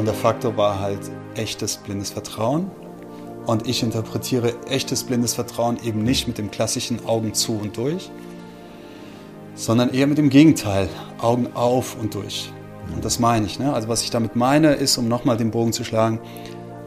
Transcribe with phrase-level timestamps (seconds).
[0.00, 2.70] Und der Faktor war halt echtes blindes Vertrauen.
[3.44, 8.10] Und ich interpretiere echtes blindes Vertrauen eben nicht mit dem klassischen Augen zu und durch,
[9.54, 10.88] sondern eher mit dem Gegenteil,
[11.18, 12.50] Augen auf und durch.
[12.94, 13.58] Und das meine ich.
[13.58, 13.74] Ne?
[13.74, 16.18] Also was ich damit meine, ist, um nochmal den Bogen zu schlagen,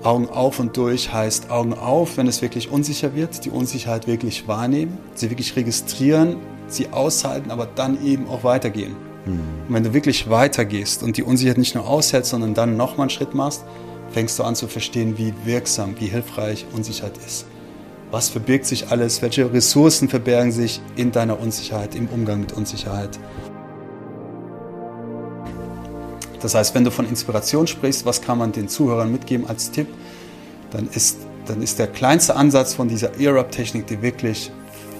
[0.01, 4.47] Augen auf und durch heißt Augen auf, wenn es wirklich unsicher wird, die Unsicherheit wirklich
[4.47, 8.95] wahrnehmen, sie wirklich registrieren, sie aushalten, aber dann eben auch weitergehen.
[9.25, 9.39] Mhm.
[9.67, 13.09] Und wenn du wirklich weitergehst und die Unsicherheit nicht nur aushältst, sondern dann nochmal einen
[13.09, 13.63] Schritt machst,
[14.11, 17.45] fängst du an zu verstehen, wie wirksam, wie hilfreich Unsicherheit ist.
[18.11, 19.21] Was verbirgt sich alles?
[19.23, 23.19] Welche Ressourcen verbergen sich in deiner Unsicherheit, im Umgang mit Unsicherheit?
[26.41, 29.87] Das heißt, wenn du von Inspiration sprichst, was kann man den Zuhörern mitgeben als Tipp,
[30.71, 34.51] dann ist, dann ist der kleinste Ansatz von dieser ERUP-Technik, die wirklich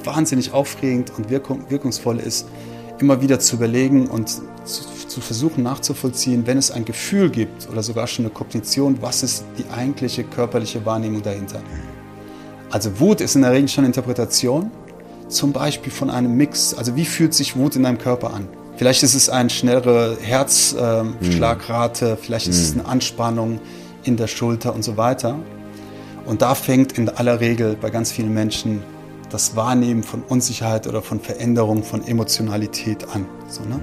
[0.06, 2.48] wahnsinnig aufregend und wirkung, wirkungsvoll ist,
[3.00, 4.42] immer wieder zu überlegen und zu,
[5.08, 9.46] zu, versuchen nachzuvollziehen, wenn es ein Gefühl gibt oder sogar schon eine Kognition, was ist
[9.58, 11.62] die eigentliche körperliche Wahrnehmung dahinter.
[12.72, 14.72] Also Wut ist in der Regel schon Interpretation,
[15.28, 16.74] zum Beispiel von einem Mix.
[16.74, 18.48] Also wie fühlt sich Wut in deinem Körper an?
[18.78, 22.82] Vielleicht ist es eine schnellere Herzschlagrate, ähm, vielleicht ist es mhm.
[22.82, 23.60] eine Anspannung
[24.04, 25.38] in der Schulter und so weiter.
[26.26, 28.82] Und da fängt in aller Regel bei ganz vielen Menschen
[29.34, 33.26] das Wahrnehmen von Unsicherheit oder von Veränderung von Emotionalität an.
[33.48, 33.82] So, ne?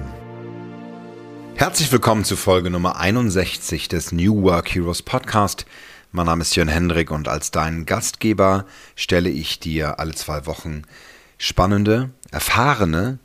[1.55, 5.65] Herzlich willkommen zu Folge Nummer 61 des New Work Heroes Podcast.
[6.13, 10.83] Mein Name ist Jörn Hendrik und als dein Gastgeber stelle ich dir alle zwei Wochen
[11.37, 13.19] spannende, erfahrene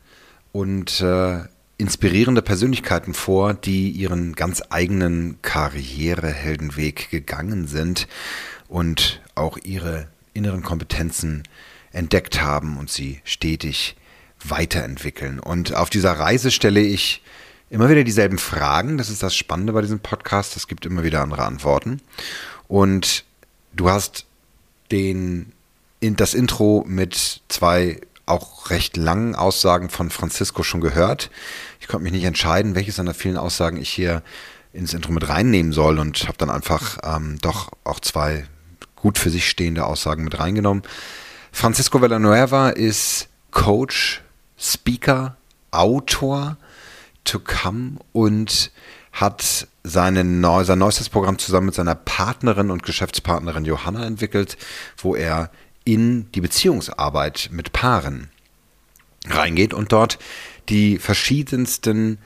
[0.50, 1.44] und äh,
[1.78, 8.08] inspirierende Persönlichkeiten vor, die ihren ganz eigenen Karriereheldenweg gegangen sind
[8.66, 11.44] und auch ihre inneren Kompetenzen
[11.92, 13.96] entdeckt haben und sie stetig
[14.44, 15.38] weiterentwickeln.
[15.38, 17.22] Und auf dieser Reise stelle ich
[17.70, 18.98] immer wieder dieselben Fragen.
[18.98, 20.56] Das ist das Spannende bei diesem Podcast.
[20.56, 22.00] Es gibt immer wieder andere Antworten.
[22.68, 23.24] Und
[23.74, 24.26] du hast
[24.90, 25.52] den,
[26.00, 31.30] das Intro mit zwei auch recht langen Aussagen von Francisco schon gehört.
[31.80, 34.22] Ich konnte mich nicht entscheiden, welches seiner vielen Aussagen ich hier
[34.72, 38.46] ins Intro mit reinnehmen soll und habe dann einfach ähm, doch auch zwei
[38.96, 40.82] gut für sich stehende Aussagen mit reingenommen.
[41.56, 44.22] Francisco Villanueva ist Coach,
[44.58, 45.38] Speaker,
[45.70, 46.58] Autor
[47.24, 48.70] to come und
[49.12, 54.58] hat seine neu, sein neuestes Programm zusammen mit seiner Partnerin und Geschäftspartnerin Johanna entwickelt,
[54.98, 55.50] wo er
[55.84, 58.28] in die Beziehungsarbeit mit Paaren
[59.26, 60.18] reingeht und dort
[60.68, 62.18] die verschiedensten,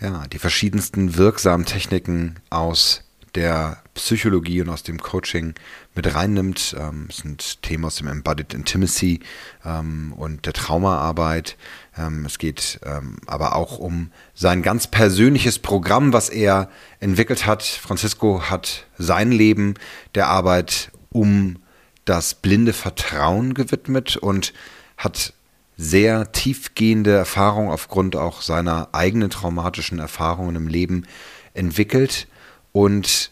[0.00, 3.04] ja, die verschiedensten wirksamen Techniken aus
[3.36, 5.54] der Psychologie und aus dem Coaching
[5.94, 6.76] mit reinnimmt.
[6.78, 9.20] Ähm, es sind Themen aus dem Embodied Intimacy
[9.64, 11.56] ähm, und der Traumaarbeit.
[11.98, 16.70] Ähm, es geht ähm, aber auch um sein ganz persönliches Programm, was er
[17.00, 17.62] entwickelt hat.
[17.62, 19.74] Francisco hat sein Leben
[20.14, 21.56] der Arbeit um
[22.04, 24.52] das blinde Vertrauen gewidmet und
[24.96, 25.32] hat
[25.76, 31.06] sehr tiefgehende Erfahrungen aufgrund auch seiner eigenen traumatischen Erfahrungen im Leben
[31.54, 32.28] entwickelt.
[32.72, 33.30] Und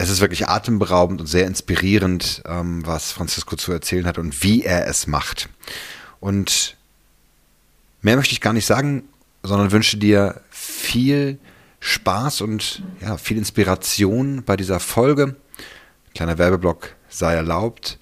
[0.00, 4.62] es ist wirklich atemberaubend und sehr inspirierend, ähm, was Francisco zu erzählen hat und wie
[4.64, 5.50] er es macht.
[6.20, 6.78] Und
[8.00, 9.02] mehr möchte ich gar nicht sagen,
[9.42, 11.38] sondern wünsche dir viel
[11.80, 15.36] Spaß und ja, viel Inspiration bei dieser Folge.
[16.14, 17.98] Kleiner Werbeblock sei erlaubt.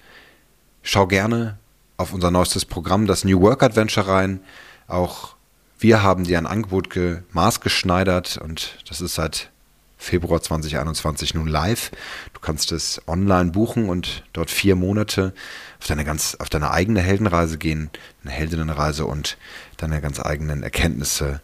[0.81, 1.57] Schau gerne
[1.97, 4.39] auf unser neuestes Programm, das New Work Adventure rein.
[4.87, 5.35] Auch
[5.77, 6.97] wir haben dir ein Angebot
[7.33, 9.51] maßgeschneidert und das ist seit
[9.99, 11.91] Februar 2021 nun live.
[12.33, 15.33] Du kannst es online buchen und dort vier Monate
[15.79, 17.91] auf deine ganz, auf deine eigene Heldenreise gehen,
[18.23, 19.37] eine Heldinnenreise und
[19.77, 21.41] deine ganz eigenen Erkenntnisse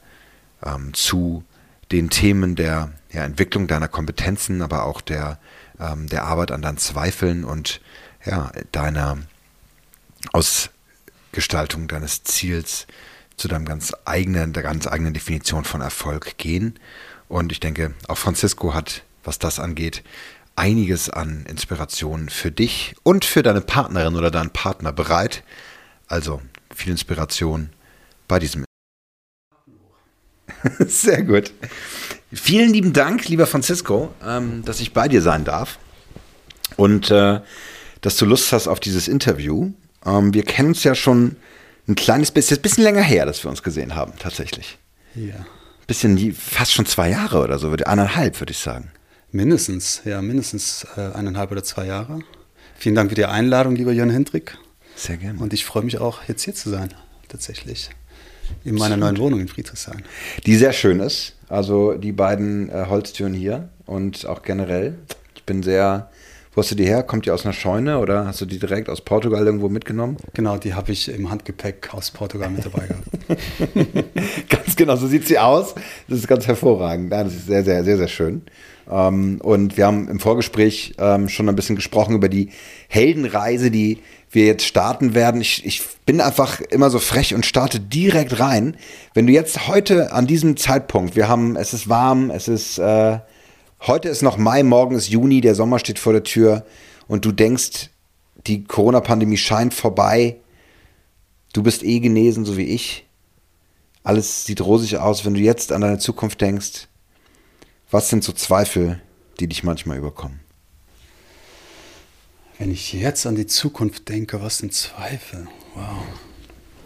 [0.64, 1.44] ähm, zu
[1.92, 5.38] den Themen der ja, Entwicklung deiner Kompetenzen, aber auch der,
[5.78, 7.82] ähm, der Arbeit an deinen Zweifeln und
[8.26, 9.18] ja, deiner
[10.32, 12.88] Ausgestaltung deines Ziels
[13.36, 16.80] zu deinem ganz eigenen, der ganz eigenen Definition von Erfolg gehen.
[17.28, 20.04] Und ich denke, auch Francisco hat, was das angeht,
[20.56, 25.44] einiges an Inspiration für dich und für deine Partnerin oder deinen Partner bereit.
[26.08, 26.42] Also
[26.74, 27.70] viel Inspiration
[28.28, 28.66] bei diesem.
[30.80, 31.52] Sehr gut.
[32.32, 35.80] Vielen lieben Dank, lieber Francisco, ähm, dass ich bei dir sein darf.
[36.78, 37.42] Und äh,
[38.02, 39.72] dass du Lust hast auf dieses Interview.
[40.06, 41.38] Ähm, wir kennen uns ja schon
[41.88, 44.78] ein kleines bisschen, ein bisschen länger her, dass wir uns gesehen haben, tatsächlich.
[45.16, 45.46] Ja.
[45.88, 48.92] Bisschen, fast schon zwei Jahre oder so, eineinhalb, würde ich sagen.
[49.32, 52.20] Mindestens, ja, mindestens äh, eineinhalb oder zwei Jahre.
[52.78, 54.58] Vielen Dank für die Einladung, lieber Jörn Hendrik.
[54.96, 55.40] Sehr gerne.
[55.40, 56.94] Und ich freue mich auch, jetzt hier zu sein,
[57.28, 57.90] tatsächlich.
[58.64, 60.04] In meiner neuen Wohnung in Friedrichshain.
[60.46, 61.36] Die sehr schön ist.
[61.50, 64.98] Also die beiden äh, Holztüren hier und auch generell.
[65.36, 66.10] Ich bin sehr.
[66.56, 67.04] Wo hast du die her?
[67.04, 70.16] Kommt die aus einer Scheune oder hast du die direkt aus Portugal irgendwo mitgenommen?
[70.34, 74.50] Genau, die habe ich im Handgepäck aus Portugal mit dabei gehabt.
[74.50, 75.76] ganz genau, so sieht sie aus.
[76.08, 77.12] Das ist ganz hervorragend.
[77.12, 78.44] Ja, das ist sehr, sehr, sehr, sehr schön.
[78.90, 82.52] Ähm, und wir haben im Vorgespräch ähm, schon ein bisschen gesprochen über die
[82.88, 84.00] Heldenreise, die
[84.32, 85.42] wir jetzt starten werden.
[85.42, 88.78] Ich, ich bin einfach immer so frech und starte direkt rein.
[89.14, 93.20] Wenn du jetzt heute an diesem Zeitpunkt, wir haben, es ist warm, es ist, äh,
[93.88, 96.66] heute ist noch Mai, morgen ist Juni, der Sommer steht vor der Tür
[97.08, 97.90] und du denkst,
[98.48, 100.38] die Corona-Pandemie scheint vorbei,
[101.54, 103.06] du bist eh genesen, so wie ich.
[104.04, 105.26] Alles sieht rosig aus.
[105.26, 106.88] Wenn du jetzt an deine Zukunft denkst,
[107.90, 109.02] was sind so Zweifel,
[109.40, 110.40] die dich manchmal überkommen?
[112.60, 115.48] Wenn ich jetzt an die Zukunft denke, was sind Zweifel?
[115.74, 116.04] Wow.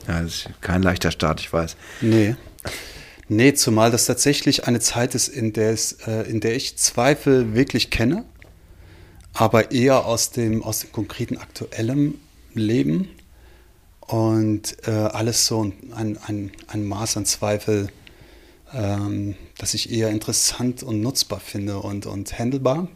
[0.08, 1.76] Ja, das ist kein leichter Start, ich weiß.
[2.02, 2.36] Nee.
[3.32, 7.54] Nee, zumal das tatsächlich eine Zeit ist, in der, es, äh, in der ich Zweifel
[7.54, 8.26] wirklich kenne,
[9.34, 12.20] aber eher aus dem, aus dem konkreten aktuellen
[12.56, 13.08] Leben
[14.00, 17.90] und äh, alles so ein, ein, ein Maß an Zweifel,
[18.74, 22.88] ähm, das ich eher interessant und nutzbar finde und, und handelbar.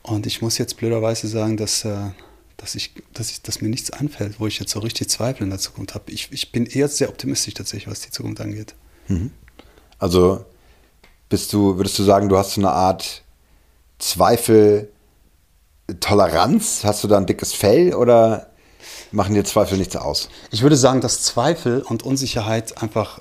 [0.00, 2.12] Und ich muss jetzt blöderweise sagen, dass, äh,
[2.56, 5.50] dass, ich, dass, ich, dass mir nichts anfällt, wo ich jetzt so richtig Zweifel in
[5.50, 6.10] der Zukunft habe.
[6.10, 8.74] Ich, ich bin eher sehr optimistisch tatsächlich, was die Zukunft angeht.
[9.98, 10.44] Also
[11.28, 13.22] bist du, würdest du sagen, du hast so eine Art
[13.98, 14.90] Zweifel,
[16.00, 16.84] Toleranz?
[16.84, 18.48] Hast du da ein dickes Fell oder
[19.10, 20.28] machen dir Zweifel nichts aus?
[20.50, 23.20] Ich würde sagen, dass Zweifel und Unsicherheit einfach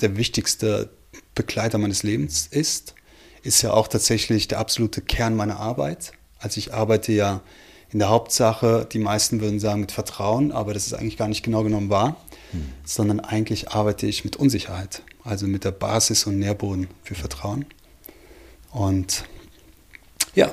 [0.00, 0.90] der wichtigste
[1.34, 2.94] Begleiter meines Lebens ist
[3.46, 6.12] ist ja auch tatsächlich der absolute Kern meiner Arbeit.
[6.40, 7.40] Also ich arbeite ja
[7.90, 11.44] in der Hauptsache, die meisten würden sagen mit Vertrauen, aber das ist eigentlich gar nicht
[11.44, 12.16] genau genommen wahr,
[12.52, 12.72] hm.
[12.84, 17.66] sondern eigentlich arbeite ich mit Unsicherheit, also mit der Basis und Nährboden für Vertrauen.
[18.70, 19.24] Und
[20.34, 20.52] ja,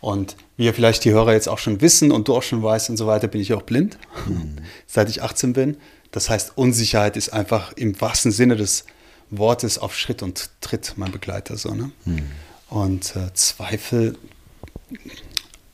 [0.00, 2.90] und wie ja vielleicht die Hörer jetzt auch schon wissen und du auch schon weißt
[2.90, 4.56] und so weiter, bin ich auch blind, hm.
[4.86, 5.76] seit ich 18 bin.
[6.10, 8.84] Das heißt, Unsicherheit ist einfach im wahrsten Sinne des
[9.30, 11.56] Wort ist auf Schritt und Tritt mein Begleiter.
[11.56, 11.92] So, ne?
[12.04, 12.22] Hm.
[12.68, 14.16] Und äh, Zweifel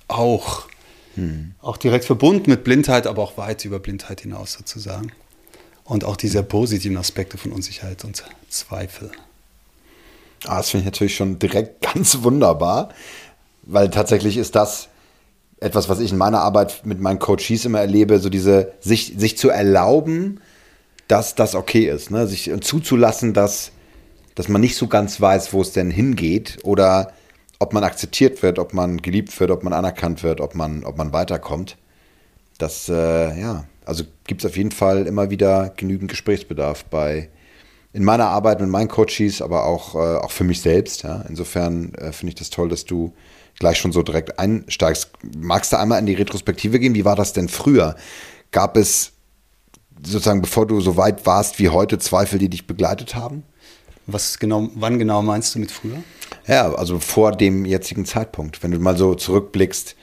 [0.09, 0.69] auch.
[1.15, 1.55] Hm.
[1.63, 5.11] Auch direkt verbunden mit Blindheit, aber auch weit über Blindheit hinaus sozusagen.
[5.87, 9.11] Und auch diese positiven Aspekte von Unsicherheit und Zweifel.
[10.45, 12.91] Ah, das finde ich natürlich schon direkt ganz wunderbar,
[13.63, 14.89] weil tatsächlich ist das
[15.61, 19.39] etwas, was ich in meiner Arbeit mit meinen Coaches immer erlebe, so diese, sich, sich
[19.39, 20.41] zu erlauben,
[21.09, 22.27] dass das okay ist, ne?
[22.27, 23.71] sich zuzulassen, dass,
[24.35, 27.13] dass man nicht so ganz weiß, wo es denn hingeht oder
[27.59, 30.99] ob man akzeptiert wird, ob man geliebt wird, ob man anerkannt wird, ob man, ob
[30.99, 31.77] man weiterkommt.
[32.59, 37.31] Das, äh, ja, also gibt es auf jeden Fall immer wieder genügend Gesprächsbedarf bei
[37.93, 41.03] in meiner Arbeit mit meinen Coaches, aber auch, äh, auch für mich selbst.
[41.03, 41.25] Ja?
[41.31, 43.15] Insofern äh, finde ich das toll, dass du
[43.59, 45.13] gleich schon so direkt einsteigst.
[45.39, 46.95] Magst du einmal in die Retrospektive gehen?
[46.95, 47.97] Wie war das denn früher?
[48.51, 49.13] Gab es
[50.05, 53.45] sozusagen, bevor du so weit warst wie heute, Zweifel, die dich begleitet haben?
[54.07, 56.03] Was genau, wann genau meinst du mit früher?
[56.47, 58.63] Ja, also vor dem jetzigen Zeitpunkt.
[58.63, 59.97] Wenn du mal so zurückblickst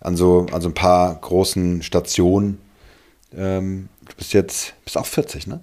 [0.00, 2.58] an so, an so ein paar großen Stationen.
[3.36, 5.60] Ähm, du bist jetzt, bist auch 40, ne?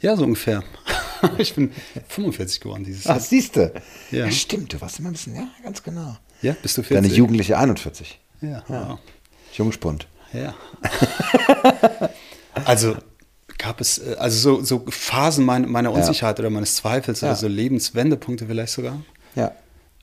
[0.00, 0.62] Ja, so ungefähr.
[1.38, 1.72] ich bin
[2.08, 3.16] 45 geworden dieses Jahr.
[3.16, 3.72] Ach, siehst du.
[4.10, 4.26] Ja.
[4.26, 4.30] ja.
[4.30, 6.16] stimmt, du warst immer ein bisschen, ja, ganz genau.
[6.42, 6.96] Ja, bist du 40?
[6.96, 8.18] Deine jugendliche 41.
[8.40, 8.48] Ja.
[8.48, 8.64] ja.
[8.68, 8.98] Wow.
[9.52, 10.06] Jungspund.
[10.32, 10.54] Ja.
[12.64, 12.96] also,
[13.58, 16.42] gab es äh, also so, so Phasen meiner, meiner Unsicherheit ja.
[16.44, 17.28] oder meines Zweifels, ja.
[17.28, 19.02] also Lebenswendepunkte vielleicht sogar.
[19.34, 19.52] Ja.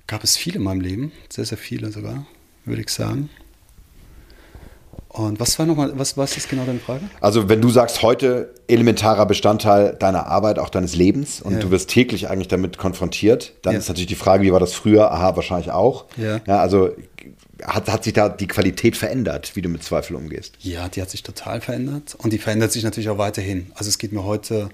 [0.05, 2.25] Gab es viele in meinem Leben, sehr, sehr viele sogar,
[2.65, 3.29] würde ich sagen.
[5.17, 7.01] Und was war nochmal, was, was ist genau deine Frage?
[7.21, 11.59] Also, wenn du sagst, heute elementarer Bestandteil deiner Arbeit, auch deines Lebens und ja.
[11.59, 13.79] du wirst täglich eigentlich damit konfrontiert, dann ja.
[13.79, 15.11] ist natürlich die Frage, wie war das früher?
[15.11, 16.05] Aha, wahrscheinlich auch.
[16.17, 16.39] Ja.
[16.45, 16.91] ja also
[17.63, 20.53] hat, hat sich da die Qualität verändert, wie du mit Zweifel umgehst?
[20.59, 23.71] Ja, die hat sich total verändert und die verändert sich natürlich auch weiterhin.
[23.73, 24.69] Also es geht mir heute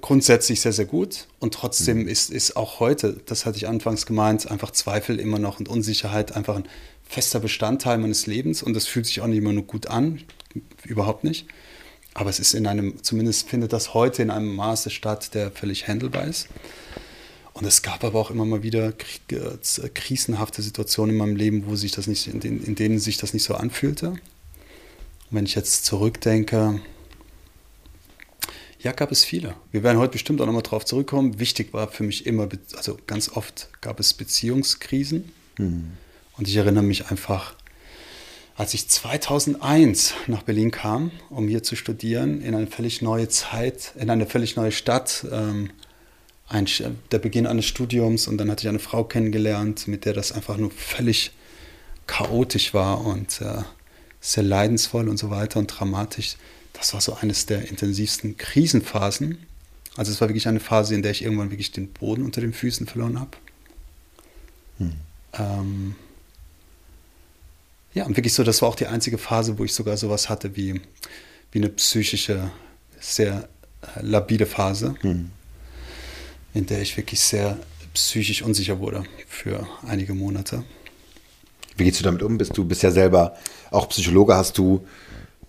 [0.00, 2.08] grundsätzlich sehr, sehr gut und trotzdem mhm.
[2.08, 6.34] ist, ist auch heute, das hatte ich anfangs gemeint, einfach Zweifel immer noch und Unsicherheit
[6.34, 6.64] einfach ein
[7.14, 10.20] fester Bestandteil meines Lebens und das fühlt sich auch nicht immer nur gut an,
[10.84, 11.46] überhaupt nicht.
[12.12, 15.86] Aber es ist in einem, zumindest findet das heute in einem Maße statt, der völlig
[15.86, 16.48] handelbar ist.
[17.52, 18.92] Und es gab aber auch immer mal wieder
[19.28, 23.16] äh, krisenhafte Situationen in meinem Leben, wo sich das nicht, in, den, in denen sich
[23.16, 24.08] das nicht so anfühlte.
[24.08, 24.20] Und
[25.30, 26.80] wenn ich jetzt zurückdenke,
[28.80, 29.54] ja, gab es viele.
[29.70, 31.38] Wir werden heute bestimmt auch nochmal drauf zurückkommen.
[31.38, 35.32] Wichtig war für mich immer, also ganz oft gab es Beziehungskrisen.
[35.58, 35.92] Mhm.
[36.36, 37.54] Und ich erinnere mich einfach,
[38.56, 43.92] als ich 2001 nach Berlin kam, um hier zu studieren, in eine völlig neue Zeit,
[43.96, 45.70] in eine völlig neue Stadt, ähm,
[46.48, 46.66] ein,
[47.10, 50.56] der Beginn eines Studiums und dann hatte ich eine Frau kennengelernt, mit der das einfach
[50.56, 51.32] nur völlig
[52.06, 53.62] chaotisch war und äh,
[54.20, 56.36] sehr leidensvoll und so weiter und dramatisch.
[56.72, 59.38] Das war so eines der intensivsten Krisenphasen.
[59.96, 62.52] Also es war wirklich eine Phase, in der ich irgendwann wirklich den Boden unter den
[62.52, 63.30] Füßen verloren habe.
[64.78, 64.92] Hm.
[65.34, 65.94] Ähm,
[67.94, 70.56] ja, und wirklich so, das war auch die einzige Phase, wo ich sogar sowas hatte
[70.56, 70.80] wie,
[71.52, 72.50] wie eine psychische,
[72.98, 73.48] sehr
[73.82, 75.30] äh, labile Phase, hm.
[76.54, 77.56] in der ich wirklich sehr
[77.94, 80.64] psychisch unsicher wurde für einige Monate.
[81.76, 82.36] Wie gehst du damit um?
[82.36, 83.36] Bist du bist ja selber
[83.70, 84.34] auch Psychologe?
[84.34, 84.84] Hast du,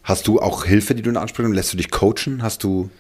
[0.04, 1.56] hast du auch Hilfe, die du in Anspruch nimmst?
[1.56, 2.44] Lässt du dich coachen?
[2.44, 2.92] Hast du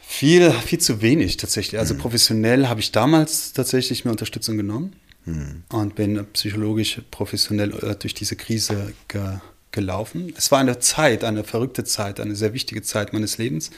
[0.00, 1.80] viel, viel zu wenig tatsächlich.
[1.80, 2.00] Also hm.
[2.00, 4.94] professionell habe ich damals tatsächlich mir Unterstützung genommen
[5.24, 5.64] hm.
[5.70, 9.38] und bin psychologisch professionell äh, durch diese Krise ge
[9.70, 10.32] gelaufen.
[10.36, 13.72] Es war eine Zeit, eine verrückte Zeit, eine sehr wichtige Zeit meines Lebens,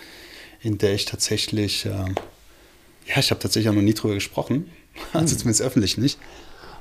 [0.61, 4.71] in der ich tatsächlich, äh, ja, ich habe tatsächlich auch noch nie drüber gesprochen,
[5.15, 5.39] also hm.
[5.39, 6.19] zumindest öffentlich nicht.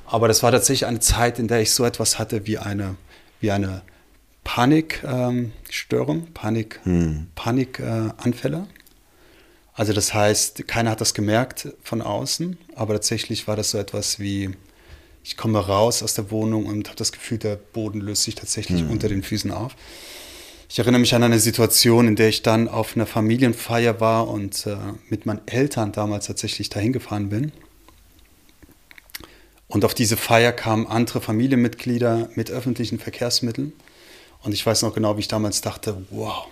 [0.04, 2.96] Aber das war tatsächlich eine Zeit, in der ich so etwas hatte wie eine,
[3.40, 3.80] wie eine
[4.44, 7.28] Panikstörung, ähm, Panik, hm.
[7.34, 8.66] Panikanfälle.
[9.76, 14.18] Also das heißt, keiner hat das gemerkt von außen, aber tatsächlich war das so etwas
[14.18, 14.50] wie,
[15.22, 18.82] ich komme raus aus der Wohnung und habe das Gefühl, der Boden löst sich tatsächlich
[18.82, 18.90] mhm.
[18.90, 19.76] unter den Füßen auf.
[20.70, 24.66] Ich erinnere mich an eine Situation, in der ich dann auf einer Familienfeier war und
[24.66, 24.76] äh,
[25.10, 27.52] mit meinen Eltern damals tatsächlich dahin gefahren bin.
[29.68, 33.74] Und auf diese Feier kamen andere Familienmitglieder mit öffentlichen Verkehrsmitteln.
[34.42, 36.46] Und ich weiß noch genau, wie ich damals dachte, wow,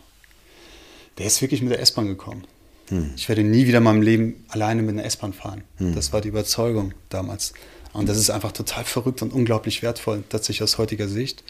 [1.17, 2.45] der ist wirklich mit der S-Bahn gekommen.
[2.89, 3.13] Hm.
[3.17, 5.63] Ich werde nie wieder in meinem Leben alleine mit einer S-Bahn fahren.
[5.77, 5.95] Hm.
[5.95, 7.55] Das war die Überzeugung damals.
[7.93, 11.45] Und das ist einfach total verrückt und unglaublich wertvoll, tatsächlich aus heutiger Sicht,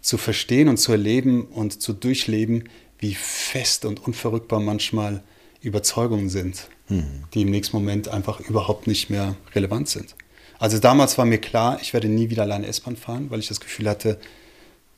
[0.00, 2.64] zu verstehen und zu erleben und zu durchleben,
[2.98, 5.22] wie fest und unverrückbar manchmal
[5.60, 7.04] Überzeugungen sind, hm.
[7.34, 10.14] die im nächsten Moment einfach überhaupt nicht mehr relevant sind.
[10.58, 13.60] Also damals war mir klar, ich werde nie wieder alleine S-Bahn fahren, weil ich das
[13.60, 14.18] Gefühl hatte,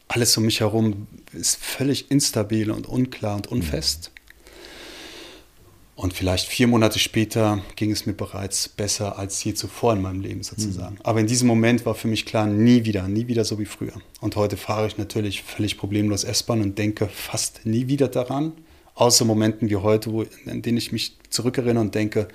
[0.08, 4.10] alles um mich herum ist völlig instabil und unklar und unfest.
[6.02, 10.20] Und vielleicht vier Monate später ging es mir bereits besser als je zuvor in meinem
[10.20, 10.96] Leben sozusagen.
[10.96, 11.02] Mhm.
[11.04, 13.92] Aber in diesem Moment war für mich klar, nie wieder, nie wieder so wie früher.
[14.20, 18.50] Und heute fahre ich natürlich völlig problemlos S-Bahn und denke fast nie wieder daran,
[18.96, 22.26] außer Momenten wie heute, wo, in denen ich mich zurückerinnere und denke,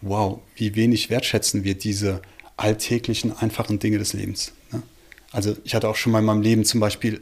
[0.00, 2.22] wow, wie wenig wertschätzen wir diese
[2.56, 4.52] alltäglichen, einfachen Dinge des Lebens.
[4.72, 4.82] Ne?
[5.32, 7.20] Also ich hatte auch schon mal in meinem Leben zum Beispiel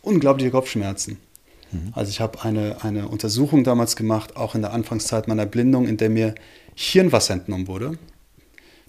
[0.00, 1.18] unglaubliche Kopfschmerzen.
[1.72, 1.92] Mhm.
[1.92, 5.96] Also ich habe eine, eine Untersuchung damals gemacht, auch in der Anfangszeit meiner Blindung, in
[5.96, 6.34] der mir
[6.74, 7.98] Hirnwasser entnommen wurde.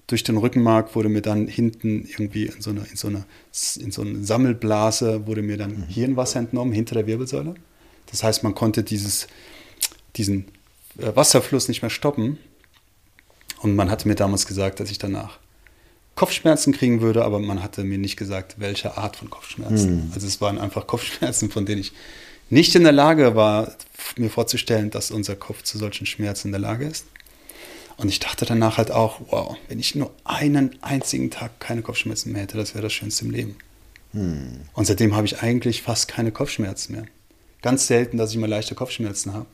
[0.06, 3.24] Durch den Rückenmark wurde mir dann hinten irgendwie in so eine, in so eine,
[3.78, 5.84] in so eine Sammelblase wurde mir dann mhm.
[5.84, 7.54] Hirnwasser entnommen, hinter der Wirbelsäule.
[8.06, 9.26] Das heißt, man konnte dieses,
[10.16, 10.46] diesen
[10.98, 12.38] äh, Wasserfluss nicht mehr stoppen.
[13.60, 15.38] Und man hatte mir damals gesagt, dass ich danach
[16.14, 20.06] Kopfschmerzen kriegen würde, aber man hatte mir nicht gesagt, welche Art von Kopfschmerzen.
[20.06, 20.12] Mhm.
[20.14, 21.92] Also es waren einfach Kopfschmerzen, von denen ich
[22.50, 23.72] nicht in der Lage war,
[24.16, 27.06] mir vorzustellen, dass unser Kopf zu solchen Schmerzen in der Lage ist.
[27.96, 32.32] Und ich dachte danach halt auch, wow, wenn ich nur einen einzigen Tag keine Kopfschmerzen
[32.32, 33.56] mehr hätte, das wäre das Schönste im Leben.
[34.12, 34.60] Hm.
[34.72, 37.06] Und seitdem habe ich eigentlich fast keine Kopfschmerzen mehr.
[37.60, 39.46] Ganz selten, dass ich mal leichte Kopfschmerzen habe.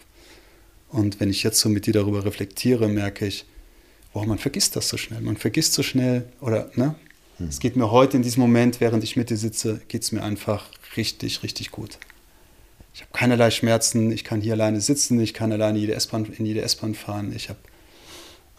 [0.91, 3.47] Und wenn ich jetzt so mit dir darüber reflektiere, merke ich,
[4.13, 5.23] wow, man vergisst das so schnell.
[5.23, 6.95] Man vergisst so schnell, oder, ne?
[7.39, 7.49] Hm.
[7.49, 10.23] Es geht mir heute in diesem Moment, während ich mit dir sitze, geht es mir
[10.23, 10.67] einfach
[10.99, 11.99] richtig, richtig gut.
[12.95, 16.63] Ich habe keinerlei Schmerzen, ich kann hier alleine sitzen, ich kann alleine jede in jede
[16.63, 17.59] S-Bahn fahren, ich habe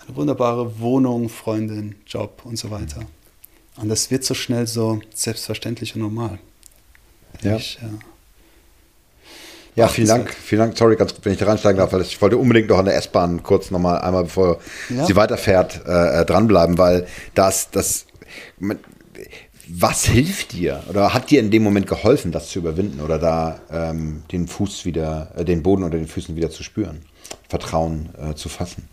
[0.05, 3.05] eine wunderbare Wohnung, Freundin, Job und so weiter.
[3.77, 6.39] Und das wird so schnell so selbstverständlich und normal.
[7.41, 7.55] Ja.
[7.55, 7.89] Ich, ja.
[9.77, 10.33] Ja, vielen Dank.
[10.33, 10.77] Vielen Dank.
[10.77, 12.95] Sorry, ganz gut, wenn ich da reinsteigen darf, weil ich wollte unbedingt noch an der
[12.95, 15.05] S-Bahn kurz nochmal einmal, bevor ja.
[15.05, 18.05] sie weiterfährt, äh, äh dranbleiben, weil das, das,
[19.67, 23.59] was hilft dir oder hat dir in dem Moment geholfen, das zu überwinden oder da
[23.71, 27.01] ähm, den Fuß wieder, äh, den Boden unter den Füßen wieder zu spüren,
[27.49, 28.87] Vertrauen äh, zu fassen?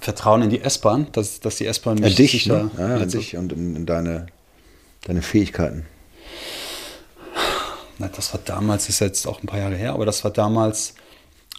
[0.00, 2.64] Vertrauen in die S-Bahn, dass, dass die S-Bahn mich dich, sicher...
[2.64, 2.70] Ne?
[2.76, 4.26] Ja, in dich und in, in, deine,
[5.04, 5.86] deine Fähigkeiten.
[7.98, 10.94] Na, das war damals, ist jetzt auch ein paar Jahre her, aber das war damals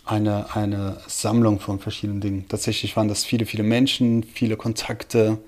[0.03, 2.45] eine, eine Sammlung von verschiedenen Dingen.
[2.47, 5.39] Tatsächlich waren das viele, viele Menschen, viele Kontakte,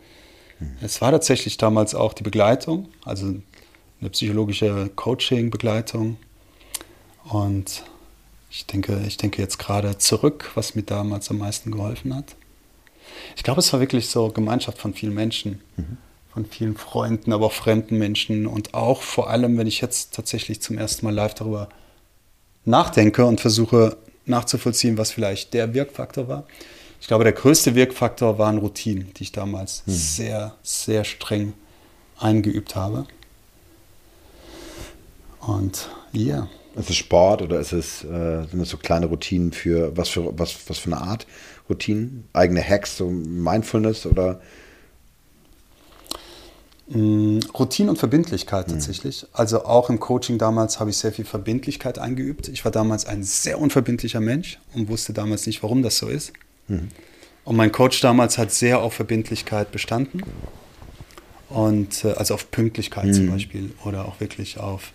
[0.82, 3.36] es war tatsächlich damals auch die Begleitung, also
[4.00, 6.18] eine psychologische Coaching-Begleitung.
[7.30, 7.84] Und
[8.50, 12.36] ich denke, ich denke jetzt gerade zurück, was mir damals am meisten geholfen hat.
[13.36, 15.98] Ich glaube, es war wirklich so Gemeinschaft von vielen Menschen, mhm.
[16.34, 20.62] von vielen Freunden, aber auch fremden Menschen und auch vor allem, wenn ich jetzt tatsächlich
[20.62, 21.70] zum ersten Mal live darüber
[22.66, 26.46] nachdenke und versuche nachzuvollziehen, was vielleicht der Wirkfaktor war.
[27.00, 29.94] Ich glaube, der größte Wirkfaktor waren Routinen, die ich damals hm.
[29.94, 31.54] sehr, sehr streng
[32.20, 33.06] eingeübt habe.
[35.40, 36.36] Und ja.
[36.36, 36.50] Yeah.
[36.76, 40.38] Ist es Sport oder ist es, äh, sind es so kleine Routinen für was für
[40.38, 41.26] was, was für eine Art
[41.68, 42.26] Routinen?
[42.34, 44.40] Eigene Hacks, so Mindfulness oder?
[46.90, 48.74] Mm, Routine und Verbindlichkeit hm.
[48.74, 49.24] tatsächlich.
[49.24, 49.28] Mhm.
[49.34, 52.48] Also auch im Coaching damals habe ich sehr viel Verbindlichkeit eingeübt.
[52.48, 56.32] Ich war damals ein sehr unverbindlicher Mensch und wusste damals nicht, warum das so ist.
[56.68, 56.90] Mhm.
[57.44, 60.22] Und mein Coach damals hat sehr auf Verbindlichkeit bestanden.
[61.50, 63.14] Und äh, also auf Pünktlichkeit mhm.
[63.14, 64.92] zum Beispiel oder auch wirklich auf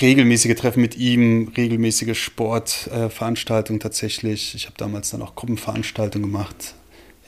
[0.00, 4.54] regelmäßige Treffen mit ihm, regelmäßige Sportveranstaltungen äh, tatsächlich.
[4.54, 6.74] Ich habe damals dann auch Gruppenveranstaltungen gemacht.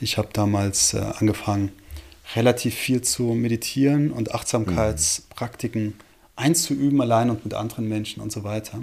[0.00, 1.70] Ich habe damals äh, angefangen,
[2.34, 5.94] relativ viel zu meditieren und Achtsamkeitspraktiken mhm.
[6.34, 8.80] einzuüben, allein und mit anderen Menschen und so weiter.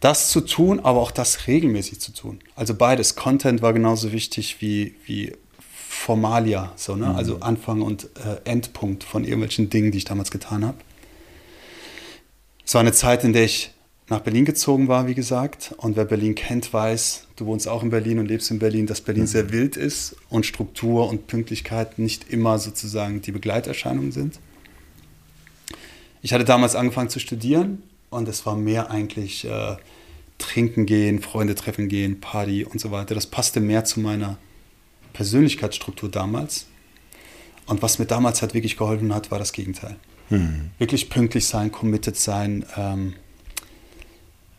[0.00, 2.40] Das zu tun, aber auch das regelmäßig zu tun.
[2.56, 3.16] Also beides.
[3.16, 7.08] Content war genauso wichtig wie, wie Formalia, so, ne?
[7.08, 7.16] Mhm.
[7.16, 10.78] also Anfang und äh, Endpunkt von irgendwelchen Dingen, die ich damals getan habe.
[12.64, 13.72] Es war eine Zeit, in der ich
[14.08, 15.74] nach Berlin gezogen war, wie gesagt.
[15.76, 19.02] Und wer Berlin kennt, weiß, du wohnst auch in Berlin und lebst in Berlin, dass
[19.02, 19.28] Berlin mhm.
[19.28, 24.40] sehr wild ist und Struktur und Pünktlichkeit nicht immer sozusagen die Begleiterscheinungen sind.
[26.22, 29.76] Ich hatte damals angefangen zu studieren und es war mehr eigentlich äh,
[30.38, 33.14] trinken gehen, Freunde treffen gehen, Party und so weiter.
[33.14, 34.38] Das passte mehr zu meiner
[35.12, 36.66] Persönlichkeitsstruktur damals.
[37.66, 39.96] Und was mir damals halt wirklich geholfen hat, war das Gegenteil.
[40.28, 40.70] Mhm.
[40.78, 43.14] Wirklich pünktlich sein, committed sein, ähm,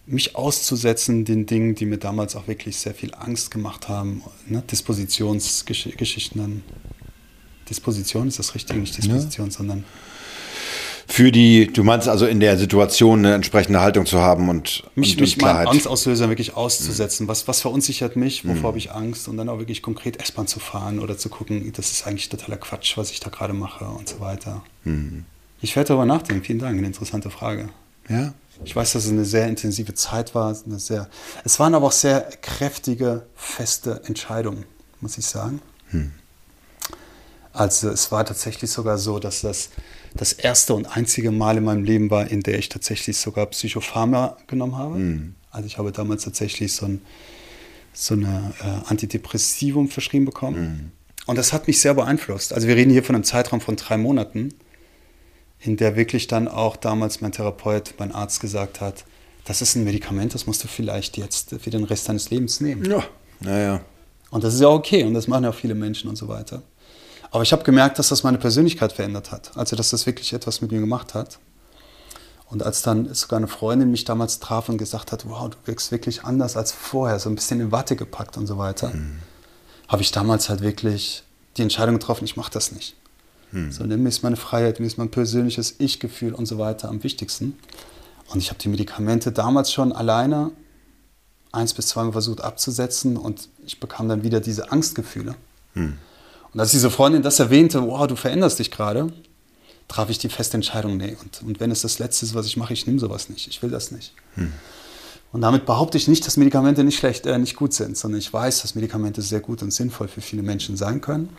[0.06, 4.24] mich auszusetzen den Dingen, die mir damals auch wirklich sehr viel Angst gemacht haben.
[4.48, 4.64] Ne?
[4.70, 6.64] Dispositionsgeschichten.
[7.70, 9.52] Disposition ist das richtig, nicht Disposition, ja.
[9.52, 9.86] sondern
[11.12, 15.16] für die, du meinst also in der Situation eine entsprechende Haltung zu haben und mich,
[15.16, 15.68] und, mich Klarheit.
[15.68, 17.26] Angstauslöser wirklich auszusetzen.
[17.26, 17.30] Mhm.
[17.30, 18.46] Was, was verunsichert mich?
[18.46, 18.64] Wovor mhm.
[18.64, 19.28] habe ich Angst?
[19.28, 22.56] Und dann auch wirklich konkret S-Bahn zu fahren oder zu gucken, das ist eigentlich totaler
[22.56, 24.64] Quatsch, was ich da gerade mache und so weiter.
[24.86, 25.26] Mhm.
[25.62, 26.44] Ich werde darüber nachdenken.
[26.46, 27.68] Vielen Dank, eine interessante Frage.
[28.08, 28.34] Ja.
[28.64, 30.56] Ich weiß, dass es eine sehr intensive Zeit war.
[30.66, 31.10] Eine sehr,
[31.44, 34.64] es waren aber auch sehr kräftige, feste Entscheidungen,
[35.02, 35.62] muss ich sagen.
[35.90, 36.12] Hm.
[37.52, 39.72] Also es war tatsächlich sogar so, dass das
[40.14, 44.38] das erste und einzige Mal in meinem Leben war, in der ich tatsächlich sogar Psychopharma
[44.48, 44.96] genommen habe.
[44.96, 45.36] Hm.
[45.52, 47.02] Also ich habe damals tatsächlich so ein
[47.94, 50.56] so eine äh, Antidepressivum verschrieben bekommen.
[50.56, 50.92] Hm.
[51.26, 52.54] Und das hat mich sehr beeinflusst.
[52.54, 54.54] Also wir reden hier von einem Zeitraum von drei Monaten
[55.62, 59.06] in der wirklich dann auch damals mein Therapeut, mein Arzt gesagt hat,
[59.46, 62.84] das ist ein Medikament, das musst du vielleicht jetzt für den Rest deines Lebens nehmen.
[62.86, 63.04] Ja,
[63.40, 63.82] naja.
[64.32, 66.64] Und das ist ja okay und das machen ja auch viele Menschen und so weiter.
[67.32, 69.52] Aber ich habe gemerkt, dass das meine Persönlichkeit verändert hat.
[69.56, 71.40] Also, dass das wirklich etwas mit mir gemacht hat.
[72.50, 75.92] Und als dann sogar eine Freundin mich damals traf und gesagt hat, wow, du wirkst
[75.92, 79.20] wirklich anders als vorher, so ein bisschen in Watte gepackt und so weiter, mhm.
[79.88, 81.24] habe ich damals halt wirklich
[81.58, 82.96] die Entscheidung getroffen, ich mache das nicht.
[83.52, 83.72] Hm.
[83.72, 87.58] Sondern mir ist meine Freiheit, mir ist mein persönliches Ich-Gefühl und so weiter am wichtigsten.
[88.30, 90.52] Und ich habe die Medikamente damals schon alleine
[91.52, 95.36] eins bis zweimal versucht abzusetzen und ich bekam dann wieder diese Angstgefühle.
[95.74, 95.98] Hm.
[96.54, 99.12] Und als diese Freundin das erwähnte, wow, du veränderst dich gerade,
[99.88, 102.58] traf ich die feste Entscheidung, nee, und, und wenn es das Letzte ist, was ich
[102.58, 104.14] mache, ich nehme sowas nicht, ich will das nicht.
[104.36, 104.52] Hm.
[105.32, 108.32] Und damit behaupte ich nicht, dass Medikamente nicht schlecht, äh, nicht gut sind, sondern ich
[108.32, 111.30] weiß, dass Medikamente sehr gut und sinnvoll für viele Menschen sein können.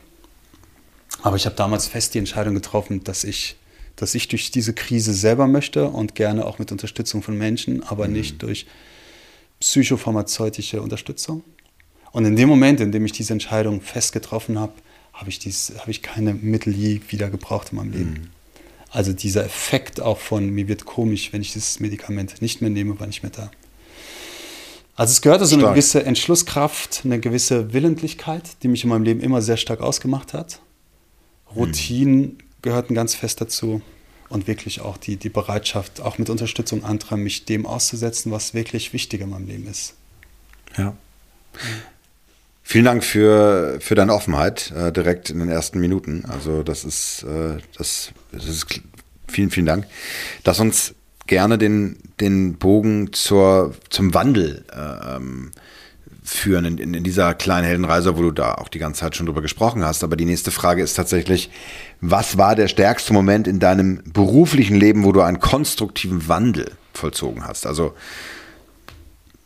[1.23, 3.57] Aber ich habe damals fest die Entscheidung getroffen, dass ich,
[3.97, 8.09] dass ich durch diese Krise selber möchte und gerne auch mit Unterstützung von Menschen, aber
[8.09, 8.15] mhm.
[8.15, 8.67] nicht durch
[9.61, 11.45] psychopharmazeutische Unterstützung.
[12.13, 14.73] Und in dem Moment, in dem ich diese Entscheidung fest getroffen habe,
[15.13, 15.39] habe ich,
[15.79, 18.11] hab ich keine Mittel je wieder gebraucht in meinem Leben.
[18.11, 18.29] Mhm.
[18.91, 23.01] Also dieser Effekt auch von, mir wird komisch, wenn ich dieses Medikament nicht mehr nehme,
[23.01, 23.51] war nicht mehr da.
[24.95, 29.21] Also es gehört also eine gewisse Entschlusskraft, eine gewisse Willentlichkeit, die mich in meinem Leben
[29.21, 30.61] immer sehr stark ausgemacht hat.
[31.57, 33.81] Routinen gehörten ganz fest dazu
[34.29, 38.93] und wirklich auch die, die Bereitschaft, auch mit Unterstützung anderer, mich dem auszusetzen, was wirklich
[38.93, 39.95] wichtig in meinem Leben ist.
[40.77, 40.95] Ja.
[42.73, 46.25] Vielen Dank für, für deine Offenheit äh, direkt in den ersten Minuten.
[46.27, 48.65] Also das ist, äh, das, das ist
[49.29, 49.87] vielen, vielen Dank.
[50.47, 50.95] Lass uns
[51.27, 55.51] gerne den, den Bogen zur, zum Wandel äh, ähm,
[56.25, 59.27] führen in, in, in dieser kleinen Heldenreise, wo du da auch die ganze Zeit schon
[59.27, 60.03] drüber gesprochen hast.
[60.03, 61.51] Aber die nächste Frage ist tatsächlich,
[62.01, 67.47] was war der stärkste Moment in deinem beruflichen Leben, wo du einen konstruktiven Wandel vollzogen
[67.47, 67.67] hast?
[67.67, 67.93] Also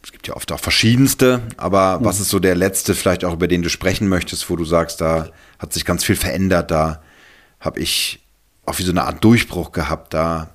[0.06, 2.04] es gibt ja oft auch verschiedenste, aber mhm.
[2.04, 5.00] was ist so der letzte, vielleicht auch über den du sprechen möchtest, wo du sagst,
[5.00, 7.02] da hat sich ganz viel verändert, da
[7.58, 8.24] habe ich
[8.66, 10.50] auch wie so eine Art Durchbruch gehabt, da habe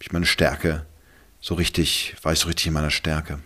[0.00, 0.84] ich meine Stärke
[1.40, 3.38] so richtig, war ich so richtig in meiner Stärke.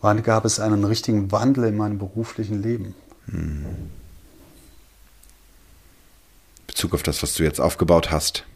[0.00, 2.94] wann gab es einen richtigen Wandel in meinem beruflichen Leben.
[3.30, 3.66] Hm.
[6.66, 8.46] Bezug auf das, was du jetzt aufgebaut hast?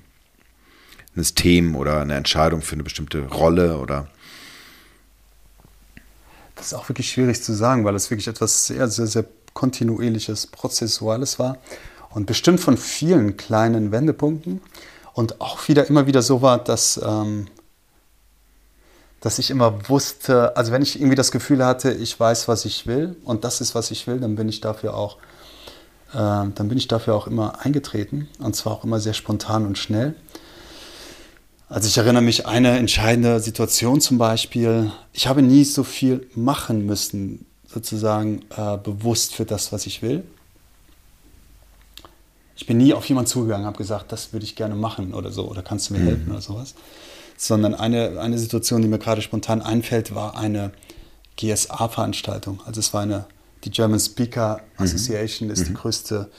[1.15, 4.09] Ein System oder eine Entscheidung für eine bestimmte Rolle oder?
[6.61, 10.47] Das ist auch wirklich schwierig zu sagen, weil es wirklich etwas sehr, sehr, sehr kontinuierliches,
[10.49, 11.57] prozessuales war
[12.11, 14.61] und bestimmt von vielen kleinen Wendepunkten
[15.15, 17.47] und auch wieder immer wieder so war, dass, ähm,
[19.23, 22.87] dass ich immer wusste, also wenn ich irgendwie das Gefühl hatte, ich weiß, was ich
[22.87, 25.17] will und das ist, was ich will, dann bin ich dafür auch,
[26.13, 29.79] äh, dann bin ich dafür auch immer eingetreten und zwar auch immer sehr spontan und
[29.79, 30.15] schnell.
[31.71, 34.91] Also ich erinnere mich an eine entscheidende Situation zum Beispiel.
[35.13, 40.25] Ich habe nie so viel machen müssen, sozusagen äh, bewusst für das, was ich will.
[42.57, 45.49] Ich bin nie auf jemanden zugegangen, habe gesagt, das würde ich gerne machen oder so,
[45.49, 46.07] oder kannst du mir mhm.
[46.07, 46.75] helfen oder sowas.
[47.37, 50.73] Sondern eine, eine Situation, die mir gerade spontan einfällt, war eine
[51.37, 52.61] GSA-Veranstaltung.
[52.67, 53.27] Also es war eine,
[53.63, 54.85] die German Speaker mhm.
[54.87, 55.55] Association mhm.
[55.55, 55.77] ist die mhm.
[55.77, 56.31] größte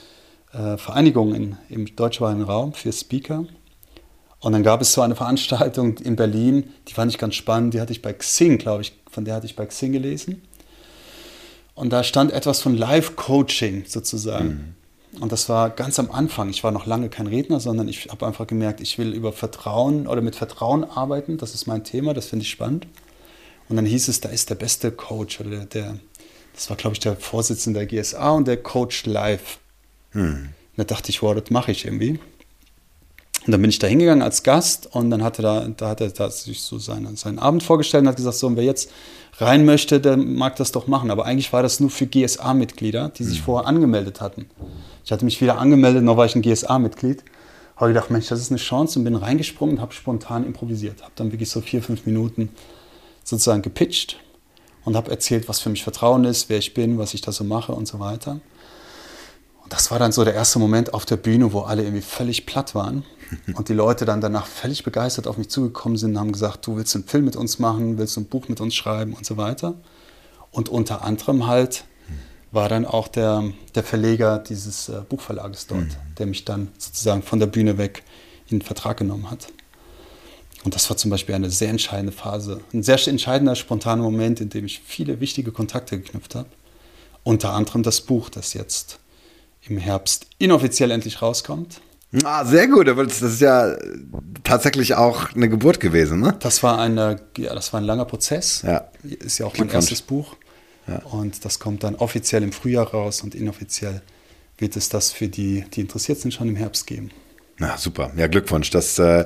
[0.52, 3.46] äh, Vereinigung in, im deutschsprachigen Raum für Speaker.
[4.42, 7.82] Und dann gab es so eine Veranstaltung in Berlin, die fand ich ganz spannend, die
[7.82, 10.42] hatte ich bei Xing, glaube ich, von der hatte ich bei Xing gelesen.
[11.76, 14.76] Und da stand etwas von Live-Coaching sozusagen.
[15.14, 15.22] Mhm.
[15.22, 16.50] Und das war ganz am Anfang.
[16.50, 20.08] Ich war noch lange kein Redner, sondern ich habe einfach gemerkt, ich will über Vertrauen
[20.08, 21.38] oder mit Vertrauen arbeiten.
[21.38, 22.88] Das ist mein Thema, das finde ich spannend.
[23.68, 26.00] Und dann hieß es, da ist der beste Coach oder der, der
[26.54, 29.60] das war glaube ich der Vorsitzende der GSA und der Coach live.
[30.12, 30.50] Hm.
[30.78, 32.20] Da dachte ich, wow, das mache ich irgendwie.
[33.46, 36.30] Und dann bin ich da hingegangen als Gast und dann hatte da, da hat er
[36.30, 38.92] sich so seinen, seinen Abend vorgestellt und hat gesagt, so, und wer jetzt
[39.40, 41.10] rein möchte, der mag das doch machen.
[41.10, 43.46] Aber eigentlich war das nur für GSA-Mitglieder, die sich mhm.
[43.46, 44.48] vorher angemeldet hatten.
[45.04, 47.24] Ich hatte mich wieder angemeldet, noch war ich ein GSA-Mitglied.
[47.78, 51.02] Habe gedacht, Mensch, das ist eine Chance und bin reingesprungen und habe spontan improvisiert.
[51.02, 52.50] Habe dann wirklich so vier, fünf Minuten
[53.24, 54.20] sozusagen gepitcht
[54.86, 57.44] und habe erzählt, was für mich Vertrauen ist, wer ich bin, was ich da so
[57.44, 58.40] mache und so weiter.
[59.64, 62.46] Und das war dann so der erste Moment auf der Bühne, wo alle irgendwie völlig
[62.46, 63.04] platt waren
[63.54, 66.78] und die Leute dann danach völlig begeistert auf mich zugekommen sind und haben gesagt, du
[66.78, 69.76] willst einen Film mit uns machen, willst ein Buch mit uns schreiben und so weiter.
[70.52, 71.86] Und unter anderem halt
[72.52, 73.44] war dann auch der,
[73.76, 76.16] der Verleger dieses äh, Buchverlages dort, mhm.
[76.18, 78.04] der mich dann sozusagen von der Bühne weg
[78.50, 79.48] in den Vertrag genommen hat.
[80.64, 84.50] Und das war zum Beispiel eine sehr entscheidende Phase, ein sehr entscheidender, spontaner Moment, in
[84.50, 86.50] dem ich viele wichtige Kontakte geknüpft habe.
[87.24, 89.00] Unter anderem das Buch, das jetzt
[89.64, 91.82] im Herbst inoffiziell endlich rauskommt.
[92.24, 92.88] Ah, sehr gut.
[92.88, 93.76] Das ist ja
[94.44, 96.36] tatsächlich auch eine Geburt gewesen, ne?
[96.40, 98.64] Das war, eine, ja, das war ein langer Prozess.
[98.64, 98.90] Ja.
[99.04, 100.36] Ist ja auch mein erstes Buch.
[100.88, 100.98] Ja.
[101.04, 104.02] Und das kommt dann offiziell im Frühjahr raus und inoffiziell
[104.58, 107.12] wird es das für die, die interessiert sind, schon im Herbst geben.
[107.58, 108.12] Na, super.
[108.18, 108.72] Ja, Glückwunsch.
[108.72, 109.26] Das äh,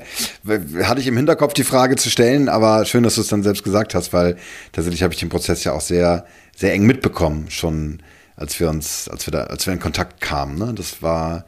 [0.84, 3.64] hatte ich im Hinterkopf, die Frage zu stellen, aber schön, dass du es dann selbst
[3.64, 4.38] gesagt hast, weil
[4.74, 8.02] tatsächlich habe ich den Prozess ja auch sehr, sehr eng mitbekommen, schon
[8.36, 10.58] als wir uns, als wir da, als wir in Kontakt kamen.
[10.58, 10.74] Ne?
[10.74, 11.46] Das war,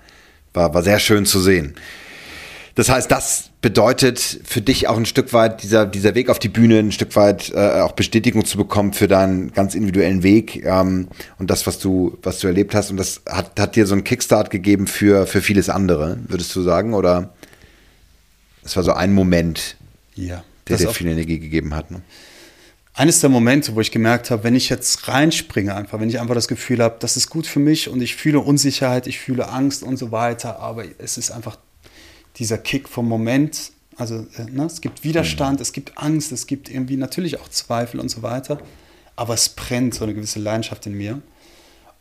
[0.57, 1.75] war, war sehr schön zu sehen.
[2.75, 6.47] Das heißt, das bedeutet für dich auch ein Stück weit dieser, dieser Weg auf die
[6.47, 11.07] Bühne, ein Stück weit äh, auch Bestätigung zu bekommen für deinen ganz individuellen Weg ähm,
[11.39, 12.91] und das, was du, was du erlebt hast.
[12.91, 16.61] Und das hat, hat dir so einen Kickstart gegeben für, für vieles andere, würdest du
[16.61, 16.93] sagen?
[16.93, 17.33] Oder
[18.63, 19.75] es war so ein Moment,
[20.13, 21.89] ja, der dir viel Energie gegeben hat.
[21.89, 22.01] Ne?
[22.97, 26.33] Eines der Momente, wo ich gemerkt habe, wenn ich jetzt reinspringe, einfach, wenn ich einfach
[26.33, 29.83] das Gefühl habe, das ist gut für mich und ich fühle Unsicherheit, ich fühle Angst
[29.83, 31.59] und so weiter, aber es ist einfach
[32.37, 33.71] dieser Kick vom Moment.
[33.97, 35.61] Also äh, ne, es gibt Widerstand, mhm.
[35.61, 38.57] es gibt Angst, es gibt irgendwie natürlich auch Zweifel und so weiter.
[39.15, 41.21] Aber es brennt so eine gewisse Leidenschaft in mir.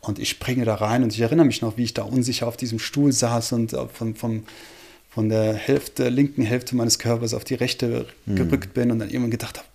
[0.01, 2.57] Und ich springe da rein und ich erinnere mich noch, wie ich da unsicher auf
[2.57, 4.45] diesem Stuhl saß und äh, von, von,
[5.11, 8.35] von der Hälfte, linken Hälfte meines Körpers auf die rechte mhm.
[8.35, 9.67] gerückt bin und dann irgendwann gedacht habe,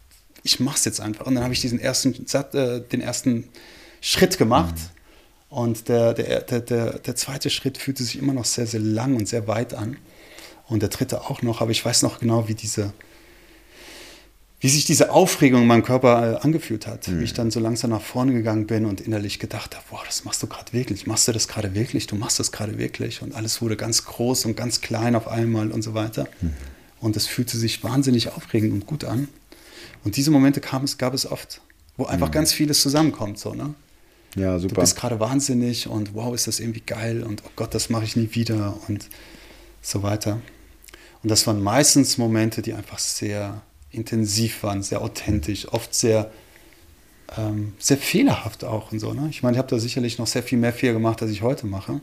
[0.43, 1.27] ich mach's jetzt einfach.
[1.27, 2.15] Und dann habe ich diesen ersten,
[2.55, 3.49] äh, den ersten
[4.01, 4.75] Schritt gemacht.
[4.75, 5.57] Mhm.
[5.57, 9.17] Und der, der, der, der, der zweite Schritt fühlte sich immer noch sehr, sehr lang
[9.17, 9.99] und sehr weit an
[10.73, 12.93] und der dritte auch noch, aber ich weiß noch genau, wie diese,
[14.61, 17.21] wie sich diese Aufregung in meinem Körper äh, angefühlt hat, mhm.
[17.21, 20.25] wie ich dann so langsam nach vorne gegangen bin und innerlich gedacht habe, wow, das
[20.25, 23.35] machst du gerade wirklich, machst du das gerade wirklich, du machst das gerade wirklich und
[23.35, 26.27] alles wurde ganz groß und ganz klein auf einmal und so weiter.
[26.41, 26.55] Mhm.
[27.01, 29.29] Und es fühlte sich wahnsinnig aufregend und gut an.
[30.05, 31.61] Und diese Momente kam es, gab es oft,
[31.97, 32.33] wo einfach mhm.
[32.33, 33.75] ganz vieles zusammenkommt, so, ne?
[34.35, 34.77] Ja, super.
[34.77, 38.05] Du bist gerade wahnsinnig und wow, ist das irgendwie geil und oh Gott, das mache
[38.05, 39.09] ich nie wieder und
[39.83, 40.41] so weiter.
[41.23, 46.33] Und das waren meistens Momente, die einfach sehr intensiv waren, sehr authentisch, oft sehr,
[47.37, 49.13] ähm, sehr fehlerhaft auch und so.
[49.13, 49.29] Ne?
[49.31, 51.67] Ich meine, ich habe da sicherlich noch sehr viel mehr Fehler gemacht, als ich heute
[51.67, 52.01] mache.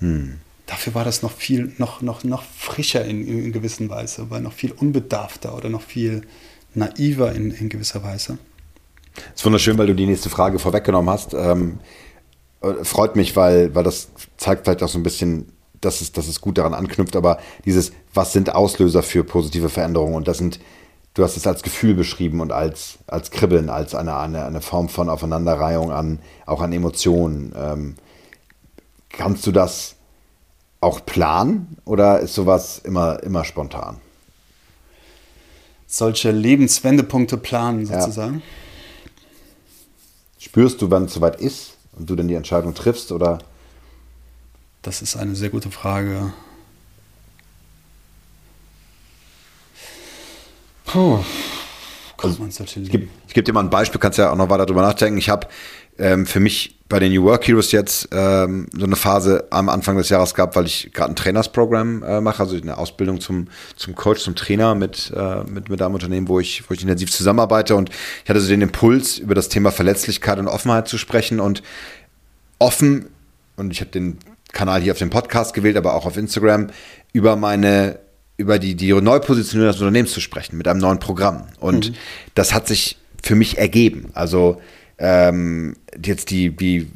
[0.00, 0.38] Hm.
[0.66, 4.52] Dafür war das noch viel, noch, noch, noch frischer in, in gewisser Weise, war noch
[4.52, 6.24] viel unbedarfter oder noch viel
[6.78, 8.38] naiver in, in gewisser Weise.
[9.34, 11.34] Es ist wunderschön, weil du die nächste Frage vorweggenommen hast.
[11.34, 11.78] Ähm,
[12.60, 16.28] äh, freut mich, weil, weil das zeigt vielleicht auch so ein bisschen, dass es, dass
[16.28, 20.14] es gut daran anknüpft, aber dieses, was sind Auslöser für positive Veränderungen?
[20.14, 20.58] Und das sind,
[21.14, 24.88] du hast es als Gefühl beschrieben und als, als Kribbeln, als eine, eine, eine Form
[24.88, 27.52] von Aufeinanderreihung an, auch an Emotionen.
[27.56, 27.94] Ähm,
[29.08, 29.96] kannst du das
[30.80, 34.00] auch planen oder ist sowas immer, immer spontan?
[35.90, 38.34] Solche Lebenswendepunkte planen sozusagen.
[38.34, 38.42] Ja.
[40.38, 43.38] Spürst du, wann es soweit ist und du dann die Entscheidung triffst oder?
[44.82, 46.34] Das ist eine sehr gute Frage.
[50.84, 51.24] Puh.
[52.18, 55.18] Also, ich gebe geb dir mal ein Beispiel, kannst ja auch noch weiter drüber nachdenken.
[55.18, 55.46] Ich habe
[55.98, 59.98] ähm, für mich bei den New Work Heroes jetzt ähm, so eine Phase am Anfang
[59.98, 63.94] des Jahres gehabt, weil ich gerade ein Trainersprogramm äh, mache, also eine Ausbildung zum, zum
[63.94, 67.76] Coach, zum Trainer mit, äh, mit, mit einem Unternehmen, wo ich, wo ich intensiv zusammenarbeite.
[67.76, 67.90] Und
[68.24, 71.62] ich hatte so den Impuls, über das Thema Verletzlichkeit und Offenheit zu sprechen und
[72.58, 73.06] offen,
[73.56, 74.18] und ich habe den
[74.52, 76.68] Kanal hier auf dem Podcast gewählt, aber auch auf Instagram,
[77.12, 77.98] über meine
[78.38, 81.48] über die, die Neupositionierung des Unternehmens zu sprechen mit einem neuen Programm.
[81.58, 81.94] Und mhm.
[82.34, 84.10] das hat sich für mich ergeben.
[84.14, 84.60] Also
[84.98, 86.88] ähm, jetzt die, die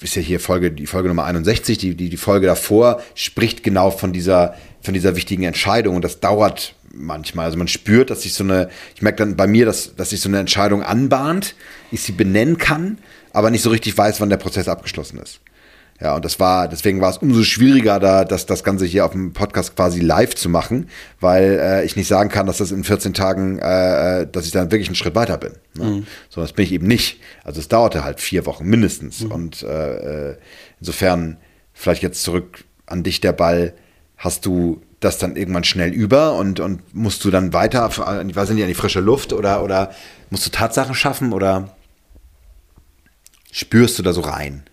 [0.00, 3.90] ist ja hier Folge, die Folge Nummer 61, die, die, die Folge davor spricht genau
[3.90, 7.46] von dieser, von dieser wichtigen Entscheidung und das dauert manchmal.
[7.46, 10.20] Also man spürt, dass sich so eine, ich merke dann bei mir, dass, dass sich
[10.20, 11.54] so eine Entscheidung anbahnt,
[11.90, 12.98] ich sie benennen kann,
[13.32, 15.40] aber nicht so richtig weiß, wann der Prozess abgeschlossen ist.
[16.04, 19.12] Ja, und das war, deswegen war es umso schwieriger, da das, das Ganze hier auf
[19.12, 22.84] dem Podcast quasi live zu machen, weil äh, ich nicht sagen kann, dass das in
[22.84, 25.52] 14 Tagen, äh, äh, dass ich dann wirklich einen Schritt weiter bin.
[25.78, 25.84] Ne?
[25.84, 26.06] Mhm.
[26.28, 27.20] So, das bin ich eben nicht.
[27.42, 29.24] Also es dauerte halt vier Wochen mindestens.
[29.24, 29.32] Mhm.
[29.32, 30.36] Und äh, äh,
[30.78, 31.38] insofern,
[31.72, 33.72] vielleicht jetzt zurück an dich der Ball,
[34.18, 38.50] hast du das dann irgendwann schnell über und, und musst du dann weiter, ich weiß
[38.50, 39.94] nicht, an die frische Luft oder, oder
[40.28, 41.74] musst du Tatsachen schaffen oder
[43.50, 44.64] spürst du da so rein?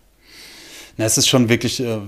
[0.98, 2.00] Na, es ist schon wirklich, äh,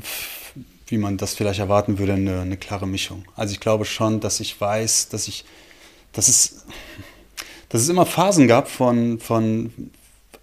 [0.87, 3.25] wie man das vielleicht erwarten würde, eine, eine, klare Mischung.
[3.35, 5.45] Also ich glaube schon, dass ich weiß, dass ich,
[6.11, 6.65] dass es,
[7.69, 9.91] dass es immer Phasen gab von, von,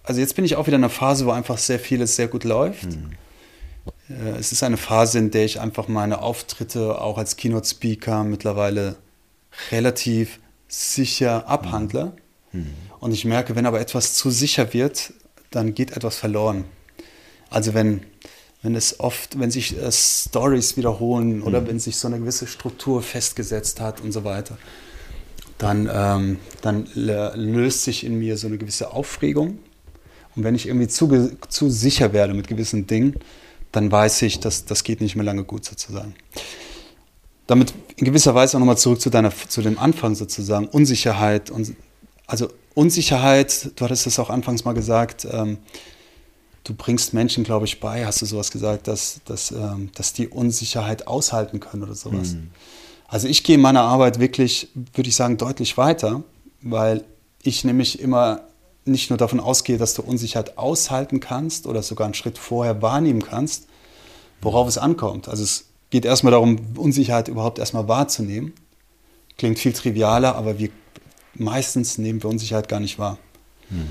[0.03, 2.43] also jetzt bin ich auch wieder in einer Phase, wo einfach sehr vieles sehr gut
[2.43, 2.85] läuft.
[2.85, 3.11] Mhm.
[4.37, 8.97] Es ist eine Phase, in der ich einfach meine Auftritte auch als Keynote-Speaker mittlerweile
[9.71, 12.13] relativ sicher abhandle.
[12.51, 12.73] Mhm.
[12.99, 15.13] Und ich merke, wenn aber etwas zu sicher wird,
[15.49, 16.65] dann geht etwas verloren.
[17.49, 18.05] Also wenn,
[18.61, 21.43] wenn es oft, wenn sich äh, Stories wiederholen mhm.
[21.43, 24.57] oder wenn sich so eine gewisse Struktur festgesetzt hat und so weiter,
[25.57, 29.59] dann, ähm, dann löst sich in mir so eine gewisse Aufregung.
[30.35, 33.15] Und wenn ich irgendwie zu, zu sicher werde mit gewissen Dingen,
[33.71, 36.15] dann weiß ich, dass das geht nicht mehr lange gut sozusagen.
[37.47, 41.49] Damit in gewisser Weise auch nochmal zurück zu, deiner, zu dem Anfang sozusagen, Unsicherheit.
[41.49, 41.75] Und,
[42.27, 45.57] also Unsicherheit, du hattest es auch anfangs mal gesagt, ähm,
[46.63, 50.27] du bringst Menschen, glaube ich, bei, hast du sowas gesagt, dass, dass, ähm, dass die
[50.27, 52.33] Unsicherheit aushalten können oder sowas.
[52.33, 52.51] Mhm.
[53.07, 56.23] Also ich gehe in meiner Arbeit wirklich, würde ich sagen, deutlich weiter,
[56.61, 57.03] weil
[57.43, 58.41] ich nämlich immer
[58.85, 63.21] nicht nur davon ausgehe, dass du Unsicherheit aushalten kannst oder sogar einen Schritt vorher wahrnehmen
[63.21, 63.67] kannst,
[64.41, 65.27] worauf es ankommt.
[65.27, 68.53] Also es geht erstmal darum, Unsicherheit überhaupt erstmal wahrzunehmen.
[69.37, 70.69] Klingt viel trivialer, aber wir
[71.35, 73.17] meistens nehmen wir Unsicherheit gar nicht wahr.
[73.69, 73.87] Mhm.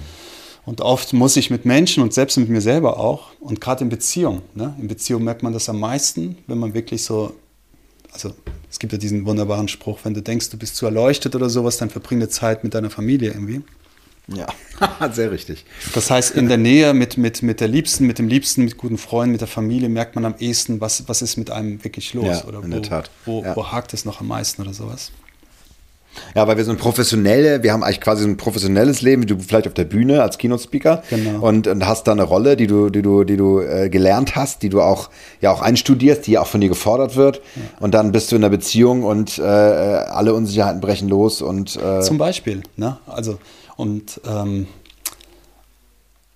[0.71, 3.91] Und oft muss ich mit Menschen und selbst mit mir selber auch, und gerade in
[3.91, 4.73] Beziehung, ne?
[4.81, 7.35] in Beziehung merkt man das am meisten, wenn man wirklich so,
[8.13, 8.33] also
[8.71, 11.79] es gibt ja diesen wunderbaren Spruch, wenn du denkst, du bist zu erleuchtet oder sowas,
[11.79, 13.63] dann verbringe Zeit mit deiner Familie irgendwie.
[14.29, 14.47] Ja,
[15.13, 15.65] sehr richtig.
[15.93, 18.97] Das heißt, in der Nähe mit, mit, mit der Liebsten, mit dem Liebsten, mit guten
[18.97, 22.27] Freunden, mit der Familie merkt man am ehesten, was, was ist mit einem wirklich los.
[22.27, 23.11] Ja, oder in wo, der Tat.
[23.25, 23.57] Wo, ja.
[23.57, 25.11] wo hakt es noch am meisten oder sowas.
[26.35, 29.27] Ja, weil wir so ein professionelle, wir haben eigentlich quasi so ein professionelles Leben, wie
[29.27, 31.41] du vielleicht auf der Bühne als Keynote-Speaker genau.
[31.47, 34.63] und, und hast da eine Rolle, die du, die du, die du äh, gelernt hast,
[34.63, 37.37] die du auch ja auch einstudierst, die auch von dir gefordert wird.
[37.37, 37.63] Ja.
[37.81, 42.01] Und dann bist du in einer Beziehung und äh, alle Unsicherheiten brechen los und äh
[42.01, 42.99] zum Beispiel, ne?
[43.07, 43.39] Also
[43.77, 44.67] und ähm,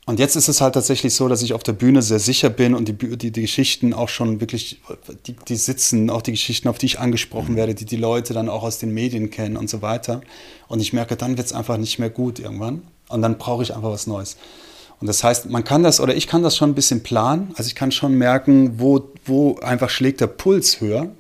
[0.07, 2.75] und jetzt ist es halt tatsächlich so, dass ich auf der Bühne sehr sicher bin
[2.75, 4.81] und die, die, die Geschichten auch schon wirklich,
[5.27, 7.57] die, die, sitzen, auch die Geschichten, auf die ich angesprochen mhm.
[7.57, 10.21] werde, die die Leute dann auch aus den Medien kennen und so weiter.
[10.69, 12.83] Und ich merke, dann wird es einfach nicht mehr gut irgendwann.
[13.09, 14.37] Und dann brauche ich einfach was Neues.
[15.01, 17.53] Und das heißt, man kann das, oder ich kann das schon ein bisschen planen.
[17.57, 21.11] Also ich kann schon merken, wo, wo einfach schlägt der Puls höher.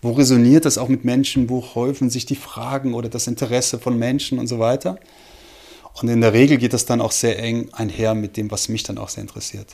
[0.00, 1.48] Wo resoniert das auch mit Menschen?
[1.50, 4.98] Wo häufen sich die Fragen oder das Interesse von Menschen und so weiter?
[6.00, 8.82] Und in der Regel geht das dann auch sehr eng einher mit dem, was mich
[8.82, 9.68] dann auch sehr interessiert.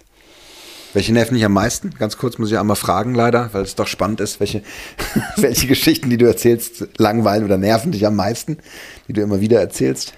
[0.94, 1.90] Welche nerven dich am meisten?
[1.90, 4.40] Ganz kurz muss ich einmal fragen, leider, weil es doch spannend ist.
[4.40, 4.62] Welche,
[5.36, 8.58] welche Geschichten, die du erzählst, langweilen oder nerven dich am meisten,
[9.06, 10.14] die du immer wieder erzählst?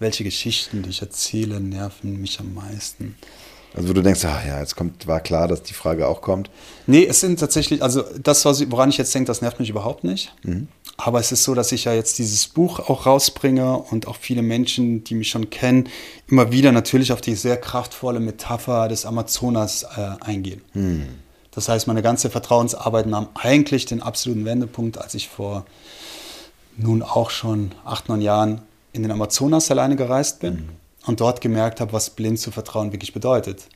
[0.00, 3.14] welche Geschichten, die ich erzähle, nerven mich am meisten.
[3.74, 6.50] Also wo du denkst, ach ja, jetzt kommt, war klar, dass die Frage auch kommt.
[6.88, 10.34] Nee, es sind tatsächlich, also das, woran ich jetzt denke, das nervt mich überhaupt nicht.
[10.42, 10.66] Mhm.
[11.02, 14.42] Aber es ist so, dass ich ja jetzt dieses Buch auch rausbringe und auch viele
[14.42, 15.88] Menschen, die mich schon kennen,
[16.28, 20.62] immer wieder natürlich auf die sehr kraftvolle Metapher des Amazonas äh, eingehen.
[20.74, 21.08] Mhm.
[21.52, 25.64] Das heißt, meine ganze Vertrauensarbeit nahm eigentlich den absoluten Wendepunkt, als ich vor
[26.76, 30.54] nun auch schon acht, neun Jahren in den Amazonas alleine gereist bin.
[30.54, 33.68] Mhm und dort gemerkt habe, was blind zu vertrauen wirklich bedeutet.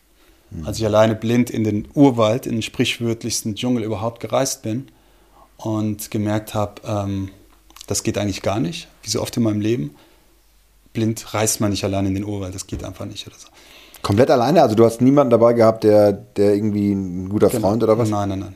[0.50, 0.66] Mhm.
[0.66, 4.88] Als ich alleine blind in den Urwald, in den sprichwörtlichsten Dschungel überhaupt gereist bin
[5.64, 7.30] und gemerkt habe, ähm,
[7.86, 9.94] das geht eigentlich gar nicht, wie so oft in meinem Leben.
[10.92, 13.48] Blind reist man nicht alleine in den Urwald, das geht einfach nicht oder so.
[14.02, 14.62] Komplett alleine?
[14.62, 17.68] Also du hast niemanden dabei gehabt, der, der irgendwie ein guter genau.
[17.68, 18.08] Freund oder was?
[18.08, 18.54] Nein, nein, nein.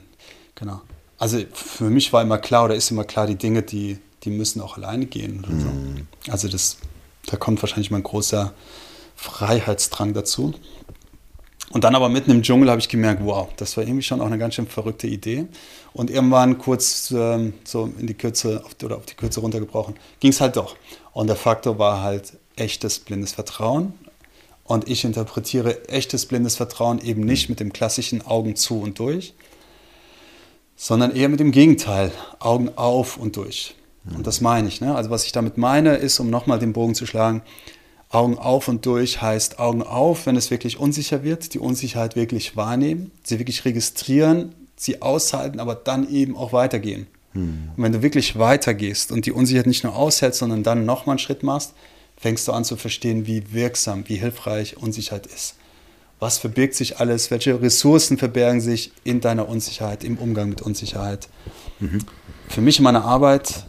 [0.55, 0.81] Genau.
[1.19, 4.61] Also für mich war immer klar oder ist immer klar, die Dinge, die, die müssen
[4.61, 5.45] auch alleine gehen.
[5.49, 5.61] Mhm.
[5.61, 6.33] So.
[6.33, 6.77] Also das
[7.31, 8.53] da kommt wahrscheinlich mein großer
[9.17, 10.55] Freiheitsdrang dazu.
[11.71, 14.27] Und dann aber mitten im Dschungel habe ich gemerkt, wow, das war irgendwie schon auch
[14.27, 15.47] eine ganz schön verrückte Idee.
[15.93, 20.31] Und irgendwann kurz ähm, so in die Kürze auf, oder auf die Kürze runtergebrochen, ging
[20.31, 20.77] es halt doch.
[21.13, 23.95] Und der Faktor war halt echtes blindes Vertrauen.
[24.65, 29.35] Und ich interpretiere echtes blindes Vertrauen eben nicht mit dem klassischen Augen zu und durch,
[30.77, 33.75] sondern eher mit dem Gegenteil, Augen auf und durch.
[34.15, 34.81] Und das meine ich.
[34.81, 34.95] Ne?
[34.95, 37.43] Also was ich damit meine, ist, um nochmal den Bogen zu schlagen,
[38.11, 42.57] Augen auf und durch heißt Augen auf, wenn es wirklich unsicher wird, die Unsicherheit wirklich
[42.57, 47.07] wahrnehmen, sie wirklich registrieren, sie aushalten, aber dann eben auch weitergehen.
[47.33, 47.71] Hm.
[47.77, 51.19] Und wenn du wirklich weitergehst und die Unsicherheit nicht nur aushältst, sondern dann nochmal einen
[51.19, 51.75] Schritt machst,
[52.17, 55.55] fängst du an zu verstehen, wie wirksam, wie hilfreich Unsicherheit ist.
[56.21, 57.31] Was verbirgt sich alles?
[57.31, 61.29] Welche Ressourcen verbergen sich in deiner Unsicherheit, im Umgang mit Unsicherheit?
[61.79, 62.01] Mhm.
[62.49, 63.69] Für mich in meiner Arbeit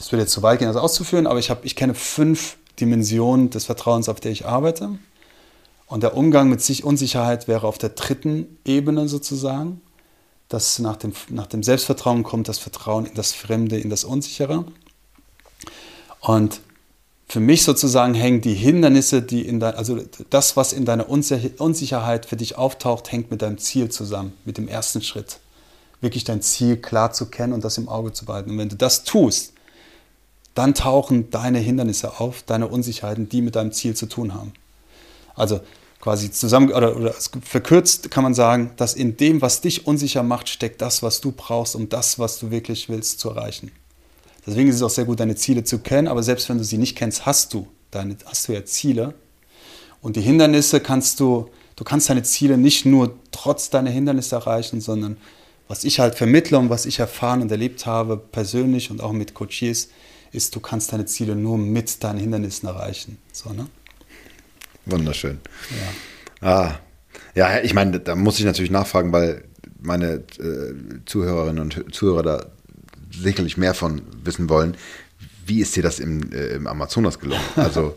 [0.00, 3.50] das würde jetzt zu weit gehen, das auszuführen, aber ich, hab, ich kenne fünf Dimensionen
[3.50, 4.98] des Vertrauens, auf der ich arbeite.
[5.86, 9.82] Und der Umgang mit sich Unsicherheit wäre auf der dritten Ebene sozusagen.
[10.50, 14.64] Dass nach dem, nach dem Selbstvertrauen kommt das Vertrauen in das Fremde, in das Unsichere.
[16.20, 16.60] Und
[17.28, 22.26] für mich sozusagen hängen die Hindernisse, die in dein, also das, was in deiner Unsicherheit
[22.26, 25.38] für dich auftaucht, hängt mit deinem Ziel zusammen, mit dem ersten Schritt.
[26.00, 28.50] Wirklich dein Ziel klar zu kennen und das im Auge zu behalten.
[28.50, 29.52] Und wenn du das tust,
[30.56, 34.52] dann tauchen deine Hindernisse auf, deine Unsicherheiten, die mit deinem Ziel zu tun haben.
[35.36, 35.60] Also
[36.00, 40.48] quasi zusammen oder, oder verkürzt kann man sagen, dass in dem, was dich unsicher macht,
[40.48, 43.70] steckt das, was du brauchst, um das, was du wirklich willst, zu erreichen.
[44.46, 46.78] Deswegen ist es auch sehr gut, deine Ziele zu kennen, aber selbst wenn du sie
[46.78, 49.14] nicht kennst, hast du deine, hast du ja Ziele.
[50.00, 54.80] Und die Hindernisse kannst du, du kannst deine Ziele nicht nur trotz deiner Hindernisse erreichen,
[54.80, 55.18] sondern
[55.68, 59.34] was ich halt vermittle und was ich erfahren und erlebt habe, persönlich und auch mit
[59.34, 59.90] Coaches,
[60.32, 63.18] ist, du kannst deine Ziele nur mit deinen Hindernissen erreichen.
[63.32, 63.66] So, ne?
[64.86, 65.38] Wunderschön.
[66.40, 66.48] Ja.
[66.48, 66.78] Ah,
[67.34, 69.44] ja, ich meine, da muss ich natürlich nachfragen, weil
[69.80, 70.74] meine äh,
[71.06, 72.46] Zuhörerinnen und Zuhörer da
[73.10, 74.76] sicherlich mehr von wissen wollen.
[75.46, 77.42] Wie ist dir das im, äh, im Amazonas gelungen?
[77.56, 77.96] Also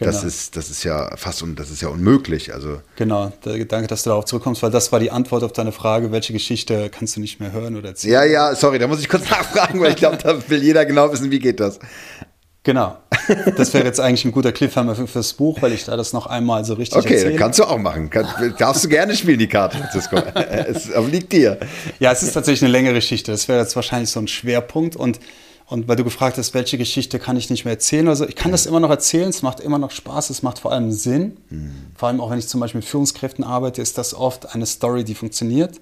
[0.00, 0.12] Genau.
[0.12, 2.54] Das, ist, das ist ja fast un, das ist ja unmöglich.
[2.54, 2.80] Also.
[2.96, 6.32] Genau, danke, dass du darauf zurückkommst, weil das war die Antwort auf deine Frage, welche
[6.32, 8.14] Geschichte kannst du nicht mehr hören oder erzählen?
[8.14, 11.12] Ja, ja, sorry, da muss ich kurz nachfragen, weil ich glaube, da will jeder genau
[11.12, 11.80] wissen, wie geht das.
[12.62, 12.98] Genau.
[13.56, 16.26] Das wäre jetzt eigentlich ein guter Cliffhanger für, fürs Buch, weil ich da das noch
[16.26, 17.30] einmal so richtig okay, erzähle.
[17.30, 18.10] Okay, kannst du auch machen.
[18.10, 18.26] Kann,
[18.58, 20.16] darfst du gerne spielen, die Karte, Francisco.
[20.34, 21.58] es obliegt dir.
[22.00, 23.32] Ja, es ist tatsächlich eine längere Geschichte.
[23.32, 25.20] Das wäre jetzt wahrscheinlich so ein Schwerpunkt und
[25.70, 28.50] und weil du gefragt hast, welche Geschichte kann ich nicht mehr erzählen Also ich kann
[28.50, 31.36] das immer noch erzählen, es macht immer noch Spaß, es macht vor allem Sinn.
[31.48, 31.70] Mhm.
[31.94, 35.04] Vor allem auch wenn ich zum Beispiel mit Führungskräften arbeite, ist das oft eine Story,
[35.04, 35.80] die funktioniert.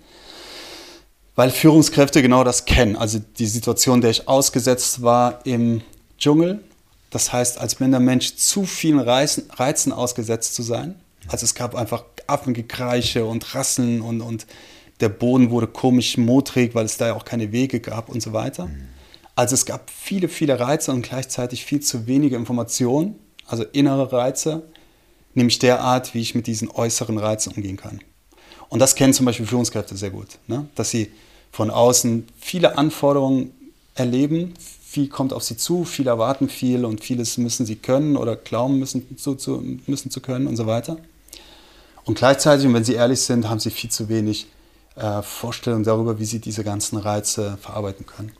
[1.37, 2.97] Weil Führungskräfte genau das kennen.
[2.97, 5.81] Also die Situation, der ich ausgesetzt war im
[6.19, 6.61] Dschungel.
[7.11, 10.95] Das heißt, als blinder Mensch zu vielen Reizen, Reizen ausgesetzt zu sein.
[11.29, 14.47] Also es gab einfach Affengekreiche und Rasseln und, und
[15.01, 18.33] der Boden wurde komisch modrig, weil es da ja auch keine Wege gab und so
[18.33, 18.69] weiter.
[19.35, 24.65] Also es gab viele, viele Reize und gleichzeitig viel zu wenige Informationen, also innere Reize,
[25.35, 28.01] nämlich der Art, wie ich mit diesen äußeren Reizen umgehen kann.
[28.69, 30.69] Und das kennen zum Beispiel Führungskräfte sehr gut, ne?
[30.75, 31.11] dass sie
[31.53, 33.53] von außen viele Anforderungen
[33.95, 34.55] erleben,
[34.99, 38.81] viel kommt auf sie zu, viel erwarten viel und vieles müssen sie können oder glauben
[38.81, 40.97] müssen zu, zu, müssen zu können und so weiter.
[42.05, 44.49] Und gleichzeitig, und wenn sie ehrlich sind, haben sie viel zu wenig
[44.97, 48.33] äh, Vorstellung darüber, wie sie diese ganzen Reize verarbeiten können.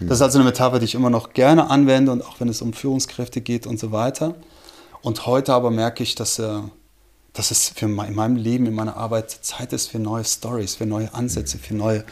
[0.00, 2.60] Das ist also eine Metapher, die ich immer noch gerne anwende und auch wenn es
[2.60, 4.34] um Führungskräfte geht und so weiter.
[5.00, 6.60] Und heute aber merke ich, dass, äh,
[7.32, 10.74] dass es für mein, in meinem Leben, in meiner Arbeit Zeit ist für neue Stories,
[10.74, 12.04] für neue Ansätze, für neue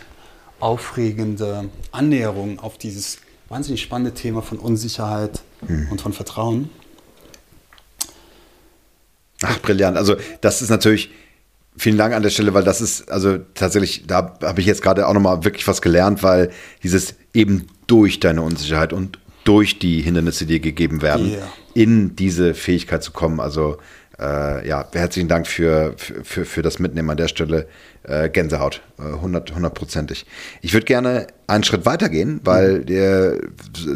[0.61, 3.19] aufregende Annäherungen auf dieses
[3.49, 5.89] wahnsinnig spannende Thema von Unsicherheit hm.
[5.91, 6.71] und von Vertrauen.
[9.43, 9.97] Ach, brillant.
[9.97, 11.11] Also das ist natürlich,
[11.77, 15.07] vielen Dank an der Stelle, weil das ist, also tatsächlich, da habe ich jetzt gerade
[15.07, 16.51] auch nochmal wirklich was gelernt, weil
[16.83, 21.53] dieses eben durch deine Unsicherheit und durch die Hindernisse, die dir gegeben werden, yeah.
[21.75, 23.77] in diese Fähigkeit zu kommen, also
[24.19, 27.67] äh, ja, herzlichen Dank für, für, für das Mitnehmen an der Stelle.
[28.03, 30.27] Äh, Gänsehaut, äh, hundertprozentig.
[30.63, 32.87] ich würde gerne einen Schritt weitergehen, weil mhm.
[32.87, 33.39] der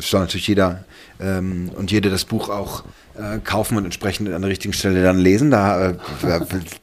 [0.00, 0.84] soll natürlich jeder
[1.20, 2.82] ähm, und jede das Buch auch
[3.20, 5.50] äh, kaufen und entsprechend an der richtigen Stelle dann lesen.
[5.50, 5.96] Da äh,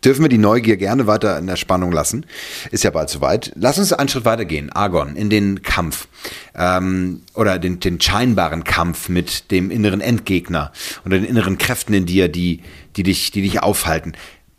[0.03, 2.25] dürfen wir die Neugier gerne weiter in der Spannung lassen.
[2.71, 3.51] Ist ja bald soweit.
[3.55, 4.71] Lass uns einen Schritt weitergehen.
[4.71, 6.07] Argon, in den Kampf
[6.55, 10.71] ähm, oder den, den scheinbaren Kampf mit dem inneren Endgegner
[11.05, 12.61] oder den inneren Kräften in dir, die,
[12.95, 14.13] die, dich, die dich aufhalten.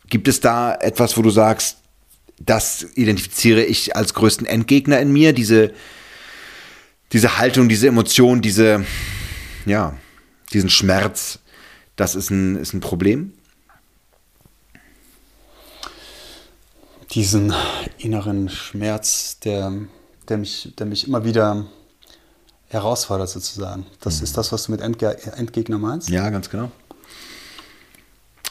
[0.08, 1.78] Gibt es da etwas, wo du sagst,
[2.40, 5.72] das identifiziere ich als größten Endgegner in mir, diese,
[7.12, 8.84] diese Haltung, diese Emotion, diese,
[9.66, 9.94] ja,
[10.52, 11.40] diesen Schmerz,
[11.98, 13.32] das ist ein, ist ein Problem?
[17.10, 17.52] Diesen
[17.98, 19.72] inneren Schmerz, der,
[20.28, 21.66] der, mich, der mich immer wieder
[22.68, 23.84] herausfordert sozusagen.
[24.00, 24.24] Das mhm.
[24.24, 26.08] ist das, was du mit Endge Endgegner meinst?
[26.08, 26.70] Ja, ganz genau.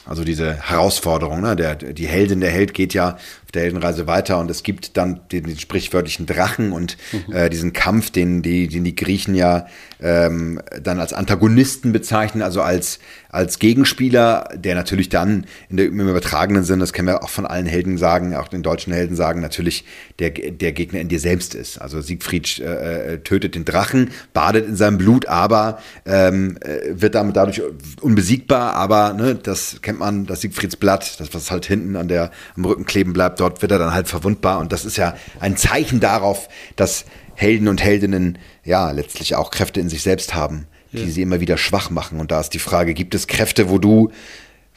[0.04, 1.56] Also diese Herausforderung, ne?
[1.56, 3.18] der, die Heldin, der Held geht ja
[3.48, 7.32] auf der Heldenreise weiter und es gibt dann den, den sprichwörtlichen Drachen und mhm.
[7.32, 9.66] äh, diesen Kampf, den die, den die Griechen ja
[10.00, 12.98] ähm, dann als Antagonisten bezeichnen, also als,
[13.30, 17.46] als Gegenspieler, der natürlich dann in der, im übertragenen Sinn, das kennen wir auch von
[17.46, 19.86] allen Helden sagen, auch den deutschen Helden sagen, natürlich
[20.18, 21.78] der, der Gegner in dir selbst ist.
[21.78, 27.14] Also Siegfried äh, äh, tötet den Drachen, badet in seinem Blut, aber ähm, äh, wird
[27.14, 27.62] damit dadurch
[28.02, 32.30] unbesiegbar, aber ne, das kennt man, das Siegfrieds Blatt, das was halt hinten an der,
[32.56, 35.56] am Rücken kleben bleibt, dort wird er dann halt verwundbar und das ist ja ein
[35.56, 41.04] Zeichen darauf, dass Helden und Heldinnen ja letztlich auch Kräfte in sich selbst haben, die
[41.04, 41.08] ja.
[41.08, 42.18] sie immer wieder schwach machen.
[42.18, 44.10] Und da ist die Frage, gibt es Kräfte, wo du,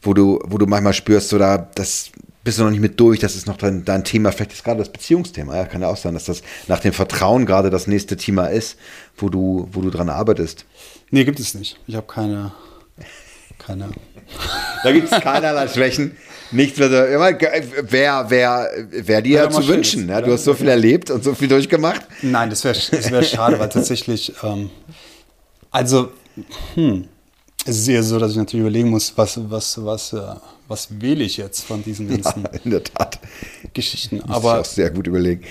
[0.01, 2.12] wo du, wo du manchmal spürst, oder das
[2.43, 4.80] bist du noch nicht mit durch, das ist noch dein, dein Thema, vielleicht ist gerade
[4.80, 8.18] das Beziehungsthema, ja, kann ja auch sein, dass das nach dem Vertrauen gerade das nächste
[8.18, 8.78] Thema ist,
[9.18, 10.66] wo du, wo du dran arbeitest.
[11.12, 11.80] Nee, gibt es nicht.
[11.88, 12.51] Ich habe keine,
[13.57, 13.89] keine.
[14.84, 16.17] Da gibt es keinerlei Schwächen.
[16.51, 20.09] Nichts, wer, wer, wer dir ja zu wünschen.
[20.09, 22.01] Ja, du hast so viel erlebt und so viel durchgemacht.
[22.21, 24.69] Nein, das wäre wär schade, weil tatsächlich, ähm,
[25.71, 26.11] also,
[26.75, 27.07] hm,
[27.65, 30.21] es ist eher so, dass ich natürlich überlegen muss, was, was, was, äh,
[30.67, 33.19] was wähle ich jetzt von diesen ganzen ja, in der Tat.
[33.73, 34.21] Geschichten.
[34.27, 35.43] Aber ich auch sehr gut überlegen.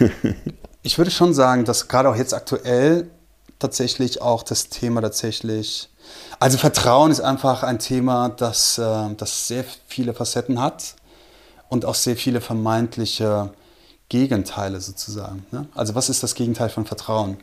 [0.82, 3.08] ich würde schon sagen, dass gerade auch jetzt aktuell
[3.58, 5.90] tatsächlich auch das Thema tatsächlich
[6.40, 10.94] also Vertrauen ist einfach ein Thema, das, äh, das sehr viele Facetten hat
[11.68, 13.52] und auch sehr viele vermeintliche
[14.08, 15.46] Gegenteile sozusagen.
[15.52, 15.68] Ne?
[15.74, 17.36] Also was ist das Gegenteil von Vertrauen?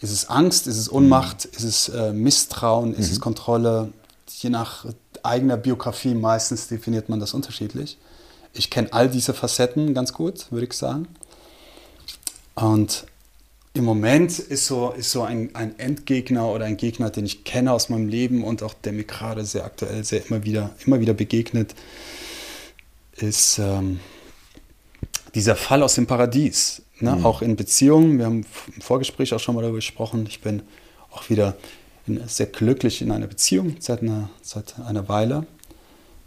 [0.00, 0.68] Ist es Angst?
[0.68, 1.46] Ist es Unmacht?
[1.46, 1.50] Mhm.
[1.56, 2.94] Ist es äh, Misstrauen?
[2.94, 3.12] Ist mhm.
[3.12, 3.92] es Kontrolle?
[4.38, 4.86] Je nach
[5.24, 7.98] eigener Biografie meistens definiert man das unterschiedlich.
[8.52, 11.08] Ich kenne all diese Facetten ganz gut, würde ich sagen.
[12.54, 13.04] Und
[13.72, 17.72] im Moment ist so, ist so ein, ein Endgegner oder ein Gegner, den ich kenne
[17.72, 21.14] aus meinem Leben und auch der mir gerade sehr aktuell sehr immer wieder, immer wieder
[21.14, 21.74] begegnet,
[23.16, 24.00] ist ähm,
[25.34, 26.82] dieser Fall aus dem Paradies.
[26.98, 27.14] Ne?
[27.16, 27.26] Mhm.
[27.26, 28.18] Auch in Beziehungen.
[28.18, 28.44] Wir haben
[28.74, 30.26] im Vorgespräch auch schon mal darüber gesprochen.
[30.28, 30.62] Ich bin
[31.12, 31.56] auch wieder
[32.06, 35.46] in, sehr glücklich in einer Beziehung seit einer, seit einer Weile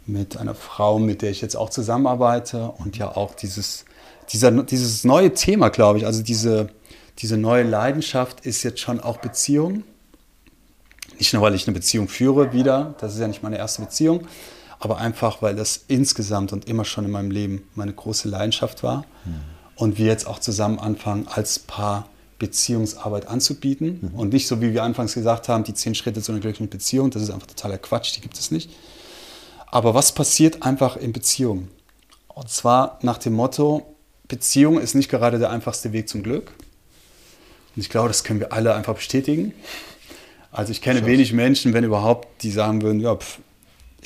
[0.06, 3.84] mit einer Frau, mit der ich jetzt auch zusammenarbeite und ja auch dieses,
[4.30, 6.68] dieser, dieses neue Thema, glaube ich, also diese
[7.18, 9.84] diese neue Leidenschaft ist jetzt schon auch Beziehung.
[11.18, 14.26] Nicht nur, weil ich eine Beziehung führe wieder, das ist ja nicht meine erste Beziehung,
[14.80, 19.04] aber einfach, weil das insgesamt und immer schon in meinem Leben meine große Leidenschaft war.
[19.24, 19.40] Mhm.
[19.76, 22.08] Und wir jetzt auch zusammen anfangen, als Paar
[22.38, 24.10] Beziehungsarbeit anzubieten.
[24.12, 24.18] Mhm.
[24.18, 27.10] Und nicht so, wie wir anfangs gesagt haben, die zehn Schritte zu einer glücklichen Beziehung,
[27.10, 28.70] das ist einfach totaler Quatsch, die gibt es nicht.
[29.66, 31.70] Aber was passiert einfach in Beziehungen?
[32.28, 33.94] Und zwar nach dem Motto,
[34.28, 36.52] Beziehung ist nicht gerade der einfachste Weg zum Glück.
[37.74, 39.52] Und ich glaube, das können wir alle einfach bestätigen.
[40.52, 43.40] Also ich kenne wenig Menschen, wenn überhaupt, die sagen würden, ja, pf,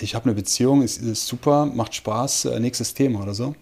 [0.00, 3.54] ich habe eine Beziehung, ist, ist super, macht Spaß, äh, nächstes Thema oder so.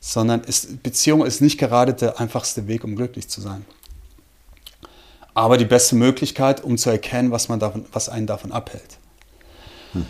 [0.00, 3.64] Sondern ist, Beziehung ist nicht gerade der einfachste Weg, um glücklich zu sein.
[5.34, 8.98] Aber die beste Möglichkeit, um zu erkennen, was, man davon, was einen davon abhält.
[9.92, 10.06] Mhm.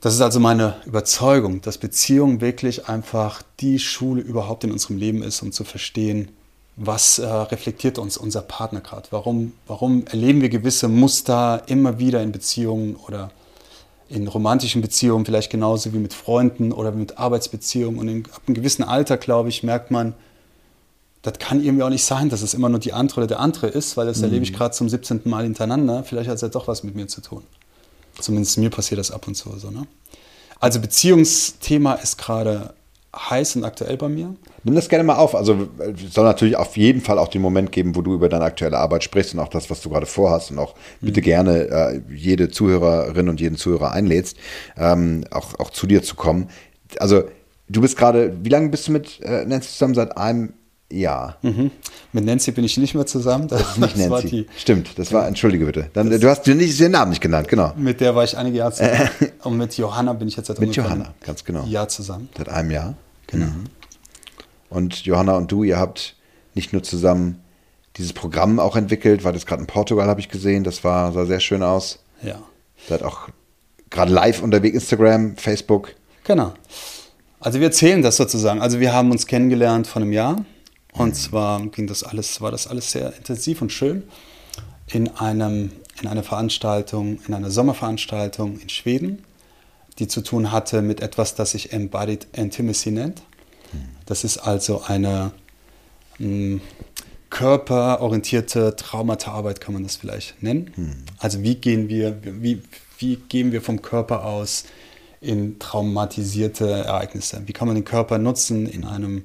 [0.00, 5.22] Das ist also meine Überzeugung, dass Beziehung wirklich einfach die Schule überhaupt in unserem Leben
[5.22, 6.32] ist, um zu verstehen,
[6.76, 9.08] was äh, reflektiert uns unser Partner gerade?
[9.10, 13.30] Warum, warum erleben wir gewisse Muster immer wieder in Beziehungen oder
[14.08, 17.98] in romantischen Beziehungen, vielleicht genauso wie mit Freunden oder mit Arbeitsbeziehungen?
[17.98, 20.14] Und in, ab einem gewissen Alter, glaube ich, merkt man,
[21.22, 23.68] das kann irgendwie auch nicht sein, dass es immer nur die andere oder der andere
[23.68, 24.24] ist, weil das mhm.
[24.24, 25.20] erlebe ich gerade zum 17.
[25.24, 26.04] Mal hintereinander.
[26.04, 27.44] Vielleicht hat es ja doch was mit mir zu tun.
[28.18, 29.70] Zumindest mir passiert das ab und zu so.
[29.70, 29.86] Ne?
[30.58, 32.74] Also Beziehungsthema ist gerade
[33.14, 34.34] heiß und aktuell bei mir.
[34.64, 35.34] Nimm das gerne mal auf.
[35.34, 38.44] Also es soll natürlich auf jeden Fall auch den Moment geben, wo du über deine
[38.44, 41.06] aktuelle Arbeit sprichst und auch das, was du gerade vorhast und auch mhm.
[41.06, 44.36] bitte gerne äh, jede Zuhörerin und jeden Zuhörer einlädst,
[44.78, 46.48] ähm, auch, auch zu dir zu kommen.
[46.98, 47.24] Also
[47.68, 49.94] du bist gerade, wie lange bist du mit äh, Nancy zusammen?
[49.94, 50.54] Seit einem
[50.92, 51.38] Jahr.
[51.42, 51.70] Mhm.
[52.12, 53.48] Mit Nancy bin ich nicht mehr zusammen.
[53.48, 54.46] Das, das ist nicht das Nancy.
[54.56, 55.90] Stimmt, das war, entschuldige bitte.
[55.92, 57.72] Dann, du hast nicht, den Namen nicht genannt, genau.
[57.76, 59.10] Mit der war ich einige Jahre zusammen.
[59.42, 61.64] und mit Johanna bin ich jetzt seit Mit Johanna, ganz genau.
[61.64, 62.28] Jahr zusammen.
[62.36, 62.94] Seit einem Jahr.
[63.26, 63.46] Genau.
[63.46, 63.64] Mhm.
[64.68, 66.16] Und Johanna und du, ihr habt
[66.54, 67.40] nicht nur zusammen
[67.96, 70.64] dieses Programm auch entwickelt, war das gerade in Portugal, habe ich gesehen.
[70.64, 71.98] Das war, sah sehr schön aus.
[72.22, 72.40] Ja.
[72.88, 73.28] Seid auch
[73.90, 75.94] gerade live unterwegs, Instagram, Facebook.
[76.24, 76.54] Genau.
[77.40, 78.60] Also wir erzählen das sozusagen.
[78.60, 80.44] Also wir haben uns kennengelernt vor einem Jahr
[80.92, 84.04] und zwar ging das alles, war das alles sehr intensiv und schön
[84.86, 89.24] in einem in einer Veranstaltung, in einer Sommerveranstaltung in Schweden,
[89.98, 93.22] die zu tun hatte mit etwas, das sich Embodied Intimacy nennt.
[94.06, 95.32] Das ist also eine
[96.18, 96.60] mh, hm,
[97.30, 100.70] körperorientierte Traumataarbeit, kann man das vielleicht nennen.
[100.76, 100.96] Mhm.
[101.18, 102.62] Also wie gehen wir, wie,
[102.98, 104.64] wie gehen wir vom Körper aus
[105.22, 107.42] in traumatisierte Ereignisse?
[107.46, 109.24] Wie kann man den Körper nutzen in einem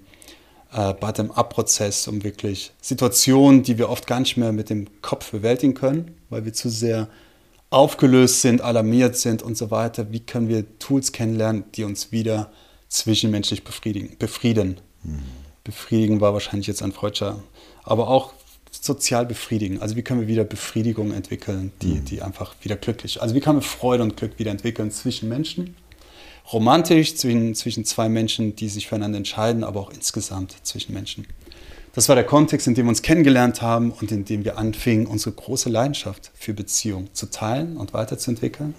[0.78, 5.74] äh, Bottom-up-Prozess, um wirklich Situationen, die wir oft gar nicht mehr mit dem Kopf bewältigen
[5.74, 7.08] können, weil wir zu sehr
[7.72, 10.12] aufgelöst sind, alarmiert sind und so weiter.
[10.12, 12.52] Wie können wir Tools kennenlernen, die uns wieder
[12.90, 14.80] zwischenmenschlich befriedigen, befrieden?
[15.04, 15.24] Mhm.
[15.64, 17.42] Befriedigen war wahrscheinlich jetzt ein Freudscher,
[17.84, 18.34] aber auch
[18.70, 19.82] sozial befriedigen.
[19.82, 22.06] Also wie können wir wieder Befriedigung entwickeln, die, mhm.
[22.06, 23.22] die einfach wieder glücklich.
[23.22, 25.76] Also wie können wir Freude und Glück wieder entwickeln zwischen Menschen?
[26.52, 31.28] Romantisch zwischen, zwischen zwei Menschen, die sich füreinander entscheiden, aber auch insgesamt zwischen Menschen.
[31.94, 35.08] Das war der Kontext, in dem wir uns kennengelernt haben und in dem wir anfingen,
[35.08, 38.76] unsere große Leidenschaft für Beziehung zu teilen und weiterzuentwickeln.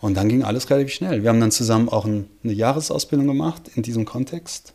[0.00, 1.22] Und dann ging alles relativ schnell.
[1.22, 4.74] Wir haben dann zusammen auch eine Jahresausbildung gemacht in diesem Kontext,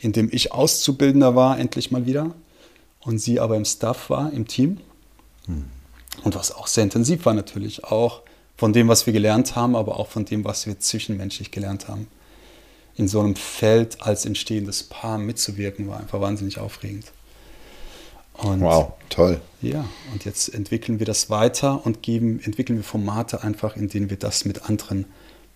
[0.00, 2.34] in dem ich Auszubildender war, endlich mal wieder,
[3.00, 4.78] und sie aber im Staff war, im Team.
[6.24, 8.22] Und was auch sehr intensiv war natürlich, auch
[8.56, 12.06] von dem, was wir gelernt haben, aber auch von dem, was wir zwischenmenschlich gelernt haben.
[12.96, 17.06] In so einem Feld als entstehendes Paar mitzuwirken, war einfach wahnsinnig aufregend.
[18.34, 19.40] Und wow, toll.
[19.60, 24.10] Ja, und jetzt entwickeln wir das weiter und geben, entwickeln wir Formate einfach, in denen
[24.10, 25.06] wir das mit anderen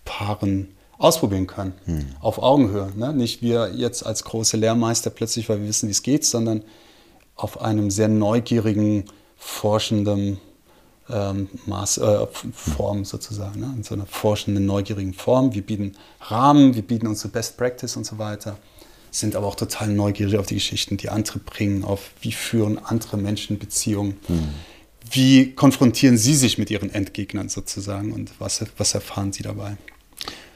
[0.05, 1.73] Paaren ausprobieren können.
[1.85, 2.05] Hm.
[2.19, 2.91] Auf Augenhöhe.
[2.95, 3.13] Ne?
[3.13, 6.63] Nicht wir jetzt als große Lehrmeister plötzlich, weil wir wissen, wie es geht, sondern
[7.35, 9.05] auf einem sehr neugierigen,
[9.37, 10.39] forschenden
[11.09, 13.73] ähm, Maß, äh, Form sozusagen, ne?
[13.75, 15.53] in so einer forschenden, neugierigen Form.
[15.53, 18.57] Wir bieten Rahmen, wir bieten unsere Best Practice und so weiter,
[19.11, 23.17] sind aber auch total neugierig auf die Geschichten, die andere bringen, auf wie führen andere
[23.17, 24.17] Menschen Beziehungen.
[24.27, 24.49] Mhm.
[25.09, 29.77] Wie konfrontieren Sie sich mit Ihren Endgegnern sozusagen und was, was erfahren Sie dabei?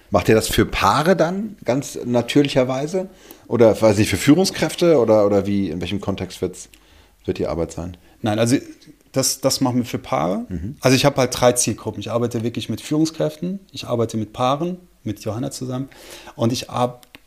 [0.10, 3.08] Macht ihr das für Paare dann ganz natürlicherweise?
[3.48, 6.68] Oder weiß ich, für Führungskräfte oder, oder wie, in welchem Kontext wird's,
[7.24, 7.96] wird die Arbeit sein?
[8.22, 8.58] Nein, also
[9.12, 10.46] das, das machen wir für Paare.
[10.50, 10.76] Mhm.
[10.82, 12.00] Also ich habe halt drei Zielgruppen.
[12.00, 15.90] Ich arbeite wirklich mit Führungskräften, ich arbeite mit Paaren, mit Johanna zusammen
[16.36, 16.68] und ich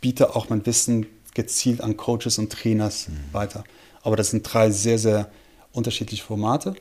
[0.01, 3.33] biete auch mein Wissen gezielt an Coaches und Trainers mhm.
[3.33, 3.65] weiter.
[4.03, 5.29] Aber das sind drei sehr, sehr
[5.73, 6.75] unterschiedliche Formate.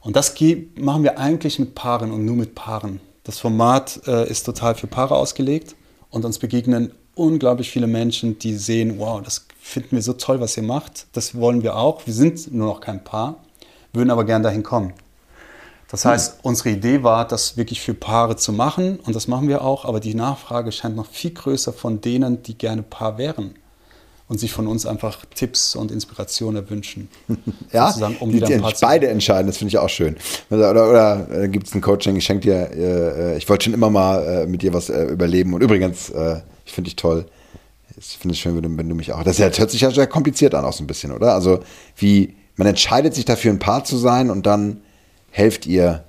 [0.00, 0.34] Und das
[0.76, 3.00] machen wir eigentlich mit Paaren und nur mit Paaren.
[3.24, 5.74] Das Format äh, ist total für Paare ausgelegt
[6.10, 10.56] und uns begegnen unglaublich viele Menschen, die sehen, wow, das finden wir so toll, was
[10.56, 11.08] ihr macht.
[11.12, 12.06] Das wollen wir auch.
[12.06, 13.42] Wir sind nur noch kein Paar
[13.98, 14.94] würden aber gern dahin kommen.
[15.90, 16.40] Das heißt, mhm.
[16.42, 20.00] unsere Idee war, das wirklich für Paare zu machen und das machen wir auch, aber
[20.00, 23.54] die Nachfrage scheint noch viel größer von denen, die gerne Paar wären
[24.28, 27.08] und sich von uns einfach Tipps und Inspirationen wünschen.
[27.72, 30.16] ja, um die, die beide entscheiden, das finde ich auch schön.
[30.50, 33.74] Oder, oder, oder äh, gibt es ein Coaching, ich schenke dir, äh, ich wollte schon
[33.74, 37.24] immer mal äh, mit dir was äh, überleben und übrigens, äh, ich finde dich toll.
[37.96, 39.24] Ich finde es schön, wenn du, wenn du mich auch.
[39.24, 41.34] Das hört sich ja sehr kompliziert an, auch so ein bisschen, oder?
[41.34, 41.60] Also,
[41.96, 44.82] wie, man entscheidet sich dafür, ein Paar zu sein und dann
[45.30, 46.04] helft ihr,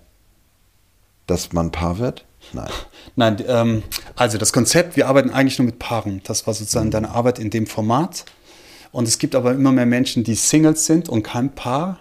[1.27, 2.25] dass man ein Paar wird?
[2.53, 2.69] Nein.
[3.15, 3.83] Nein, ähm,
[4.15, 6.21] also das Konzept, wir arbeiten eigentlich nur mit Paaren.
[6.23, 6.91] Das war sozusagen mhm.
[6.91, 8.25] deine Arbeit in dem Format.
[8.91, 11.99] Und es gibt aber immer mehr Menschen, die Singles sind und kein Paar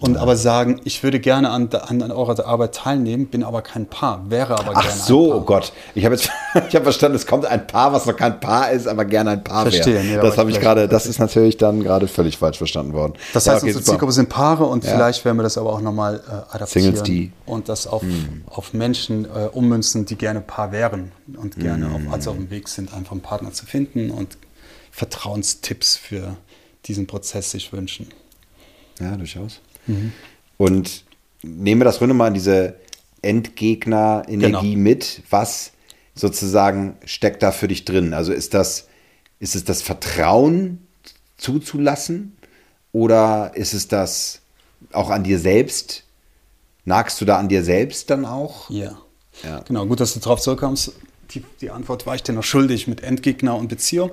[0.00, 3.86] und aber sagen, ich würde gerne an, an, an, eurer Arbeit teilnehmen, bin aber kein
[3.86, 5.38] Paar, wäre aber Ach gerne so, ein Paar.
[5.38, 5.72] oh Gott.
[5.96, 6.30] Ich habe jetzt
[6.68, 9.42] ich hab verstanden, es kommt ein Paar, was noch kein Paar ist, aber gerne ein
[9.42, 10.16] Paar Verstehen, wäre.
[10.16, 13.14] Ja, das habe ich gerade, das ist natürlich dann gerade völlig falsch verstanden worden.
[13.32, 14.92] Das heißt, ja, okay, unsere Zielgruppe sind Paare und ja.
[14.92, 17.32] vielleicht werden wir das aber auch nochmal äh, adaptieren Singles, die.
[17.44, 18.44] und das auf, hm.
[18.46, 22.06] auf Menschen äh, ummünzen, die gerne Paar wären und gerne hm.
[22.06, 24.38] auf, also auf dem Weg sind, einfach einen Partner zu finden und
[24.92, 26.36] Vertrauenstipps für
[26.86, 28.06] diesen Prozess sich wünschen.
[29.00, 29.60] Ja, durchaus.
[29.88, 30.12] Mhm.
[30.56, 31.04] Und
[31.42, 32.76] nehmen wir das Runde mal in diese
[33.22, 34.82] Endgegner-Energie genau.
[34.82, 35.22] mit.
[35.30, 35.72] Was
[36.14, 38.14] sozusagen steckt da für dich drin?
[38.14, 38.88] Also ist das,
[39.40, 40.86] ist es das Vertrauen
[41.36, 42.36] zuzulassen
[42.92, 44.40] oder ist es das
[44.92, 46.04] auch an dir selbst?
[46.84, 48.70] Nagst du da an dir selbst dann auch?
[48.70, 48.98] Ja.
[49.42, 49.60] ja.
[49.60, 50.92] Genau, gut, dass du darauf zurückkommst.
[51.30, 54.10] Die, die Antwort war ich dir noch schuldig mit Endgegner und Beziehung.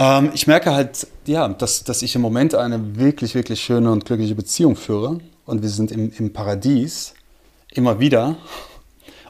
[0.00, 4.06] Ähm, ich merke halt, ja, dass, dass ich im Moment eine wirklich, wirklich schöne und
[4.06, 5.20] glückliche Beziehung führe.
[5.44, 7.14] Und wir sind im, im Paradies
[7.72, 8.36] immer wieder.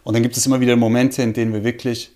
[0.04, 2.12] Und dann gibt es immer wieder Momente, in denen wir wirklich,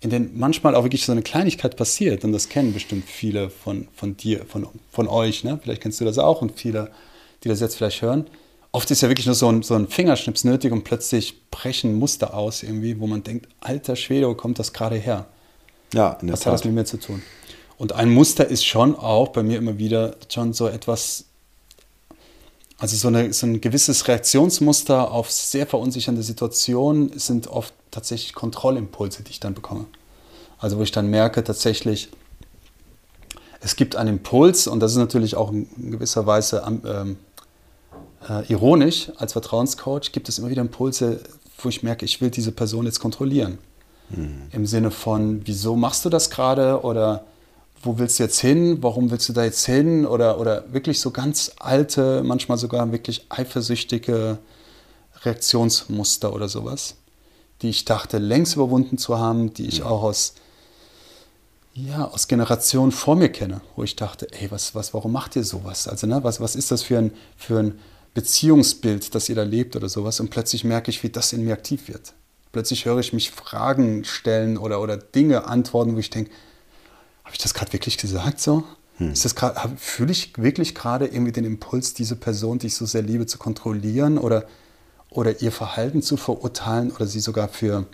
[0.00, 2.24] in denen manchmal auch wirklich so eine Kleinigkeit passiert.
[2.24, 5.44] Und das kennen bestimmt viele von, von dir, von, von euch.
[5.44, 5.60] Ne?
[5.62, 6.90] Vielleicht kennst du das auch und viele,
[7.44, 8.26] die das jetzt vielleicht hören.
[8.72, 12.34] Oft ist ja wirklich nur so ein, so ein Fingerschnips nötig und plötzlich brechen Muster
[12.34, 15.26] aus irgendwie, wo man denkt, alter Schwede, wo kommt das gerade her?
[15.92, 16.46] Ja, in der Was Tat.
[16.46, 17.22] hat das mit mir zu tun?
[17.78, 21.24] Und ein Muster ist schon auch bei mir immer wieder schon so etwas,
[22.76, 29.22] also so, eine, so ein gewisses Reaktionsmuster auf sehr verunsichernde Situationen sind oft tatsächlich Kontrollimpulse,
[29.22, 29.86] die ich dann bekomme.
[30.58, 32.08] Also wo ich dann merke tatsächlich,
[33.60, 37.16] es gibt einen Impuls und das ist natürlich auch in gewisser Weise ähm,
[38.28, 41.20] äh, ironisch, als Vertrauenscoach gibt es immer wieder Impulse,
[41.58, 43.58] wo ich merke, ich will diese Person jetzt kontrollieren.
[44.10, 44.42] Mhm.
[44.50, 47.24] Im Sinne von, wieso machst du das gerade oder
[47.82, 51.10] wo willst du jetzt hin, warum willst du da jetzt hin oder, oder wirklich so
[51.10, 54.38] ganz alte, manchmal sogar wirklich eifersüchtige
[55.24, 56.96] Reaktionsmuster oder sowas,
[57.62, 60.34] die ich dachte längst überwunden zu haben, die ich auch aus,
[61.74, 65.44] ja, aus Generationen vor mir kenne, wo ich dachte, ey, was, was, warum macht ihr
[65.44, 65.86] sowas?
[65.86, 67.78] Also, ne, was, was ist das für ein, für ein
[68.14, 70.18] Beziehungsbild, das ihr da lebt oder sowas?
[70.18, 72.14] Und plötzlich merke ich, wie das in mir aktiv wird.
[72.50, 76.30] Plötzlich höre ich mich Fragen stellen oder, oder Dinge antworten, wo ich denke,
[77.28, 78.64] habe ich das gerade wirklich gesagt so?
[78.96, 79.12] Hm.
[79.12, 82.86] Ist das grad, fühle ich wirklich gerade irgendwie den Impuls, diese Person, die ich so
[82.86, 84.46] sehr liebe, zu kontrollieren oder,
[85.10, 87.84] oder ihr Verhalten zu verurteilen oder sie sogar für,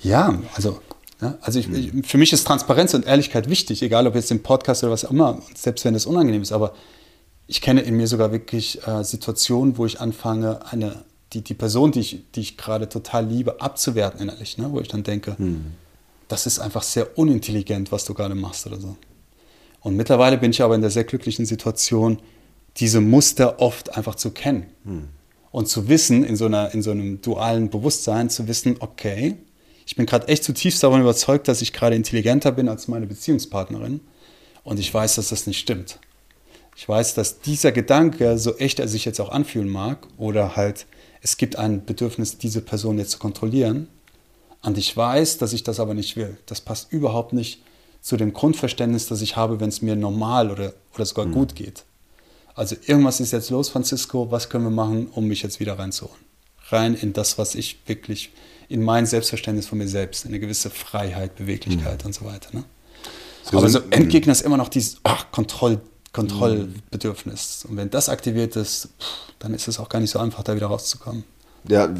[0.00, 0.80] ja, also,
[1.20, 4.42] ja, also ich, ich, für mich ist Transparenz und Ehrlichkeit wichtig, egal ob jetzt im
[4.42, 6.72] Podcast oder was auch immer, selbst wenn das unangenehm ist, aber
[7.46, 11.04] ich kenne in mir sogar wirklich äh, Situationen, wo ich anfange, eine,
[11.34, 14.72] die, die Person, die ich, die ich gerade total liebe, abzuwerten innerlich, ne?
[14.72, 15.72] wo ich dann denke, hm
[16.30, 18.96] das ist einfach sehr unintelligent, was du gerade machst oder so.
[19.80, 22.18] Und mittlerweile bin ich aber in der sehr glücklichen Situation,
[22.76, 24.66] diese Muster oft einfach zu kennen.
[24.84, 25.08] Hm.
[25.50, 29.36] Und zu wissen, in so, einer, in so einem dualen Bewusstsein, zu wissen, okay,
[29.84, 34.00] ich bin gerade echt zutiefst davon überzeugt, dass ich gerade intelligenter bin als meine Beziehungspartnerin.
[34.62, 35.98] Und ich weiß, dass das nicht stimmt.
[36.76, 40.86] Ich weiß, dass dieser Gedanke, so echt er sich jetzt auch anfühlen mag, oder halt,
[41.22, 43.88] es gibt ein Bedürfnis, diese Person jetzt zu kontrollieren,
[44.62, 46.36] und ich weiß, dass ich das aber nicht will.
[46.46, 47.62] Das passt überhaupt nicht
[48.02, 51.32] zu dem Grundverständnis, das ich habe, wenn es mir normal oder, oder sogar mhm.
[51.32, 51.84] gut geht.
[52.54, 56.20] Also irgendwas ist jetzt los, Francisco, was können wir machen, um mich jetzt wieder reinzuholen?
[56.68, 58.32] Rein in das, was ich wirklich,
[58.68, 62.06] in mein Selbstverständnis von mir selbst, eine gewisse Freiheit, Beweglichkeit mhm.
[62.06, 62.50] und so weiter.
[62.52, 62.64] Ne?
[63.50, 65.80] So aber so Endgegner ist immer noch dieses ach, Kontroll,
[66.12, 67.64] Kontrollbedürfnis.
[67.68, 68.88] Und wenn das aktiviert ist,
[69.38, 71.24] dann ist es auch gar nicht so einfach, da wieder rauszukommen.
[71.68, 71.92] Ja,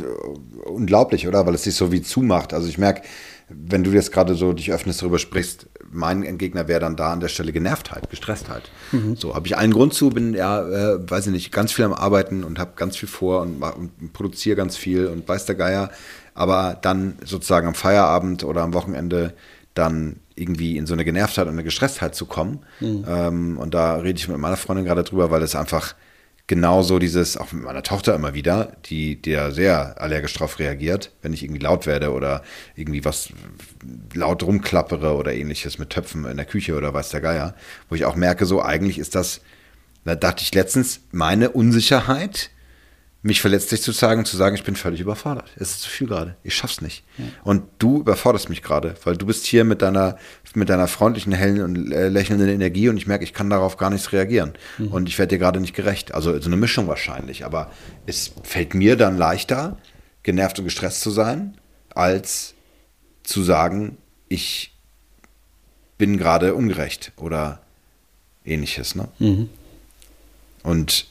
[0.65, 1.47] unglaublich, oder?
[1.47, 2.55] Weil es sich so wie zumacht.
[2.55, 3.03] Also ich merke,
[3.49, 7.21] wenn du jetzt gerade so dich öffnest, darüber sprichst, mein Entgegner wäre dann da an
[7.21, 8.71] der Stelle Genervtheit, Gestresstheit.
[8.93, 9.17] Mhm.
[9.17, 11.93] So habe ich einen Grund zu, bin ja, äh, weiß ich nicht, ganz viel am
[11.93, 15.91] Arbeiten und habe ganz viel vor und, und produziere ganz viel und weiß der Geier.
[16.35, 19.35] Aber dann sozusagen am Feierabend oder am Wochenende
[19.75, 22.61] dann irgendwie in so eine Genervtheit und eine Gestresstheit zu kommen.
[22.81, 23.05] Mhm.
[23.07, 25.95] Ähm, und da rede ich mit meiner Freundin gerade drüber, weil es einfach
[26.51, 31.13] genauso dieses, auch mit meiner Tochter immer wieder, die, die ja sehr allergisch drauf reagiert,
[31.23, 32.43] wenn ich irgendwie laut werde oder
[32.75, 33.29] irgendwie was
[34.15, 37.55] laut rumklappere oder ähnliches mit Töpfen in der Küche oder weiß der Geier,
[37.89, 39.43] wo ich auch merke, so eigentlich ist das,
[40.05, 42.51] da dachte ich letztens, meine Unsicherheit,
[43.23, 45.51] mich verletzlich zu sagen, zu sagen, ich bin völlig überfordert.
[45.57, 46.37] Es ist zu viel gerade.
[46.43, 47.05] Ich schaff's nicht.
[47.19, 47.25] Ja.
[47.45, 50.17] Und du überforderst mich gerade, weil du bist hier mit deiner,
[50.55, 53.91] mit deiner freundlichen, hellen und äh, lächelnden Energie und ich merke, ich kann darauf gar
[53.91, 54.55] nichts reagieren.
[54.79, 54.89] Mhm.
[54.89, 56.15] Und ich werde dir gerade nicht gerecht.
[56.15, 57.45] Also so eine Mischung wahrscheinlich.
[57.45, 57.71] Aber
[58.07, 59.77] es fällt mir dann leichter,
[60.23, 61.59] genervt und gestresst zu sein,
[61.95, 62.55] als
[63.23, 63.99] zu sagen,
[64.29, 64.75] ich
[65.99, 67.61] bin gerade ungerecht oder
[68.47, 68.95] ähnliches.
[68.95, 69.09] Ne?
[69.19, 69.51] Mhm.
[70.63, 71.07] Und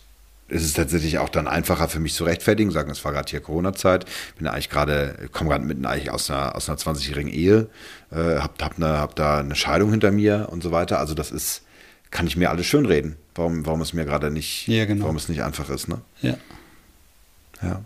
[0.50, 3.40] ist es tatsächlich auch dann einfacher für mich zu rechtfertigen, sagen, es war gerade hier
[3.40, 4.06] Corona-Zeit,
[4.38, 7.70] bin eigentlich gerade, komme gerade mitten eigentlich aus einer, aus einer 20-jährigen Ehe,
[8.12, 11.00] äh, hab, hab, ne, hab da eine Scheidung hinter mir und so weiter.
[11.00, 11.64] Also das ist,
[12.12, 15.04] kann ich mir alles schönreden, warum, warum es mir gerade nicht, ja, genau.
[15.04, 16.02] warum es nicht einfach ist, ne?
[16.22, 16.36] Ja.
[17.62, 17.84] Ja.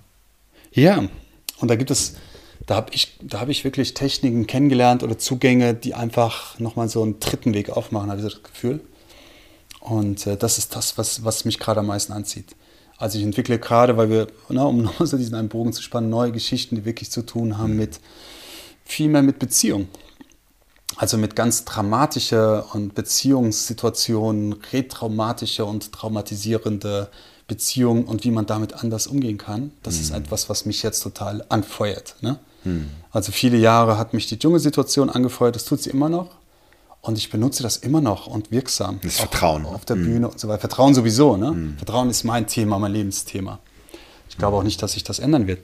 [0.71, 1.03] Ja,
[1.59, 2.15] und da gibt es,
[2.65, 7.19] da habe ich, da ich wirklich Techniken kennengelernt oder Zugänge, die einfach nochmal so einen
[7.19, 8.81] dritten Weg aufmachen, habe ich das Gefühl.
[9.83, 12.55] Und äh, das ist das, was, was mich gerade am meisten anzieht.
[12.97, 16.09] Also ich entwickle gerade, weil wir, na, um nochmal so diesen einen Bogen zu spannen,
[16.09, 17.99] neue Geschichten, die wirklich zu tun haben mit
[18.85, 19.89] viel mehr mit Beziehung.
[20.95, 27.09] Also mit ganz dramatischer und Beziehungssituationen, retraumatische und traumatisierende
[27.47, 29.71] Beziehungen und wie man damit anders umgehen kann.
[29.81, 30.01] Das mhm.
[30.01, 32.15] ist etwas, was mich jetzt total anfeuert.
[32.21, 32.39] Ne?
[32.63, 32.89] Mhm.
[33.11, 36.29] Also viele Jahre hat mich die Dschungelsituation angefeuert, das tut sie immer noch.
[37.05, 39.01] Und ich benutze das immer noch und wirksam.
[39.03, 39.65] Das Vertrauen.
[39.65, 40.05] Auf der mhm.
[40.05, 40.61] Bühne und so weiter.
[40.61, 41.35] Vertrauen sowieso.
[41.35, 41.51] Ne?
[41.51, 41.77] Mhm.
[41.77, 43.59] Vertrauen ist mein Thema, mein Lebensthema.
[44.29, 45.59] Ich glaube auch nicht, dass sich das ändern wird.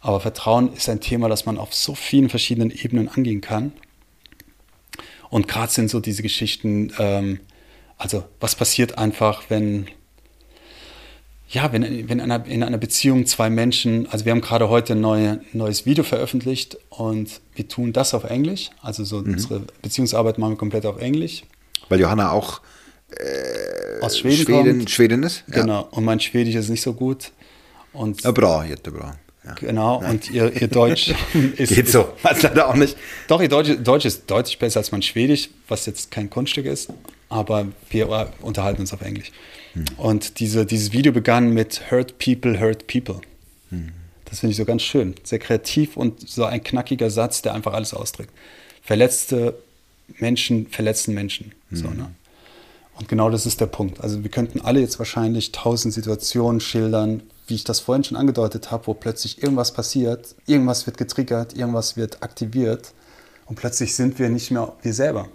[0.00, 3.72] Aber Vertrauen ist ein Thema, das man auf so vielen verschiedenen Ebenen angehen kann.
[5.30, 7.40] Und gerade sind so diese Geschichten, ähm,
[7.96, 9.86] also was passiert einfach, wenn,
[11.48, 14.94] ja, wenn, wenn in, einer, in einer Beziehung zwei Menschen, also wir haben gerade heute
[14.94, 19.34] ein neue, neues Video veröffentlicht und wir tun das auf Englisch, also so mhm.
[19.34, 21.44] unsere Beziehungsarbeit machen wir komplett auf Englisch.
[21.88, 22.60] Weil Johanna auch
[23.10, 25.44] äh, aus Schweden, Schweden, Schweden ist?
[25.46, 25.60] Ja.
[25.60, 27.30] Genau, und mein Schwedisch ist nicht so gut.
[27.92, 29.14] Und ja, bra, jättebra.
[29.44, 29.54] Ja.
[29.54, 30.10] Genau, Nein.
[30.10, 31.14] und ihr, ihr Deutsch
[31.56, 31.74] ist.
[31.74, 32.96] Geht so, hat leider auch nicht.
[33.28, 36.92] Doch, ihr Deutsch, Deutsch ist deutlich besser als mein Schwedisch, was jetzt kein Kunststück ist,
[37.28, 39.30] aber wir unterhalten uns auf Englisch.
[39.76, 39.84] Hm.
[39.98, 43.20] Und diese, dieses Video begann mit Hurt People, Hurt People.
[43.70, 43.92] Hm.
[44.24, 45.14] Das finde ich so ganz schön.
[45.22, 48.30] Sehr kreativ und so ein knackiger Satz, der einfach alles ausdrückt.
[48.82, 49.54] Verletzte
[50.18, 51.52] Menschen verletzen Menschen.
[51.70, 51.76] Hm.
[51.76, 52.10] So, ne?
[52.98, 54.00] Und genau das ist der Punkt.
[54.00, 58.70] Also wir könnten alle jetzt wahrscheinlich tausend Situationen schildern, wie ich das vorhin schon angedeutet
[58.70, 62.94] habe, wo plötzlich irgendwas passiert, irgendwas wird getriggert, irgendwas wird aktiviert
[63.44, 65.28] und plötzlich sind wir nicht mehr wir selber.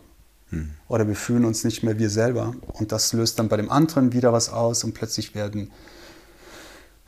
[0.52, 0.70] Hm.
[0.88, 2.54] Oder wir fühlen uns nicht mehr wir selber.
[2.74, 5.72] Und das löst dann bei dem anderen wieder was aus und plötzlich werden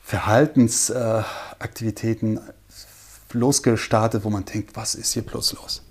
[0.01, 2.41] Verhaltensaktivitäten äh,
[3.31, 5.81] losgestartet, wo man denkt, was ist hier bloß los?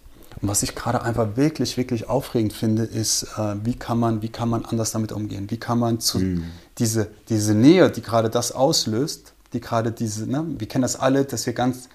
[0.41, 4.29] Und was ich gerade einfach wirklich, wirklich aufregend finde, ist, äh, wie, kann man, wie
[4.29, 5.51] kann man anders damit umgehen?
[5.51, 6.45] Wie kann man zu, mhm.
[6.79, 11.25] diese, diese Nähe, die gerade das auslöst, die gerade diese, ne, wir kennen das alle,
[11.25, 11.89] dass wir ganz,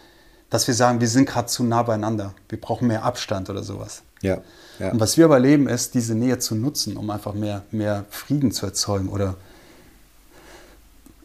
[0.49, 4.03] dass wir sagen, wir sind gerade zu nah beieinander, wir brauchen mehr Abstand oder sowas.
[4.21, 4.41] Ja,
[4.79, 4.91] ja.
[4.91, 8.51] Und was wir aber erleben, ist, diese Nähe zu nutzen, um einfach mehr, mehr Frieden
[8.51, 9.35] zu erzeugen oder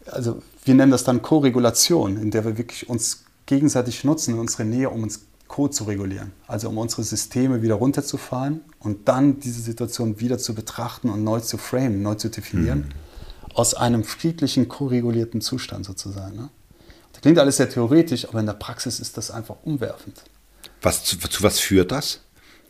[0.07, 4.91] also wir nennen das dann Koregulation, in der wir wirklich uns gegenseitig nutzen, unsere Nähe,
[4.91, 5.21] um uns
[5.53, 6.33] Code zu regulieren.
[6.47, 11.41] Also um unsere Systeme wieder runterzufahren und dann diese Situation wieder zu betrachten und neu
[11.41, 12.79] zu framen, neu zu definieren.
[12.79, 13.55] Mhm.
[13.55, 16.37] Aus einem friedlichen, koregulierten Zustand sozusagen.
[16.37, 16.49] Ne?
[17.13, 20.23] Das klingt alles sehr theoretisch, aber in der Praxis ist das einfach umwerfend.
[20.81, 22.21] Was, zu, zu was führt das?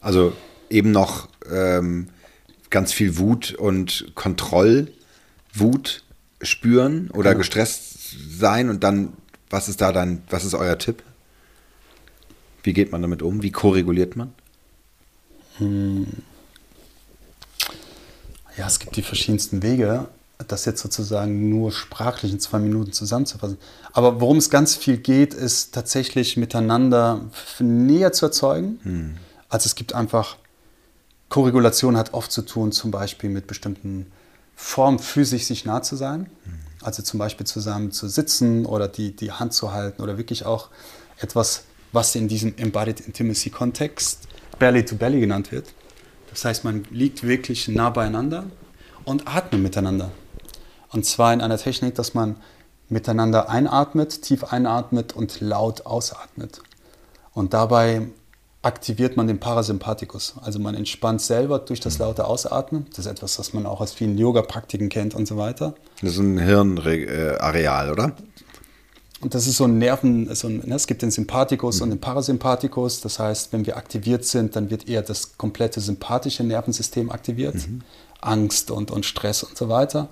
[0.03, 0.32] Also
[0.68, 2.09] eben noch ähm,
[2.70, 6.03] ganz viel Wut und Kontrollwut
[6.42, 7.38] spüren oder genau.
[7.38, 9.12] gestresst sein und dann,
[9.48, 11.03] was ist da dann, was ist euer Tipp?
[12.64, 13.42] Wie geht man damit um?
[13.42, 14.32] Wie koreguliert man?
[15.59, 16.07] Hm.
[18.57, 20.09] Ja, es gibt die verschiedensten Wege,
[20.48, 23.59] das jetzt sozusagen nur sprachlich in zwei Minuten zusammenzufassen.
[23.92, 27.30] Aber worum es ganz viel geht, ist tatsächlich miteinander
[27.61, 28.80] näher zu erzeugen.
[28.82, 29.14] Hm.
[29.53, 30.38] Also es gibt einfach,
[31.28, 34.11] Korregulation hat oft zu tun zum Beispiel mit bestimmten
[34.57, 36.30] Formen physisch sich nah zu sein.
[36.44, 36.59] Hm.
[36.80, 40.70] Also zum Beispiel zusammen zu sitzen oder die, die Hand zu halten oder wirklich auch
[41.18, 44.26] etwas was in diesem Embodied Intimacy Kontext
[44.59, 45.66] Belly to Belly genannt wird.
[46.30, 48.46] Das heißt, man liegt wirklich nah beieinander
[49.05, 50.11] und atmet miteinander.
[50.88, 52.36] Und zwar in einer Technik, dass man
[52.88, 56.62] miteinander einatmet, tief einatmet und laut ausatmet.
[57.34, 58.09] Und dabei
[58.62, 60.34] aktiviert man den Parasympathikus.
[60.40, 62.86] Also man entspannt selber durch das laute Ausatmen.
[62.90, 65.74] Das ist etwas, was man auch aus vielen Yoga-Praktiken kennt und so weiter.
[66.00, 68.12] Das ist ein Hirnareal, oder?
[69.20, 71.82] Und das ist so ein Nerven, so ein, ne, es gibt den Sympathikus mhm.
[71.82, 73.00] und den Parasympathikus.
[73.00, 77.54] Das heißt, wenn wir aktiviert sind, dann wird eher das komplette sympathische Nervensystem aktiviert.
[77.54, 77.82] Mhm.
[78.20, 80.08] Angst und, und Stress und so weiter.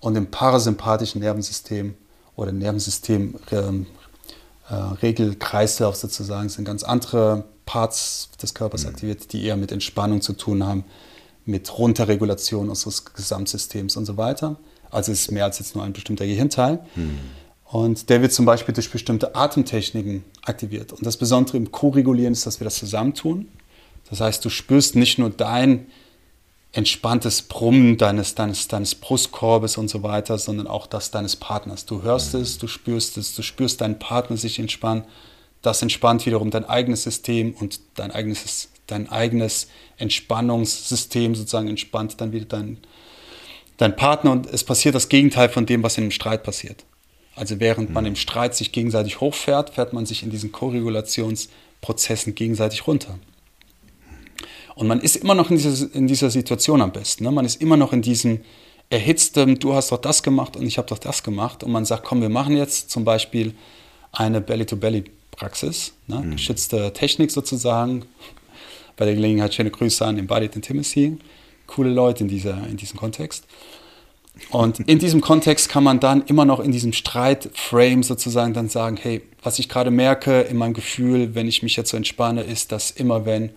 [0.00, 1.94] Und im parasympathischen Nervensystem
[2.36, 3.86] oder Nervensystem ähm,
[4.70, 8.90] äh, Regelkreislauf sozusagen sind ganz andere Parts des Körpers mhm.
[8.90, 10.84] aktiviert, die eher mit Entspannung zu tun haben,
[11.44, 14.56] mit Runterregulation unseres Gesamtsystems und so weiter.
[14.90, 16.80] Also es ist mehr als jetzt nur ein bestimmter Gehirnteil.
[16.96, 17.18] Mhm.
[17.64, 20.94] Und der wird zum Beispiel durch bestimmte Atemtechniken aktiviert.
[20.94, 23.48] Und das Besondere im Co-Regulieren ist, dass wir das zusammentun.
[24.08, 25.88] Das heißt, du spürst nicht nur dein
[26.72, 31.84] entspanntes Brummen deines, deines, deines Brustkorbes und so weiter, sondern auch das deines Partners.
[31.84, 35.04] Du hörst es, du spürst es, du spürst deinen Partner sich entspannen.
[35.62, 42.32] Das entspannt wiederum dein eigenes System und dein eigenes, dein eigenes Entspannungssystem sozusagen entspannt dann
[42.32, 42.78] wieder dein,
[43.76, 46.84] dein Partner und es passiert das Gegenteil von dem, was in einem Streit passiert.
[47.34, 48.08] Also während man mhm.
[48.08, 53.18] im Streit sich gegenseitig hochfährt, fährt man sich in diesen Korregulationsprozessen gegenseitig runter.
[54.74, 57.24] Und man ist immer noch in dieser, in dieser Situation am besten.
[57.24, 57.32] Ne?
[57.32, 58.40] Man ist immer noch in diesem
[58.90, 61.62] erhitztem, du hast doch das gemacht und ich habe doch das gemacht.
[61.62, 63.54] Und man sagt, komm, wir machen jetzt zum Beispiel
[64.12, 64.40] eine
[65.38, 66.16] Belly-to-Belly-Praxis, ne?
[66.16, 66.30] mhm.
[66.32, 68.04] geschützte Technik sozusagen.
[68.96, 71.18] Bei der Gelegenheit schöne Grüße an Embodied Intimacy.
[71.66, 73.46] Coole Leute in, dieser, in diesem Kontext.
[74.50, 78.96] Und in diesem Kontext kann man dann immer noch in diesem Streitframe sozusagen dann sagen,
[78.96, 82.72] hey, was ich gerade merke in meinem Gefühl, wenn ich mich jetzt so entspanne, ist,
[82.72, 83.50] dass immer wenn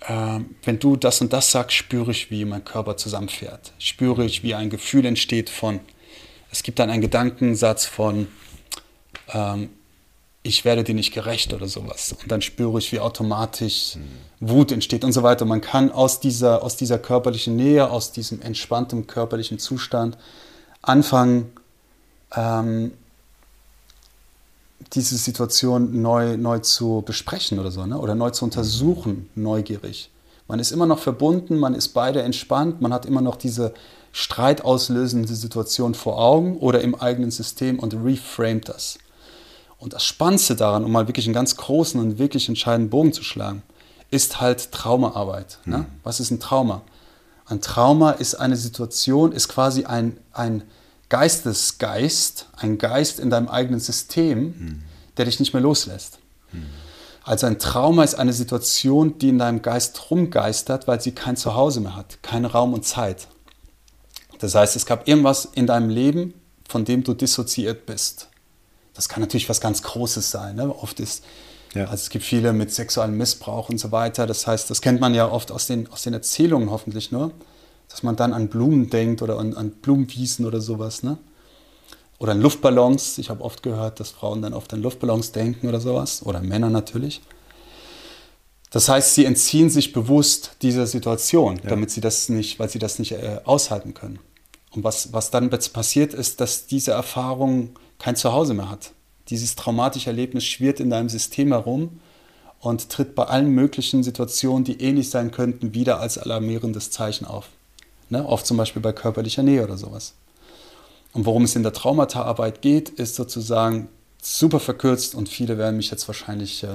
[0.00, 3.72] äh, wenn du das und das sagst, spüre ich, wie mein Körper zusammenfährt.
[3.78, 5.80] Spüre ich, wie ein Gefühl entsteht von,
[6.50, 8.28] es gibt dann einen Gedankensatz von,
[9.32, 9.70] ähm,
[10.46, 12.14] ich werde dir nicht gerecht oder sowas.
[12.20, 13.96] Und dann spüre ich, wie automatisch.
[14.40, 15.46] Wut entsteht und so weiter.
[15.46, 20.18] Man kann aus dieser, aus dieser körperlichen Nähe, aus diesem entspannten körperlichen Zustand
[20.82, 21.50] anfangen,
[22.36, 22.92] ähm,
[24.92, 27.98] diese Situation neu, neu zu besprechen oder so, ne?
[27.98, 30.10] oder neu zu untersuchen, neugierig.
[30.46, 33.72] Man ist immer noch verbunden, man ist beide entspannt, man hat immer noch diese
[34.12, 38.98] streitauslösende Situation vor Augen oder im eigenen System und reframed das.
[39.84, 43.22] Und das Spannendste daran, um mal wirklich einen ganz großen und wirklich entscheidenden Bogen zu
[43.22, 43.62] schlagen,
[44.10, 45.58] ist halt Traumaarbeit.
[45.66, 45.78] Ne?
[45.78, 45.86] Mhm.
[46.02, 46.80] Was ist ein Trauma?
[47.44, 50.62] Ein Trauma ist eine Situation, ist quasi ein, ein
[51.10, 54.82] Geistesgeist, ein Geist in deinem eigenen System, mhm.
[55.18, 56.18] der dich nicht mehr loslässt.
[56.52, 56.64] Mhm.
[57.22, 61.82] Also ein Trauma ist eine Situation, die in deinem Geist rumgeistert, weil sie kein Zuhause
[61.82, 63.28] mehr hat, keinen Raum und Zeit.
[64.38, 66.32] Das heißt, es gab irgendwas in deinem Leben,
[66.66, 68.28] von dem du dissoziiert bist.
[68.94, 70.56] Das kann natürlich was ganz Großes sein.
[70.56, 70.74] Ne?
[70.74, 71.24] Oft ist,
[71.74, 71.84] ja.
[71.84, 74.26] also es gibt viele mit sexuellem Missbrauch und so weiter.
[74.26, 77.32] Das heißt, das kennt man ja oft aus den, aus den Erzählungen hoffentlich nur
[77.94, 81.04] dass man dann an Blumen denkt oder an, an Blumenwiesen oder sowas.
[81.04, 81.16] Ne?
[82.18, 83.18] Oder an Luftballons.
[83.18, 86.24] Ich habe oft gehört, dass Frauen dann oft an Luftballons denken oder sowas.
[86.24, 87.22] Oder Männer natürlich.
[88.70, 91.70] Das heißt, sie entziehen sich bewusst dieser Situation, ja.
[91.70, 94.18] damit sie das nicht, weil sie das nicht äh, aushalten können.
[94.72, 98.92] Und was, was dann passiert ist, dass diese Erfahrung kein Zuhause mehr hat.
[99.28, 102.00] Dieses traumatische Erlebnis schwirrt in deinem System herum
[102.60, 107.48] und tritt bei allen möglichen Situationen, die ähnlich sein könnten, wieder als alarmierendes Zeichen auf.
[108.10, 108.26] Ne?
[108.26, 110.14] Oft zum Beispiel bei körperlicher Nähe oder sowas.
[111.12, 113.88] Und worum es in der Traumataarbeit geht, ist sozusagen
[114.20, 116.68] super verkürzt und viele werden mich jetzt wahrscheinlich äh,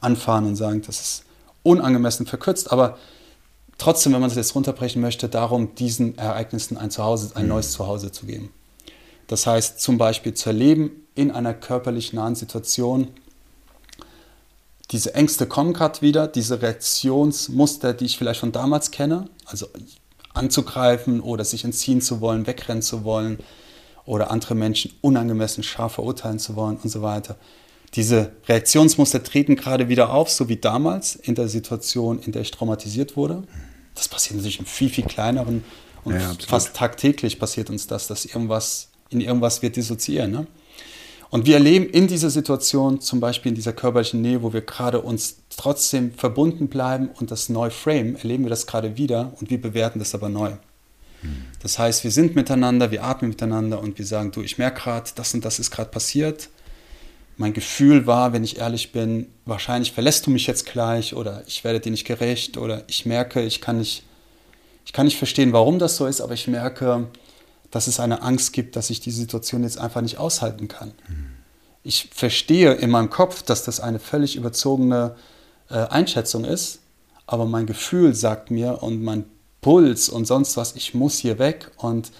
[0.00, 1.24] anfahren und sagen, das ist
[1.62, 2.98] unangemessen verkürzt, aber
[3.76, 7.50] trotzdem, wenn man es jetzt runterbrechen möchte, darum, diesen Ereignissen ein Zuhause, ein mhm.
[7.50, 8.50] neues Zuhause zu geben.
[9.28, 13.08] Das heißt zum Beispiel zu erleben in einer körperlich nahen Situation,
[14.90, 19.28] diese Ängste kommen gerade wieder, diese Reaktionsmuster, die ich vielleicht von damals kenne.
[19.44, 19.68] Also
[20.32, 23.38] anzugreifen oder sich entziehen zu wollen, wegrennen zu wollen
[24.04, 27.36] oder andere Menschen unangemessen scharf verurteilen zu wollen und so weiter.
[27.94, 32.50] Diese Reaktionsmuster treten gerade wieder auf, so wie damals in der Situation, in der ich
[32.50, 33.42] traumatisiert wurde.
[33.94, 35.64] Das passiert natürlich in viel, viel kleineren
[36.04, 40.30] und ja, fast tagtäglich passiert uns das, dass irgendwas in irgendwas wird dissoziieren.
[40.30, 40.46] Ne?
[41.30, 45.00] Und wir erleben in dieser Situation, zum Beispiel in dieser körperlichen Nähe, wo wir gerade
[45.00, 49.60] uns trotzdem verbunden bleiben und das neu frame, erleben wir das gerade wieder und wir
[49.60, 50.52] bewerten das aber neu.
[51.62, 55.10] Das heißt, wir sind miteinander, wir atmen miteinander und wir sagen, du, ich merke gerade,
[55.16, 56.48] das und das ist gerade passiert.
[57.36, 61.64] Mein Gefühl war, wenn ich ehrlich bin, wahrscheinlich verlässt du mich jetzt gleich oder ich
[61.64, 64.04] werde dir nicht gerecht oder ich merke, ich kann nicht,
[64.84, 67.08] ich kann nicht verstehen, warum das so ist, aber ich merke,
[67.70, 70.92] dass es eine Angst gibt, dass ich die Situation jetzt einfach nicht aushalten kann.
[71.08, 71.30] Mhm.
[71.82, 75.16] Ich verstehe in meinem Kopf, dass das eine völlig überzogene
[75.70, 76.80] äh, Einschätzung ist,
[77.26, 79.24] aber mein Gefühl sagt mir und mein
[79.60, 82.10] Puls und sonst was, ich muss hier weg und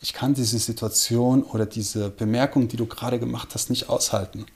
[0.00, 4.46] ich kann diese Situation oder diese Bemerkung, die du gerade gemacht hast, nicht aushalten.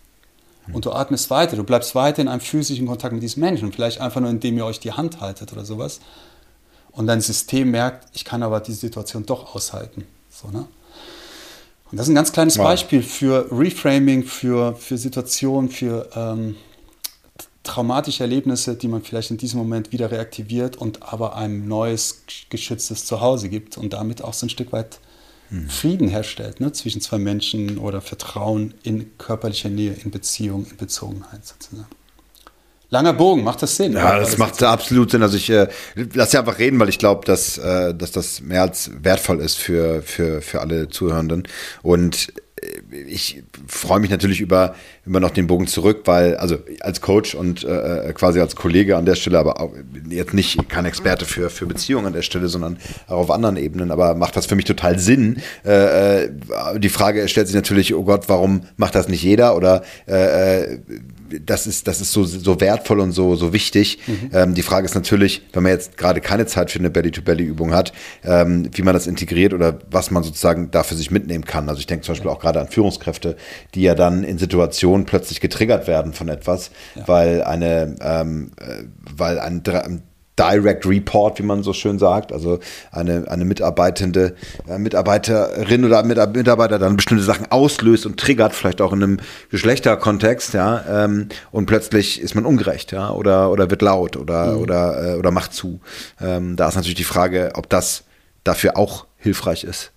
[0.67, 0.75] Mhm.
[0.75, 4.01] Und du atmest weiter, du bleibst weiter in einem physischen Kontakt mit diesem Menschen, vielleicht
[4.01, 6.01] einfach nur, indem ihr euch die Hand haltet oder sowas.
[6.93, 10.07] Und dein System merkt, ich kann aber die Situation doch aushalten.
[10.41, 10.67] So, ne?
[11.91, 12.67] Und das ist ein ganz kleines wow.
[12.67, 16.55] Beispiel für Reframing, für, für Situationen, für ähm,
[17.65, 23.05] traumatische Erlebnisse, die man vielleicht in diesem Moment wieder reaktiviert und aber einem neues, geschütztes
[23.07, 25.01] Zuhause gibt und damit auch so ein Stück weit
[25.49, 25.69] hm.
[25.69, 31.45] Frieden herstellt ne, zwischen zwei Menschen oder Vertrauen in körperlicher Nähe, in Beziehung, in Bezogenheit
[31.45, 31.89] sozusagen.
[32.93, 33.93] Langer Bogen, macht das Sinn?
[33.93, 35.23] Ja, das, das macht absolut Sinn.
[35.23, 35.69] Also ich äh,
[36.13, 39.59] lass ja einfach reden, weil ich glaube, dass, äh, dass das mehr als wertvoll ist
[39.59, 41.47] für, für, für alle Zuhörenden.
[41.83, 44.75] Und äh, ich freue mich natürlich über
[45.07, 48.97] immer noch den Bogen zurück, weil, also als Coach und äh, äh, quasi als Kollege
[48.97, 49.71] an der Stelle, aber auch
[50.09, 52.77] jetzt nicht kein Experte für, für Beziehungen an der Stelle, sondern
[53.07, 55.41] auch auf anderen Ebenen, aber macht das für mich total Sinn.
[55.65, 56.31] Äh, äh
[56.79, 59.57] die Frage stellt sich natürlich, oh Gott, warum macht das nicht jeder?
[59.57, 60.79] Oder äh,
[61.47, 63.99] das ist, das ist so, so wertvoll und so, so wichtig.
[64.07, 64.31] Mhm.
[64.33, 67.93] Ähm, die Frage ist natürlich, wenn man jetzt gerade keine Zeit für eine Belly-to-Belly-Übung hat,
[68.25, 71.69] ähm, wie man das integriert oder was man sozusagen da für sich mitnehmen kann.
[71.69, 72.37] Also ich denke zum Beispiel ja.
[72.37, 73.37] auch gerade an Führungskräfte,
[73.75, 77.07] die ja dann in Situationen plötzlich getriggert werden von etwas, ja.
[77.07, 78.85] weil eine, ähm, äh,
[79.17, 79.63] weil ein,
[80.41, 82.61] Direct Report, wie man so schön sagt, also
[82.91, 84.35] eine, eine Mitarbeitende,
[84.69, 89.21] äh, Mitarbeiterin oder Mitarbeiter dann bestimmte Sachen auslöst und triggert, vielleicht auch in einem
[89.51, 94.63] Geschlechterkontext, ja, ähm, und plötzlich ist man ungerecht, ja, oder, oder wird laut oder, mhm.
[94.63, 95.81] oder, äh, oder macht zu.
[96.21, 98.05] Ähm, da ist natürlich die Frage, ob das
[98.45, 99.93] dafür auch hilfreich ist.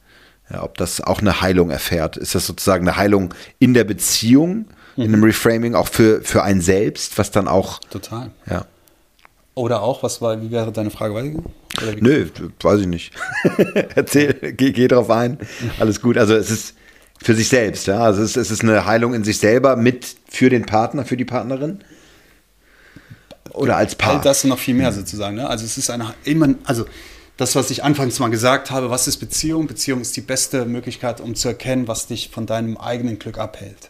[0.50, 2.18] Ja, ob das auch eine Heilung erfährt.
[2.18, 4.66] Ist das sozusagen eine Heilung in der Beziehung,
[4.98, 5.04] mhm.
[5.04, 7.80] in einem Reframing auch für, für einen selbst, was dann auch.
[7.90, 8.32] Total.
[8.50, 8.66] Ja.
[9.56, 11.54] Oder auch, was war, wie wäre deine Frage weitergegangen?
[12.00, 12.28] Nö,
[12.62, 13.14] weiß ich nicht.
[13.96, 15.38] Erzähl, geh, geh drauf ein.
[15.80, 16.18] Alles gut.
[16.18, 16.76] Also es ist
[17.22, 18.00] für sich selbst, ja.
[18.00, 21.26] Also es, es ist eine Heilung in sich selber mit für den Partner, für die
[21.26, 21.84] Partnerin.
[23.52, 24.22] Oder als Paar.
[24.22, 25.36] Das noch viel mehr sozusagen.
[25.36, 25.48] Ne?
[25.48, 26.86] Also es ist eine immer, also
[27.38, 29.68] das, was ich anfangs mal gesagt habe, was ist Beziehung?
[29.68, 33.90] Beziehung ist die beste Möglichkeit, um zu erkennen, was dich von deinem eigenen Glück abhält.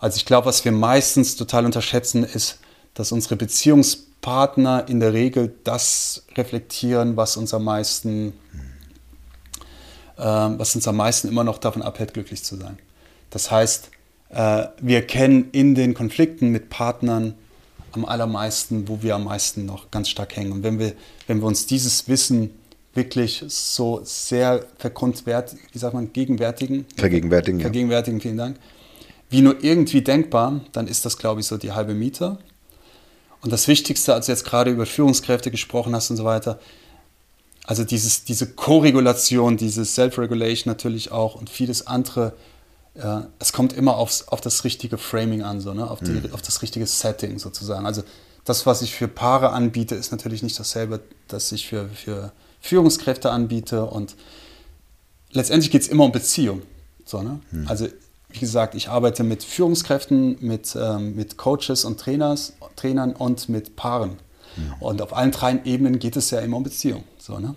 [0.00, 2.58] Also ich glaube, was wir meistens total unterschätzen, ist,
[2.94, 8.32] dass unsere Beziehungs Partner in der Regel das reflektieren, was uns am meisten,
[10.16, 12.78] äh, was uns am meisten immer noch davon abhält, glücklich zu sein.
[13.30, 13.90] Das heißt,
[14.30, 17.34] äh, wir kennen in den Konflikten mit Partnern
[17.92, 20.52] am allermeisten, wo wir am meisten noch ganz stark hängen.
[20.52, 20.92] Und wenn wir,
[21.26, 22.50] wenn wir uns dieses Wissen
[22.94, 28.22] wirklich so sehr vergrundwert, wie sagt man, gegenwärtigen, vergegenwärtigen, vergegenwärtigen, ja.
[28.22, 28.56] vielen Dank,
[29.30, 32.38] wie nur irgendwie denkbar, dann ist das, glaube ich, so die halbe Miete.
[33.40, 36.58] Und das Wichtigste, als du jetzt gerade über Führungskräfte gesprochen hast und so weiter,
[37.64, 42.32] also dieses, diese Co-Regulation, dieses Self-Regulation natürlich auch und vieles andere,
[42.94, 45.88] äh, es kommt immer aufs, auf das richtige Framing an, so, ne?
[45.88, 46.32] auf, die, mhm.
[46.32, 47.86] auf das richtige Setting sozusagen.
[47.86, 48.02] Also
[48.44, 53.30] das, was ich für Paare anbiete, ist natürlich nicht dasselbe, das ich für, für Führungskräfte
[53.30, 53.84] anbiete.
[53.84, 54.16] Und
[55.32, 56.62] letztendlich geht es immer um Beziehung.
[57.04, 57.40] So, ne?
[57.50, 57.68] Mhm.
[57.68, 57.88] Also
[58.30, 63.76] wie gesagt, ich arbeite mit Führungskräften, mit, ähm, mit Coaches und Trainers, Trainern und mit
[63.76, 64.18] Paaren.
[64.56, 64.74] Mhm.
[64.80, 67.04] Und auf allen drei Ebenen geht es ja immer um Beziehung.
[67.18, 67.56] So, ne?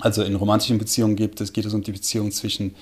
[0.00, 2.74] Also in romantischen Beziehungen geht es, geht es um die Beziehung zwischen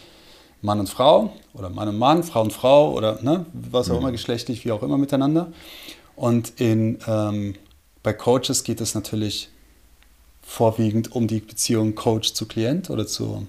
[0.63, 4.01] Mann und Frau oder Mann und Mann, Frau und Frau oder ne, was auch mhm.
[4.01, 5.53] immer geschlechtlich, wie auch immer miteinander.
[6.17, 7.55] Und in, ähm,
[8.03, 9.51] bei Coaches geht es natürlich
[10.43, 13.47] vorwiegend um die Beziehung Coach zu Klient oder zu,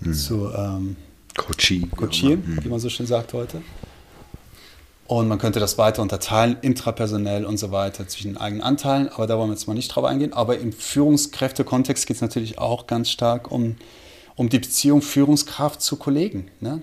[0.00, 0.14] mhm.
[0.14, 0.96] zu ähm,
[1.36, 1.90] Coaching.
[1.90, 3.62] Coaching, wie man so schön sagt heute.
[5.06, 9.26] Und man könnte das weiter unterteilen, intrapersonell und so weiter, zwischen den eigenen Anteilen, aber
[9.26, 10.32] da wollen wir jetzt mal nicht drauf eingehen.
[10.32, 13.76] Aber im Führungskräftekontext geht es natürlich auch ganz stark um,
[14.34, 16.50] um die Beziehung Führungskraft zu Kollegen.
[16.60, 16.80] Ne?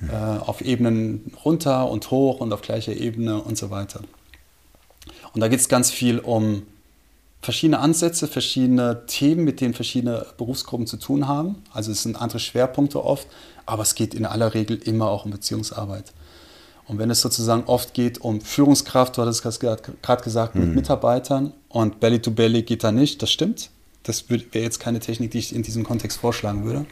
[0.00, 0.10] Mhm.
[0.10, 4.00] Äh, auf Ebenen runter und hoch und auf gleicher Ebene und so weiter.
[5.32, 6.62] Und da geht es ganz viel um
[7.42, 11.62] verschiedene Ansätze, verschiedene Themen, mit denen verschiedene Berufsgruppen zu tun haben.
[11.72, 13.28] Also es sind andere Schwerpunkte oft,
[13.66, 16.12] aber es geht in aller Regel immer auch um Beziehungsarbeit.
[16.88, 20.74] Und wenn es sozusagen oft geht um Führungskraft, du hattest gerade gesagt, mit mhm.
[20.74, 23.70] Mitarbeitern und Belly to Belly geht da nicht, das stimmt.
[24.04, 26.86] Das wäre jetzt keine Technik, die ich in diesem Kontext vorschlagen würde.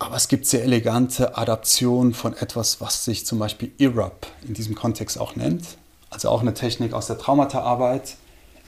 [0.00, 4.74] Aber es gibt sehr elegante Adaptionen von etwas, was sich zum Beispiel ERUP in diesem
[4.74, 5.64] Kontext auch nennt.
[6.10, 8.16] Also auch eine Technik aus der Traumata-Arbeit,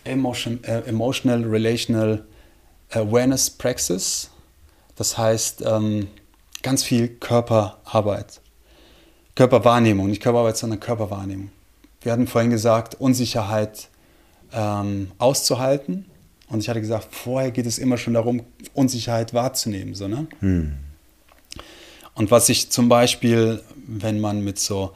[0.05, 2.25] Emotion, äh, Emotional Relational
[2.91, 4.31] Awareness Praxis.
[4.95, 6.07] Das heißt, ähm,
[6.63, 8.41] ganz viel Körperarbeit.
[9.35, 11.51] Körperwahrnehmung, nicht Körperarbeit, sondern Körperwahrnehmung.
[12.03, 13.89] Wir hatten vorhin gesagt, Unsicherheit
[14.53, 16.07] ähm, auszuhalten.
[16.49, 18.43] Und ich hatte gesagt, vorher geht es immer schon darum,
[18.75, 19.95] Unsicherheit wahrzunehmen.
[19.95, 20.27] So, ne?
[20.41, 20.75] Hm.
[22.15, 24.93] Und was ich zum Beispiel, wenn man mit so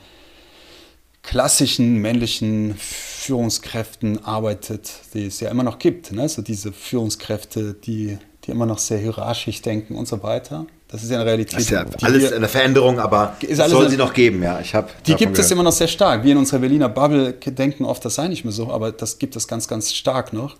[1.23, 6.29] klassischen männlichen Führungskräften arbeitet, die es ja immer noch gibt, ne?
[6.29, 10.67] so diese Führungskräfte, die, die immer noch sehr hierarchisch denken und so weiter.
[10.91, 11.55] Das ist ja eine Realität.
[11.55, 14.59] Das ist ja alles eine Veränderung, aber es soll eine, sie noch geben, ja.
[14.61, 15.39] Ich die gibt gehört.
[15.39, 16.25] es immer noch sehr stark.
[16.25, 19.37] Wir in unserer Berliner Bubble denken oft, das sei nicht mehr so, aber das gibt
[19.37, 20.57] es ganz, ganz stark noch.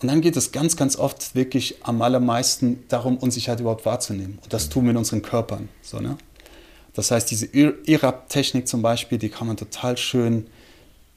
[0.00, 4.38] Und dann geht es ganz, ganz oft wirklich am allermeisten darum, Unsicherheit überhaupt wahrzunehmen.
[4.42, 5.68] Und das tun wir in unseren Körpern.
[5.82, 6.16] So, ne?
[6.94, 10.46] Das heißt, diese IRAP-Technik zum Beispiel, die kann man total schön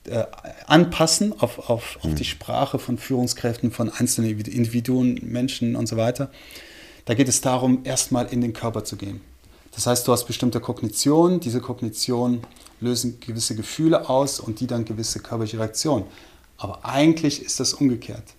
[0.06, 0.24] äh,
[0.66, 6.32] anpassen auf, auf, auf die Sprache von Führungskräften, von einzelnen Individuen, Menschen und so weiter.
[7.10, 9.22] Da geht es darum, erstmal in den Körper zu gehen.
[9.72, 12.42] Das heißt, du hast bestimmte Kognitionen, diese Kognitionen
[12.82, 16.06] lösen gewisse Gefühle aus und die dann gewisse körperliche Reaktionen.
[16.58, 18.36] Aber eigentlich ist das umgekehrt.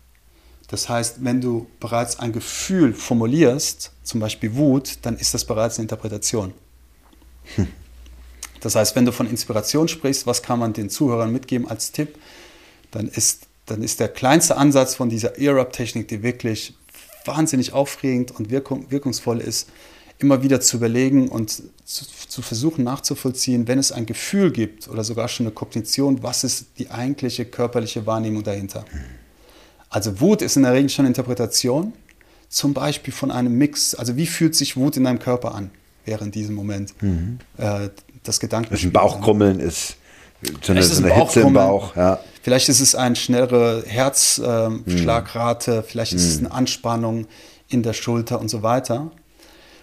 [0.68, 5.78] Das heißt, wenn du bereits ein Gefühl formulierst, zum Beispiel Wut, dann ist das bereits
[5.78, 6.54] eine Interpretation.
[7.56, 7.66] Hm.
[8.60, 12.16] Das heißt, wenn du von Inspiration sprichst, was kann man den Zuhörern mitgeben als Tipp,
[12.92, 16.76] dann ist, dann ist der kleinste Ansatz von dieser Erupt-Technik, die wirklich
[17.24, 19.68] wahnsinnig aufregend und wirkung, wirkungsvoll ist,
[20.18, 25.02] immer wieder zu überlegen und zu, zu, versuchen nachzuvollziehen, wenn es ein Gefühl gibt oder
[25.02, 28.84] sogar schon eine Kognition, was ist die eigentliche körperliche Wahrnehmung dahinter.
[29.88, 31.94] Also Wut ist in der Regel schon Interpretation,
[32.48, 33.94] zum Beispiel von einem Mix.
[33.94, 35.70] Also wie fühlt sich Wut in deinem Körper an
[36.04, 36.92] während diesem Moment?
[37.02, 37.38] Mhm.
[37.56, 37.88] Äh,
[38.22, 38.74] das Gedanken.
[38.74, 39.96] Ein Bauchkrummeln ist
[40.62, 41.94] so eine, so eine Hitze im Bauch.
[41.96, 42.20] Ja.
[42.42, 46.46] Vielleicht ist es eine schnellere Herzschlagrate, ähm, vielleicht ist es mhm.
[46.46, 47.26] eine Anspannung
[47.68, 49.10] in der Schulter und so weiter.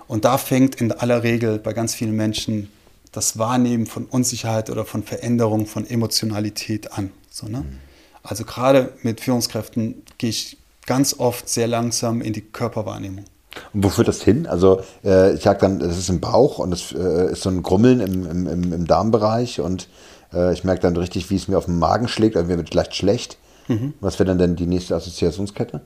[0.08, 2.70] Und da fängt in aller Regel bei ganz vielen Menschen
[3.12, 7.12] das Wahrnehmen von Unsicherheit oder von Veränderung, von Emotionalität an.
[7.30, 7.60] So, ne?
[7.60, 7.80] Mhm.
[8.24, 13.26] Also gerade mit Führungskräften gehe ich ganz oft sehr langsam in die Körperwahrnehmung.
[13.74, 14.48] Und wo führt das hin?
[14.48, 17.64] Also äh, ich sage dann, es ist im Bauch und es äh, ist so ein
[17.64, 19.88] Grummeln im, im, im Darmbereich und
[20.34, 22.70] äh, ich merke dann richtig, wie es mir auf den Magen schlägt, also mir wird
[22.70, 23.38] vielleicht schlecht.
[23.68, 23.94] Mhm.
[24.00, 25.82] Was wäre dann denn die nächste Assoziationskette?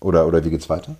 [0.00, 0.96] Oder, oder wie geht es weiter?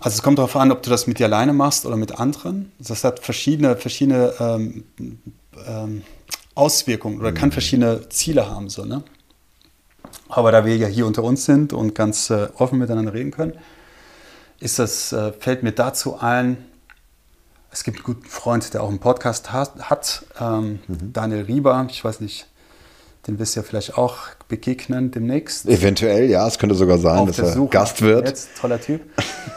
[0.00, 2.72] Also es kommt darauf an, ob du das mit dir alleine machst oder mit anderen.
[2.78, 4.84] Das hat verschiedene, verschiedene ähm,
[5.66, 6.02] ähm,
[6.54, 7.52] Auswirkungen oder kann mhm.
[7.52, 8.68] verschiedene Ziele haben.
[8.68, 9.02] So, ne?
[10.28, 13.54] Aber da wir ja hier unter uns sind und ganz äh, offen miteinander reden können,
[14.58, 16.58] ist das, äh, fällt mir dazu ein,
[17.70, 21.12] es gibt einen guten Freund, der auch einen Podcast hat, ähm, mhm.
[21.12, 22.46] Daniel Rieber, ich weiß nicht,
[23.26, 24.16] den wirst du ja vielleicht auch
[24.48, 25.66] begegnen demnächst.
[25.66, 28.26] Eventuell, ja, es könnte sogar sein, dass er Gast wird.
[28.26, 29.02] Jetzt, toller Typ.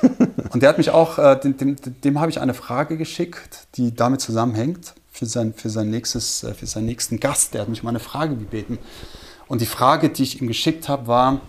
[0.52, 3.96] und der hat mich auch, äh, dem, dem, dem habe ich eine Frage geschickt, die
[3.96, 7.54] damit zusammenhängt für, sein, für, sein nächstes, äh, für seinen nächsten Gast.
[7.54, 8.80] Der hat mich um eine Frage gebeten.
[9.48, 11.42] Und die Frage, die ich ihm geschickt habe, war,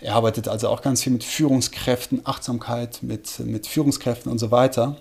[0.00, 4.96] er arbeitet also auch ganz viel mit Führungskräften, Achtsamkeit mit, mit Führungskräften und so weiter.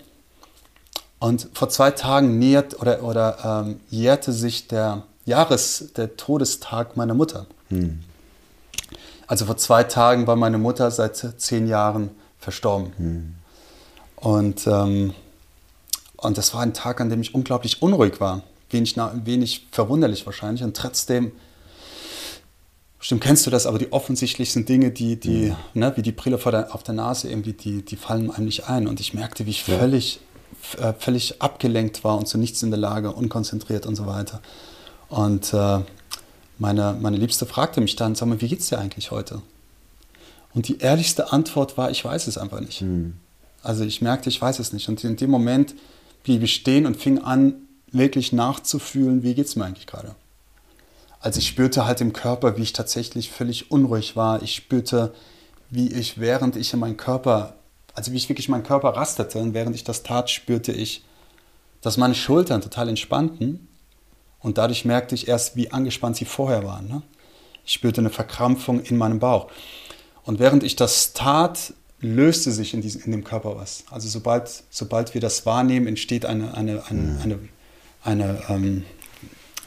[1.19, 7.13] Und vor zwei Tagen nähert oder, oder ähm, jährte sich der Jahres, der Todestag meiner
[7.13, 7.45] Mutter.
[7.69, 7.99] Hm.
[9.27, 12.93] Also vor zwei Tagen war meine Mutter seit zehn Jahren verstorben.
[12.97, 13.35] Hm.
[14.17, 15.13] Und, ähm,
[16.17, 18.43] und das war ein Tag, an dem ich unglaublich unruhig war.
[18.69, 20.63] Wenig, wenig verwunderlich wahrscheinlich.
[20.63, 21.31] Und trotzdem
[23.05, 25.55] Stimmt, kennst du das, aber die offensichtlichsten Dinge, die, die, mhm.
[25.75, 28.67] ne, wie die Brille vor der, auf der Nase, irgendwie, die, die fallen einem nicht
[28.67, 28.87] ein.
[28.87, 29.77] Und ich merkte, wie ich ja.
[29.77, 30.21] völlig,
[30.79, 34.41] äh, völlig abgelenkt war und zu nichts in der Lage, unkonzentriert und so weiter.
[35.09, 35.79] Und äh,
[36.57, 39.41] meine, meine Liebste fragte mich dann, sag mal, wie geht's dir eigentlich heute?
[40.53, 42.81] Und die ehrlichste Antwort war, ich weiß es einfach nicht.
[42.81, 43.15] Mhm.
[43.61, 44.87] Also ich merkte, ich weiß es nicht.
[44.87, 45.75] Und in dem Moment
[46.23, 47.55] blieb ich stehen und fing an,
[47.91, 50.15] wirklich nachzufühlen, wie geht es mir eigentlich gerade.
[51.19, 54.43] Also ich spürte halt im Körper, wie ich tatsächlich völlig unruhig war.
[54.43, 55.13] Ich spürte,
[55.69, 57.55] wie ich, während ich in meinen Körper,
[57.95, 61.03] also wie ich wirklich meinen Körper rastete und während ich das tat, spürte ich,
[61.81, 63.67] dass meine Schultern total entspannten
[64.39, 66.87] und dadurch merkte ich erst, wie angespannt sie vorher waren.
[66.87, 67.01] Ne?
[67.65, 69.49] Ich spürte eine Verkrampfung in meinem Bauch.
[70.23, 73.85] Und während ich das tat, löste sich in, diesem, in dem Körper was.
[73.89, 77.21] Also sobald, sobald wir das wahrnehmen, entsteht eine, eine, eine, mhm.
[77.21, 77.39] eine,
[78.03, 78.85] eine ähm,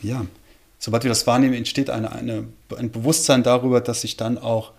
[0.02, 0.24] ja,
[0.78, 4.72] sobald wir das wahrnehmen, entsteht eine, eine, ein Bewusstsein darüber, dass sich dann auch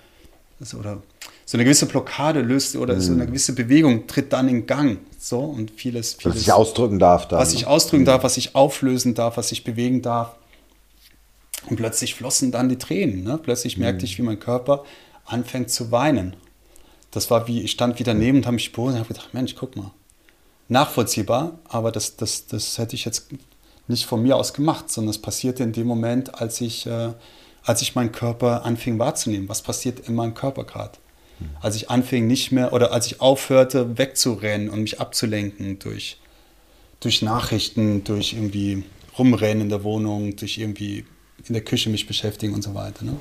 [0.59, 1.01] also, oder
[1.49, 3.01] so eine gewisse Blockade löst oder mhm.
[3.01, 3.27] so eine mhm.
[3.29, 4.99] gewisse Bewegung tritt dann in Gang.
[5.17, 6.35] So und vieles, vieles.
[6.35, 7.39] Was ich ausdrücken darf dann.
[7.39, 8.05] Was ich ausdrücken mhm.
[8.05, 10.35] darf, was ich auflösen darf, was ich bewegen darf.
[11.67, 13.23] Und plötzlich flossen dann die Tränen.
[13.23, 13.39] Ne?
[13.41, 13.85] Plötzlich mhm.
[13.85, 14.83] merkte ich, wie mein Körper
[15.25, 16.35] anfängt zu weinen.
[17.09, 19.55] Das war wie, ich stand wieder neben und habe mich beobachtet und habe gedacht, Mensch,
[19.55, 19.89] guck mal.
[20.67, 23.29] Nachvollziehbar, aber das, das, das hätte ich jetzt
[23.87, 27.13] nicht von mir aus gemacht, sondern es passierte in dem Moment, als ich, äh,
[27.63, 29.49] als ich meinen Körper anfing wahrzunehmen.
[29.49, 30.91] Was passiert in meinem Körper gerade?
[31.61, 36.17] Als ich anfing nicht mehr oder als ich aufhörte wegzurennen und mich abzulenken durch,
[36.99, 38.83] durch Nachrichten, durch irgendwie
[39.17, 41.05] rumrennen in der Wohnung, durch irgendwie
[41.47, 43.05] in der Küche mich beschäftigen und so weiter.
[43.05, 43.17] Ne?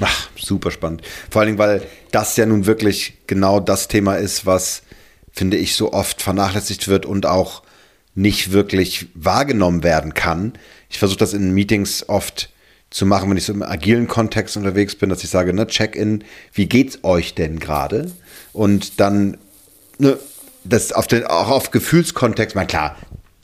[0.00, 1.02] Ach, super spannend.
[1.30, 4.82] Vor allen Dingen, weil das ja nun wirklich genau das Thema ist, was,
[5.30, 7.62] finde ich, so oft vernachlässigt wird und auch
[8.14, 10.52] nicht wirklich wahrgenommen werden kann.
[10.90, 12.51] Ich versuche das in Meetings oft
[12.92, 16.24] zu machen, wenn ich so im agilen Kontext unterwegs bin, dass ich sage, ne, Check-in,
[16.52, 18.12] wie geht's euch denn gerade?
[18.52, 19.38] Und dann,
[19.98, 20.18] ne,
[20.64, 22.96] das auf den, auch auf Gefühlskontext, mal klar,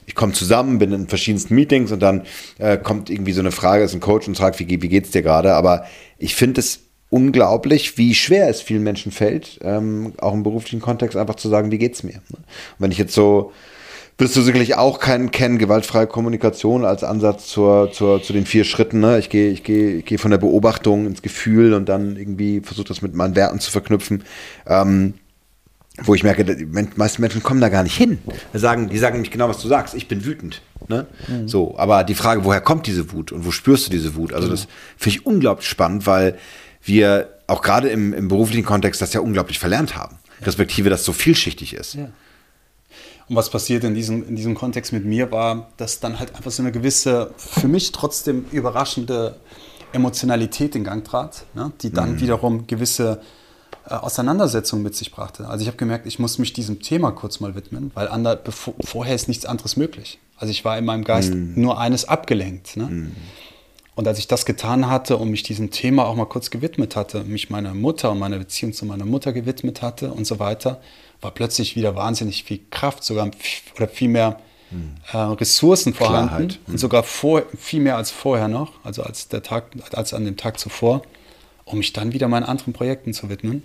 [0.07, 2.23] ich komme zusammen, bin in verschiedensten Meetings und dann
[2.59, 5.23] äh, kommt irgendwie so eine Frage, ist ein Coach und fragt, wie, wie geht's dir
[5.23, 5.55] gerade?
[5.55, 5.85] Aber
[6.19, 6.81] ich finde es
[7.11, 11.71] unglaublich, wie schwer es vielen Menschen fällt, ähm, auch im beruflichen Kontext einfach zu sagen,
[11.71, 12.21] wie geht's mir?
[12.31, 12.45] Und
[12.79, 13.53] wenn ich jetzt so
[14.19, 18.65] wirst du sicherlich auch keinen kennen, gewaltfreie Kommunikation als Ansatz zur, zur, zu den vier
[18.65, 19.01] Schritten.
[19.01, 19.19] Ne?
[19.19, 22.89] Ich gehe ich geh, ich geh von der Beobachtung ins Gefühl und dann irgendwie versuche
[22.89, 24.25] das mit meinen Werten zu verknüpfen.
[24.67, 25.15] Ähm,
[26.03, 28.19] wo ich merke, die meisten Menschen kommen da gar nicht hin.
[28.55, 29.95] Die sagen, die sagen nämlich genau, was du sagst.
[29.95, 30.63] Ich bin wütend.
[30.87, 31.07] Ne?
[31.27, 31.49] Mhm.
[31.49, 34.33] So, aber die Frage, woher kommt diese Wut und wo spürst du diese Wut?
[34.33, 34.53] Also mhm.
[34.53, 36.39] das finde ich unglaublich spannend, weil
[36.83, 40.19] wir auch gerade im, im beruflichen Kontext das ja unglaublich verlernt haben.
[40.43, 41.95] Respektive, dass so vielschichtig ist.
[41.95, 42.11] Ja.
[43.29, 46.51] Und was passiert in diesem, in diesem Kontext mit mir war, dass dann halt einfach
[46.51, 49.37] so eine gewisse, für mich trotzdem überraschende
[49.93, 51.73] Emotionalität in Gang trat, ne?
[51.83, 52.21] die dann mhm.
[52.21, 53.21] wiederum gewisse
[53.87, 55.47] äh, Auseinandersetzung mit sich brachte.
[55.49, 58.75] Also ich habe gemerkt, ich muss mich diesem Thema kurz mal widmen, weil ander, bevor,
[58.81, 60.19] vorher ist nichts anderes möglich.
[60.37, 61.61] Also ich war in meinem Geist mm.
[61.61, 62.77] nur eines abgelenkt.
[62.77, 62.85] Ne?
[62.85, 63.17] Mm.
[63.95, 67.25] Und als ich das getan hatte und mich diesem Thema auch mal kurz gewidmet hatte,
[67.25, 70.81] mich meiner Mutter und meiner Beziehung zu meiner Mutter gewidmet hatte und so weiter,
[71.21, 73.31] war plötzlich wieder wahnsinnig viel Kraft, sogar
[73.77, 74.41] oder viel mehr
[75.13, 76.59] äh, Ressourcen vorhanden Klarheit.
[76.67, 80.37] und sogar vor, viel mehr als vorher noch, also als der Tag, als an dem
[80.37, 81.03] Tag zuvor,
[81.65, 83.63] um mich dann wieder meinen anderen Projekten zu widmen.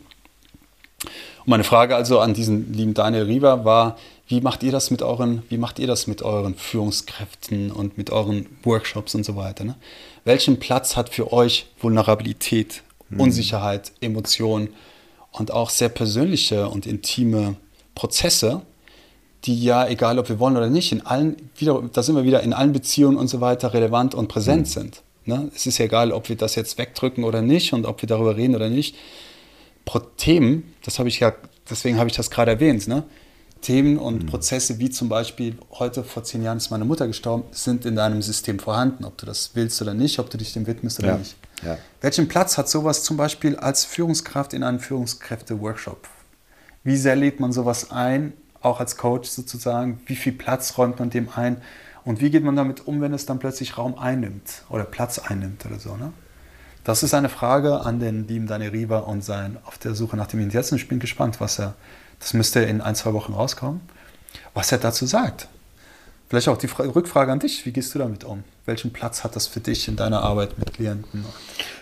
[1.46, 3.98] Und meine Frage also an diesen lieben Daniel Riva war,
[4.28, 8.10] wie macht ihr das mit euren, wie macht ihr das mit euren Führungskräften und mit
[8.10, 9.66] euren Workshops und so weiter?
[9.66, 9.76] Ne?
[10.24, 13.20] Welchen Platz hat für euch Vulnerabilität, mhm.
[13.20, 14.70] Unsicherheit, Emotionen
[15.34, 17.56] und auch sehr persönliche und intime
[17.96, 18.62] Prozesse,
[19.46, 22.42] die ja, egal ob wir wollen oder nicht, in allen, wieder, da sind wir wieder
[22.44, 24.72] in allen Beziehungen und so weiter relevant und präsent mhm.
[24.72, 25.02] sind.
[25.26, 25.52] Ne?
[25.54, 28.38] Es ist ja egal, ob wir das jetzt wegdrücken oder nicht und ob wir darüber
[28.38, 28.96] reden oder nicht
[30.18, 31.34] Themen, das habe ich ja,
[31.70, 33.04] deswegen habe ich das gerade erwähnt, ne?
[33.62, 34.28] Themen und mhm.
[34.28, 38.22] Prozesse wie zum Beispiel, heute vor zehn Jahren ist meine Mutter gestorben, sind in deinem
[38.22, 41.18] System vorhanden, ob du das willst oder nicht, ob du dich dem widmest oder ja.
[41.18, 41.36] nicht.
[41.66, 41.78] Ja.
[42.02, 46.08] Welchen Platz hat sowas zum Beispiel als Führungskraft in einem Führungskräfte-Workshop?
[46.84, 50.02] Wie sehr lädt man sowas ein, auch als Coach sozusagen?
[50.06, 51.62] Wie viel Platz räumt man dem ein?
[52.06, 55.66] Und wie geht man damit um, wenn es dann plötzlich Raum einnimmt oder Platz einnimmt
[55.66, 55.96] oder so?
[55.96, 56.12] Ne?
[56.84, 60.28] Das ist eine Frage an den lieben Daniel Riva und sein auf der Suche nach
[60.28, 60.76] dem Indianen.
[60.76, 61.76] Ich bin gespannt, was er,
[62.20, 63.80] das müsste in ein, zwei Wochen rauskommen,
[64.54, 65.48] was er dazu sagt.
[66.30, 68.44] Vielleicht auch die Rückfrage an dich, wie gehst du damit um?
[68.66, 71.26] Welchen Platz hat das für dich in deiner Arbeit mit Klienten?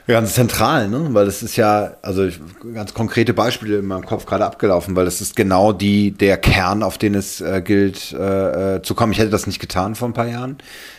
[0.07, 1.09] Ganz zentral, ne?
[1.11, 2.27] weil das ist ja, also
[2.73, 6.81] ganz konkrete Beispiele in meinem Kopf gerade abgelaufen, weil das ist genau die, der Kern,
[6.81, 9.13] auf den es äh, gilt äh, äh zu kommen.
[9.13, 10.57] Ich hätte das nicht getan vor ein paar Jahren.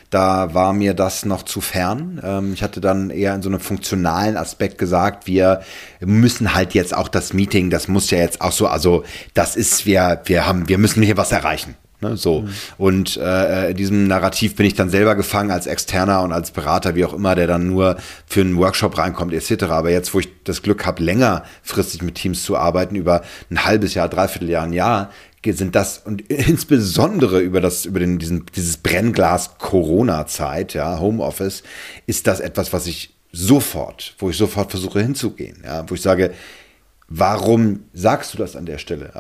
[0.08, 2.20] Da war mir das noch zu fern.
[2.22, 5.62] Ähm, ich hatte dann eher in so einem funktionalen Aspekt gesagt, wir
[6.00, 9.04] müssen halt jetzt auch das Meeting, das muss ja jetzt auch so, also
[9.34, 11.76] das ist, wir, wir haben, wir müssen hier was erreichen.
[12.02, 12.40] Ne, so.
[12.40, 12.48] Mhm.
[12.78, 16.96] Und äh, in diesem Narrativ bin ich dann selber gefangen als Externer und als Berater,
[16.96, 17.96] wie auch immer, der dann nur
[18.26, 19.64] für einen Workshop reinkommt, etc.
[19.66, 23.94] Aber jetzt, wo ich das Glück habe, längerfristig mit Teams zu arbeiten, über ein halbes
[23.94, 25.10] Jahr, dreiviertel Jahr, ein Jahr,
[25.44, 31.64] sind das und insbesondere über das über den diesen dieses Brennglas Corona Zeit ja Homeoffice
[32.06, 36.32] ist das etwas was ich sofort wo ich sofort versuche hinzugehen ja wo ich sage
[37.14, 39.10] warum sagst du das an der Stelle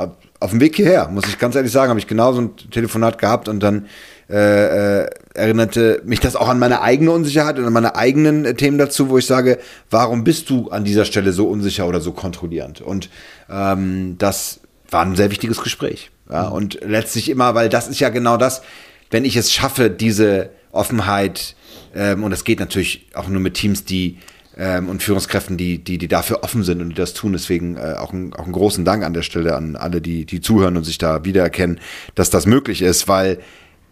[0.40, 3.48] auf dem Weg hierher muss ich ganz ehrlich sagen habe ich genauso ein Telefonat gehabt
[3.48, 3.86] und dann
[4.32, 8.54] äh, äh, erinnerte mich das auch an meine eigene Unsicherheit und an meine eigenen äh,
[8.54, 9.58] Themen dazu, wo ich sage,
[9.90, 12.80] warum bist du an dieser Stelle so unsicher oder so kontrollierend?
[12.80, 13.10] Und
[13.50, 14.60] ähm, das
[14.90, 16.10] war ein sehr wichtiges Gespräch.
[16.30, 16.52] Ja, mhm.
[16.52, 18.62] und letztlich immer, weil das ist ja genau das,
[19.10, 21.54] wenn ich es schaffe, diese Offenheit,
[21.94, 24.18] ähm, und das geht natürlich auch nur mit Teams, die
[24.56, 27.32] ähm, und Führungskräften, die, die, die dafür offen sind und die das tun.
[27.32, 30.40] Deswegen äh, auch, ein, auch einen großen Dank an der Stelle an alle, die, die
[30.40, 31.80] zuhören und sich da wiedererkennen,
[32.14, 33.38] dass das möglich ist, weil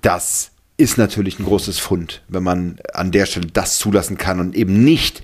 [0.02, 4.54] das ist natürlich ein großes Fund, wenn man an der Stelle das zulassen kann und
[4.54, 5.22] eben nicht,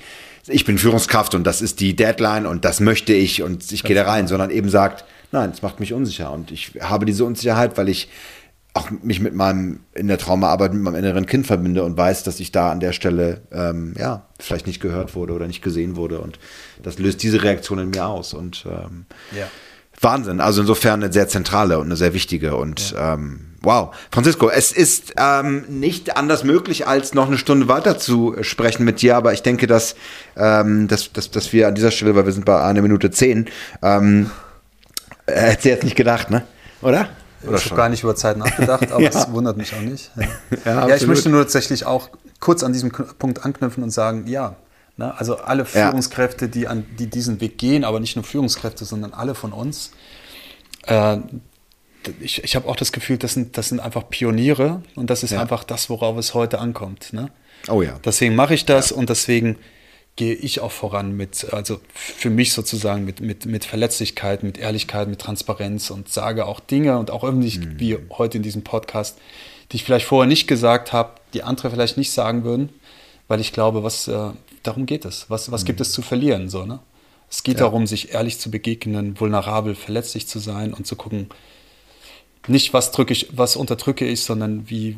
[0.49, 3.97] ich bin Führungskraft und das ist die Deadline und das möchte ich und ich gehe
[3.97, 6.31] da rein, sondern eben sagt, Nein, es macht mich unsicher.
[6.31, 8.09] Und ich habe diese Unsicherheit, weil ich
[8.77, 12.41] auch mich mit meinem, in der Traumaarbeit mit meinem inneren Kind verbinde und weiß, dass
[12.41, 16.21] ich da an der Stelle, ähm, ja, vielleicht nicht gehört wurde oder nicht gesehen wurde.
[16.21, 16.39] Und
[16.83, 18.35] das löst diese Reaktion in mir aus.
[18.35, 19.49] Und ähm, ja.
[20.01, 20.41] Wahnsinn.
[20.41, 22.57] Also insofern eine sehr zentrale und eine sehr wichtige.
[22.57, 23.15] Und ja.
[23.15, 23.95] ähm, wow.
[24.11, 29.01] Francisco, es ist ähm, nicht anders möglich, als noch eine Stunde weiter zu sprechen mit
[29.01, 29.17] dir.
[29.17, 29.97] Aber ich denke, dass,
[30.37, 33.49] ähm, dass, dass, dass wir an dieser Stelle, weil wir sind bei einer Minute zehn,
[33.83, 34.31] ähm,
[35.25, 36.45] äh, hätte sie jetzt nicht gedacht, ne?
[36.83, 37.09] Oder?
[37.43, 40.11] Oder ich habe gar nicht über Zeit nachgedacht, aber es wundert mich auch nicht.
[40.65, 40.89] Ja.
[40.89, 42.09] ja, ich möchte nur tatsächlich auch
[42.41, 44.57] kurz an diesem Punkt anknüpfen und sagen, ja,
[44.97, 49.13] ne, also alle Führungskräfte, die, an, die diesen Weg gehen, aber nicht nur Führungskräfte, sondern
[49.13, 49.93] alle von uns,
[50.87, 51.19] äh,
[52.21, 55.33] ich, ich habe auch das Gefühl, das sind, das sind einfach Pioniere und das ist
[55.33, 57.13] einfach das, worauf es heute ankommt.
[57.13, 57.31] Ne?
[57.69, 57.99] Oh ja.
[58.05, 59.57] Deswegen mache ich das und deswegen
[60.17, 65.09] gehe ich auch voran mit, also für mich sozusagen mit, mit, mit Verletzlichkeit, mit Ehrlichkeit,
[65.09, 67.79] mit Transparenz und sage auch Dinge und auch öffentlich, mhm.
[67.79, 69.19] wie heute in diesem Podcast,
[69.71, 72.71] die ich vielleicht vorher nicht gesagt habe, die andere vielleicht nicht sagen würden,
[73.29, 74.31] weil ich glaube, was äh,
[74.63, 75.29] darum geht es.
[75.29, 75.67] Was, was mhm.
[75.67, 76.49] gibt es zu verlieren?
[76.49, 76.79] So, ne?
[77.31, 77.65] Es geht ja.
[77.65, 81.31] darum, sich ehrlich zu begegnen, vulnerabel, verletzlich zu sein und zu gucken, nicht ja.
[81.31, 83.29] sich ehrlich zu begegnen, vulnerabel, verletzlich zu sein und zu gucken, nicht was drücke ich,
[83.37, 84.97] was unterdrücke ich, sondern wie,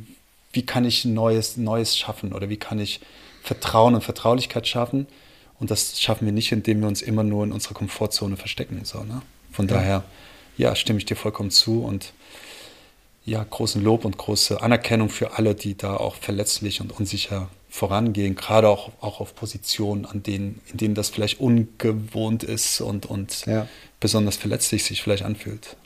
[0.53, 3.01] wie kann ich Neues, Neues schaffen oder wie kann ich
[3.43, 5.07] Vertrauen und Vertraulichkeit schaffen.
[5.59, 8.81] Und das schaffen wir nicht, indem wir uns immer nur in unserer Komfortzone verstecken.
[8.85, 9.23] So, ne?
[9.53, 9.75] Von ja.
[9.75, 10.05] daher,
[10.57, 12.13] ja, stimme ich dir vollkommen zu und
[13.25, 18.35] ja, großen Lob und große Anerkennung für alle, die da auch verletzlich und unsicher vorangehen,
[18.35, 23.45] gerade auch, auch auf Positionen, an denen, in denen das vielleicht ungewohnt ist und, und
[23.47, 23.69] ja.
[24.01, 25.77] besonders verletzlich sich vielleicht anfühlt.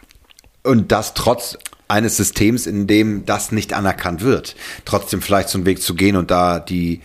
[0.62, 1.58] Und das trotz
[1.88, 4.54] eines Systems, in dem das nicht anerkannt wird,
[4.84, 7.00] trotzdem vielleicht so einen Weg zu gehen und da die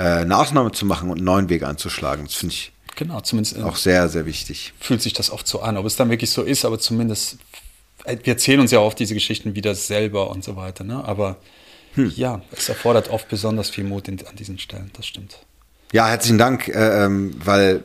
[0.00, 2.24] äh, eine Ausnahme zu machen und einen neuen Weg einzuschlagen.
[2.24, 4.72] Das finde ich genau, zumindest auch sehr, sehr wichtig.
[4.80, 5.76] Fühlt sich das oft so an.
[5.76, 7.36] Ob es dann wirklich so ist, aber zumindest,
[8.04, 10.84] äh, wir erzählen uns ja oft diese Geschichten wieder selber und so weiter.
[10.84, 11.04] Ne?
[11.04, 11.36] Aber
[11.94, 12.12] hm.
[12.16, 15.38] ja, es erfordert oft besonders viel Mut in, an diesen Stellen, das stimmt.
[15.92, 17.84] Ja, herzlichen Dank, äh, ähm, weil,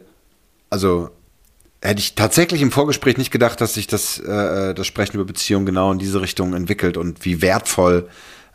[0.70, 1.10] also
[1.82, 5.66] hätte ich tatsächlich im Vorgespräch nicht gedacht, dass sich das, äh, das Sprechen über Beziehungen
[5.66, 8.08] genau in diese Richtung entwickelt und wie wertvoll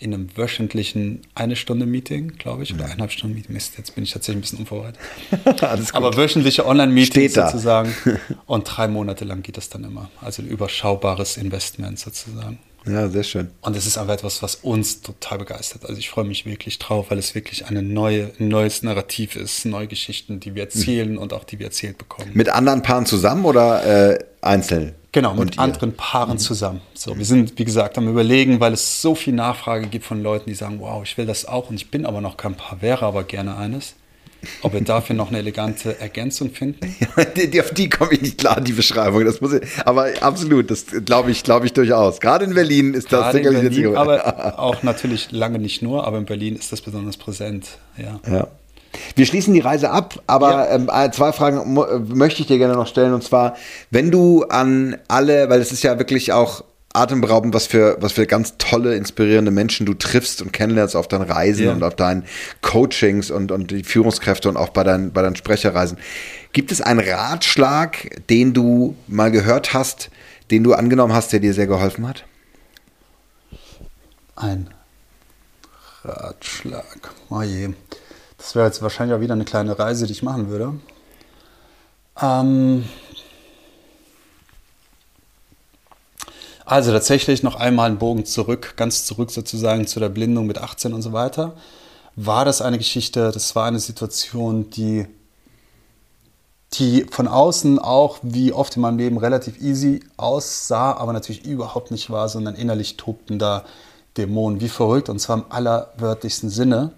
[0.00, 2.90] in einem wöchentlichen eine Stunde Meeting, glaube ich, oder mhm.
[2.90, 3.54] eineinhalb Stunden Meeting.
[3.54, 5.00] Mist, jetzt bin ich tatsächlich ein bisschen unvorbereitet.
[5.94, 7.94] Aber wöchentliche Online-Meetings sozusagen.
[8.46, 10.10] Und drei Monate lang geht das dann immer.
[10.20, 12.58] Also ein überschaubares Investment sozusagen.
[12.86, 13.50] Ja, sehr schön.
[13.60, 15.84] Und es ist aber etwas, was uns total begeistert.
[15.84, 19.64] Also ich freue mich wirklich drauf, weil es wirklich eine neue, ein neues Narrativ ist,
[19.66, 21.18] neue Geschichten, die wir erzählen mhm.
[21.18, 22.30] und auch die wir erzählt bekommen.
[22.34, 24.94] Mit anderen Paaren zusammen oder äh, einzeln?
[25.12, 26.38] Genau, mit anderen Paaren mhm.
[26.38, 26.80] zusammen.
[26.94, 30.48] So, wir sind, wie gesagt, am Überlegen, weil es so viel Nachfrage gibt von Leuten,
[30.48, 33.04] die sagen, wow, ich will das auch und ich bin aber noch kein Paar, wäre
[33.04, 33.94] aber gerne eines.
[34.62, 36.96] Ob wir dafür noch eine elegante Ergänzung finden?
[37.16, 39.24] Ja, die, auf die komme ich nicht klar, die Beschreibung.
[39.24, 42.20] Das muss ich, aber absolut, das glaube ich, glaube ich durchaus.
[42.20, 46.18] Gerade in Berlin ist das sicherlich in Berlin, Aber auch natürlich lange nicht nur, aber
[46.18, 47.78] in Berlin ist das besonders präsent.
[47.96, 48.20] Ja.
[48.30, 48.48] ja.
[49.14, 50.74] Wir schließen die Reise ab, aber ja.
[50.74, 51.74] ähm, äh, zwei Fragen
[52.08, 53.14] möchte ich dir gerne noch stellen.
[53.14, 53.56] Und zwar,
[53.90, 58.26] wenn du an alle, weil es ist ja wirklich auch atemberaubend, was für, was für
[58.26, 61.72] ganz tolle, inspirierende Menschen du triffst und kennenlernst auf deinen Reisen ja.
[61.72, 62.24] und auf deinen
[62.62, 65.98] Coachings und, und die Führungskräfte und auch bei deinen, bei deinen Sprecherreisen.
[66.52, 70.10] Gibt es einen Ratschlag, den du mal gehört hast,
[70.50, 72.24] den du angenommen hast, der dir sehr geholfen hat?
[74.34, 74.70] Ein
[76.02, 77.14] Ratschlag.
[77.28, 77.70] Oh je.
[78.36, 80.74] Das wäre jetzt wahrscheinlich auch wieder eine kleine Reise, die ich machen würde.
[82.20, 82.84] Ähm
[86.70, 90.92] also tatsächlich noch einmal einen Bogen zurück, ganz zurück sozusagen zu der Blindung mit 18
[90.92, 91.56] und so weiter.
[92.14, 95.06] War das eine Geschichte, das war eine Situation, die,
[96.74, 101.90] die von außen auch wie oft in meinem Leben relativ easy aussah, aber natürlich überhaupt
[101.90, 103.64] nicht war, sondern innerlich tobten da
[104.16, 106.92] Dämonen wie verrückt und zwar im allerwörtlichsten Sinne.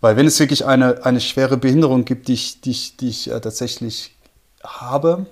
[0.00, 3.32] Weil wenn es wirklich eine, eine schwere Behinderung gibt, die ich, die ich, die ich
[3.32, 4.14] äh, tatsächlich
[4.62, 5.26] habe,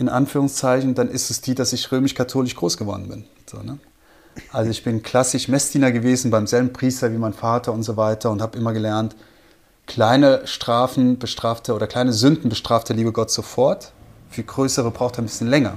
[0.00, 3.24] in Anführungszeichen, dann ist es die, dass ich römisch-katholisch groß geworden bin.
[3.46, 3.78] So, ne?
[4.50, 8.30] Also ich bin klassisch Messdiener gewesen beim selben Priester wie mein Vater und so weiter
[8.30, 9.14] und habe immer gelernt,
[9.86, 13.92] kleine Strafen bestrafte oder kleine Sünden bestrafte liebe Gott sofort,
[14.30, 15.76] für größere braucht er ein bisschen länger.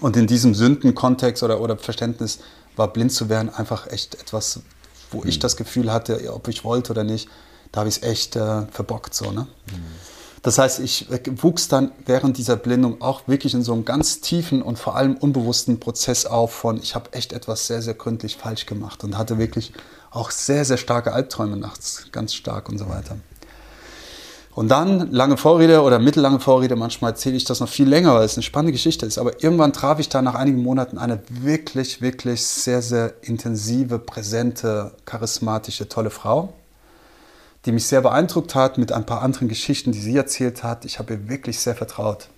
[0.00, 2.38] Und in diesem Sündenkontext oder, oder Verständnis
[2.74, 4.60] war blind zu werden einfach echt etwas,
[5.10, 5.28] wo mhm.
[5.28, 7.28] ich das Gefühl hatte, ob ich wollte oder nicht,
[7.70, 9.14] da habe ich es echt äh, verbockt.
[9.14, 9.46] So, ne?
[9.66, 10.13] Mhm.
[10.44, 11.06] Das heißt, ich
[11.40, 15.16] wuchs dann während dieser Blindung auch wirklich in so einem ganz tiefen und vor allem
[15.16, 19.38] unbewussten Prozess auf von, ich habe echt etwas sehr, sehr gründlich falsch gemacht und hatte
[19.38, 19.72] wirklich
[20.10, 23.16] auch sehr, sehr starke Albträume nachts, ganz stark und so weiter.
[24.54, 28.26] Und dann lange Vorrede oder mittellange Vorrede, manchmal erzähle ich das noch viel länger, weil
[28.26, 29.16] es eine spannende Geschichte ist.
[29.16, 34.92] Aber irgendwann traf ich da nach einigen Monaten eine wirklich, wirklich sehr, sehr intensive, präsente,
[35.06, 36.52] charismatische, tolle Frau,
[37.64, 40.84] die mich sehr beeindruckt hat mit ein paar anderen Geschichten, die sie erzählt hat.
[40.84, 42.28] Ich habe ihr wirklich sehr vertraut.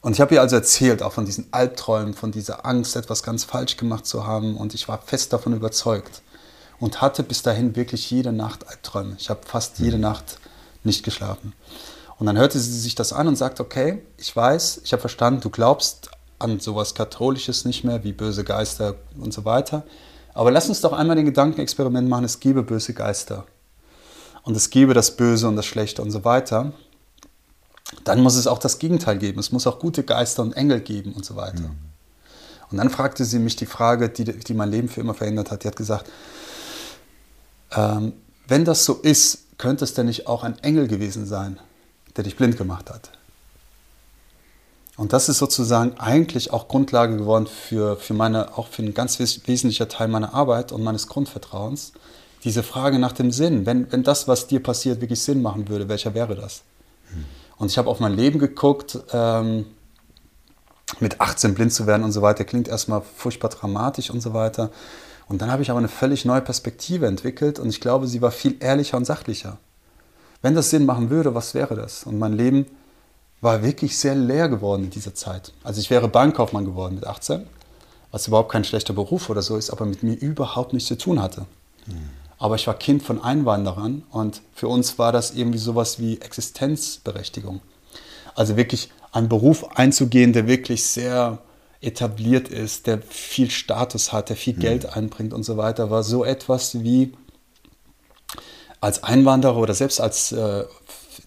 [0.00, 3.44] Und ich habe ihr also erzählt, auch von diesen Albträumen, von dieser Angst, etwas ganz
[3.44, 4.56] falsch gemacht zu haben.
[4.56, 6.22] Und ich war fest davon überzeugt
[6.78, 9.16] und hatte bis dahin wirklich jede Nacht Albträume.
[9.18, 10.02] Ich habe fast jede mhm.
[10.02, 10.38] Nacht
[10.82, 11.54] nicht geschlafen.
[12.18, 15.40] Und dann hörte sie sich das an und sagte, okay, ich weiß, ich habe verstanden,
[15.40, 19.84] du glaubst an sowas Katholisches nicht mehr, wie böse Geister und so weiter.
[20.34, 23.46] Aber lass uns doch einmal den Gedankenexperiment machen, es gäbe böse Geister.
[24.42, 26.72] Und es gäbe das Böse und das Schlechte und so weiter.
[28.02, 29.38] Dann muss es auch das Gegenteil geben.
[29.38, 31.60] Es muss auch gute Geister und Engel geben und so weiter.
[31.60, 31.78] Mhm.
[32.70, 35.64] Und dann fragte sie mich die Frage, die, die mein Leben für immer verändert hat.
[35.64, 36.10] Die hat gesagt,
[37.72, 38.12] ähm,
[38.48, 41.60] wenn das so ist, könnte es denn nicht auch ein Engel gewesen sein,
[42.16, 43.12] der dich blind gemacht hat?
[44.96, 49.18] Und das ist sozusagen eigentlich auch Grundlage geworden für, für meine, auch für ein ganz
[49.18, 51.92] wesentlicher Teil meiner Arbeit und meines Grundvertrauens.
[52.44, 53.66] Diese Frage nach dem Sinn.
[53.66, 56.62] Wenn, wenn das, was dir passiert, wirklich Sinn machen würde, welcher wäre das?
[57.10, 57.24] Hm.
[57.56, 59.66] Und ich habe auf mein Leben geguckt, ähm,
[61.00, 64.70] mit 18 blind zu werden und so weiter, klingt erstmal furchtbar dramatisch und so weiter.
[65.26, 68.30] Und dann habe ich aber eine völlig neue Perspektive entwickelt und ich glaube, sie war
[68.30, 69.58] viel ehrlicher und sachlicher.
[70.42, 72.04] Wenn das Sinn machen würde, was wäre das?
[72.04, 72.66] Und mein Leben
[73.44, 75.52] war wirklich sehr leer geworden in dieser Zeit.
[75.62, 77.46] Also ich wäre Bankkaufmann geworden mit 18,
[78.10, 81.20] was überhaupt kein schlechter Beruf oder so ist, aber mit mir überhaupt nichts zu tun
[81.22, 81.42] hatte.
[81.86, 82.10] Mhm.
[82.38, 87.60] Aber ich war Kind von Einwanderern und für uns war das irgendwie sowas wie Existenzberechtigung.
[88.34, 91.38] Also wirklich einen Beruf einzugehen, der wirklich sehr
[91.80, 94.60] etabliert ist, der viel Status hat, der viel mhm.
[94.60, 97.12] Geld einbringt und so weiter, war so etwas wie
[98.80, 100.64] als Einwanderer oder selbst als äh,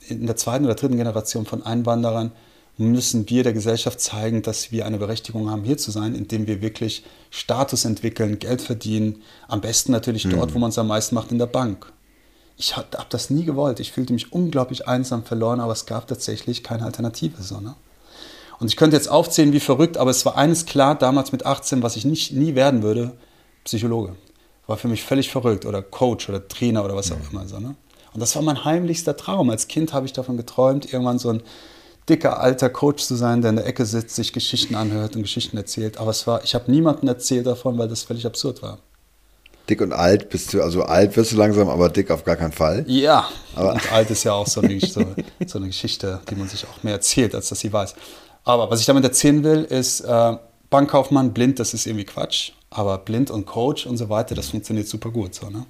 [0.09, 2.31] in der zweiten oder dritten Generation von Einwanderern
[2.77, 6.61] müssen wir der Gesellschaft zeigen, dass wir eine Berechtigung haben, hier zu sein, indem wir
[6.61, 9.23] wirklich Status entwickeln, Geld verdienen.
[9.47, 10.31] Am besten natürlich mhm.
[10.31, 11.91] dort, wo man es am meisten macht, in der Bank.
[12.55, 13.79] Ich habe hab das nie gewollt.
[13.79, 17.41] Ich fühlte mich unglaublich einsam verloren, aber es gab tatsächlich keine Alternative.
[17.41, 17.75] So, ne?
[18.59, 21.83] Und ich könnte jetzt aufzählen, wie verrückt, aber es war eines klar, damals mit 18,
[21.83, 23.13] was ich nicht, nie werden würde,
[23.63, 24.15] Psychologe.
[24.65, 25.65] War für mich völlig verrückt.
[25.65, 27.27] Oder Coach oder Trainer oder was auch mhm.
[27.31, 27.47] immer.
[27.47, 27.75] So, ne?
[28.17, 29.51] Und das war mein heimlichster Traum.
[29.51, 31.43] Als Kind habe ich davon geträumt, irgendwann so ein
[32.09, 35.55] dicker alter Coach zu sein, der in der Ecke sitzt, sich Geschichten anhört und Geschichten
[35.55, 35.99] erzählt.
[35.99, 38.79] Aber es war, ich habe niemanden erzählt davon, weil das völlig absurd war.
[39.69, 42.53] Dick und alt bist du, also alt wirst du langsam, aber dick auf gar keinen
[42.53, 42.85] Fall.
[42.87, 45.05] Ja, aber und alt ist ja auch so eine, so,
[45.45, 47.93] so eine, Geschichte, die man sich auch mehr erzählt, als dass sie weiß.
[48.45, 50.37] Aber was ich damit erzählen will, ist, äh,
[50.71, 52.53] Bankkaufmann blind, das ist irgendwie Quatsch.
[52.71, 55.35] Aber blind und Coach und so weiter, das funktioniert super gut.
[55.35, 55.67] So, ne?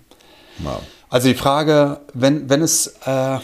[0.59, 0.81] Wow.
[1.09, 3.39] Also die Frage, wenn, wenn es, äh,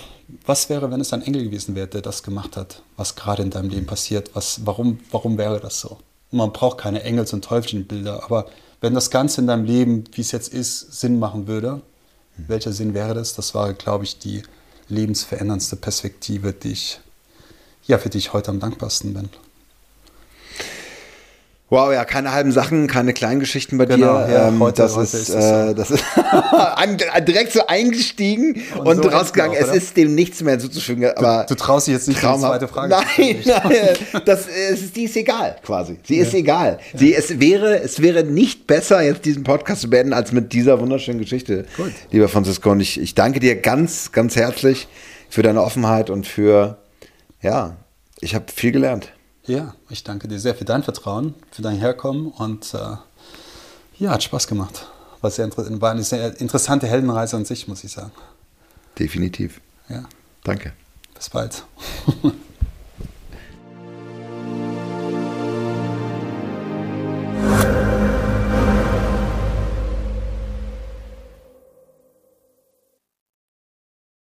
[0.46, 3.52] was wäre, wenn es ein Engel gewesen wäre, der das gemacht hat, was gerade in
[3.52, 4.32] deinem Leben passiert?
[4.34, 5.98] Was, warum, warum wäre das so?
[6.32, 8.48] Man braucht keine Engels- und Teufelchenbilder, aber
[8.82, 11.82] wenn das Ganze in deinem Leben, wie es jetzt ist, Sinn machen würde,
[12.36, 13.34] welcher Sinn wäre das?
[13.34, 14.44] Das war, glaube ich, die
[14.90, 17.00] lebensveränderndste Perspektive, die ich,
[17.86, 19.30] ja, für die ich heute am dankbarsten bin.
[21.74, 24.32] Wow, ja, keine halben Sachen, keine kleinen Geschichten bei genau, dir.
[24.32, 26.04] Ja, ähm, heute, das, heute ist, ist äh, das ist
[27.28, 29.58] direkt so eingestiegen und, und so rausgegangen.
[29.58, 31.10] Auch, es ist dem nichts mehr zuzufügen.
[31.16, 32.90] Aber du, du traust dich jetzt nicht die zweite Frage.
[32.90, 35.98] Nein, nein, das ist, die ist egal, quasi.
[36.04, 36.22] Sie ja.
[36.22, 36.78] ist egal.
[36.94, 37.00] Ja.
[37.00, 40.80] Sie, es wäre, es wäre nicht besser, jetzt diesen Podcast zu beenden, als mit dieser
[40.80, 41.92] wunderschönen Geschichte, Gut.
[42.12, 42.70] lieber Francisco.
[42.70, 44.88] Und ich, ich danke dir ganz, ganz herzlich
[45.28, 46.78] für deine Offenheit und für,
[47.42, 47.78] ja,
[48.22, 49.12] ich habe viel gelernt.
[49.46, 52.96] Ja, ich danke dir sehr für dein Vertrauen, für dein Herkommen und äh,
[54.00, 54.88] ja, hat Spaß gemacht.
[55.22, 55.50] War, sehr,
[55.82, 58.12] war eine sehr interessante Heldenreise an sich, muss ich sagen.
[58.98, 59.60] Definitiv.
[59.90, 60.06] Ja.
[60.44, 60.74] Danke.
[61.14, 61.64] Bis bald.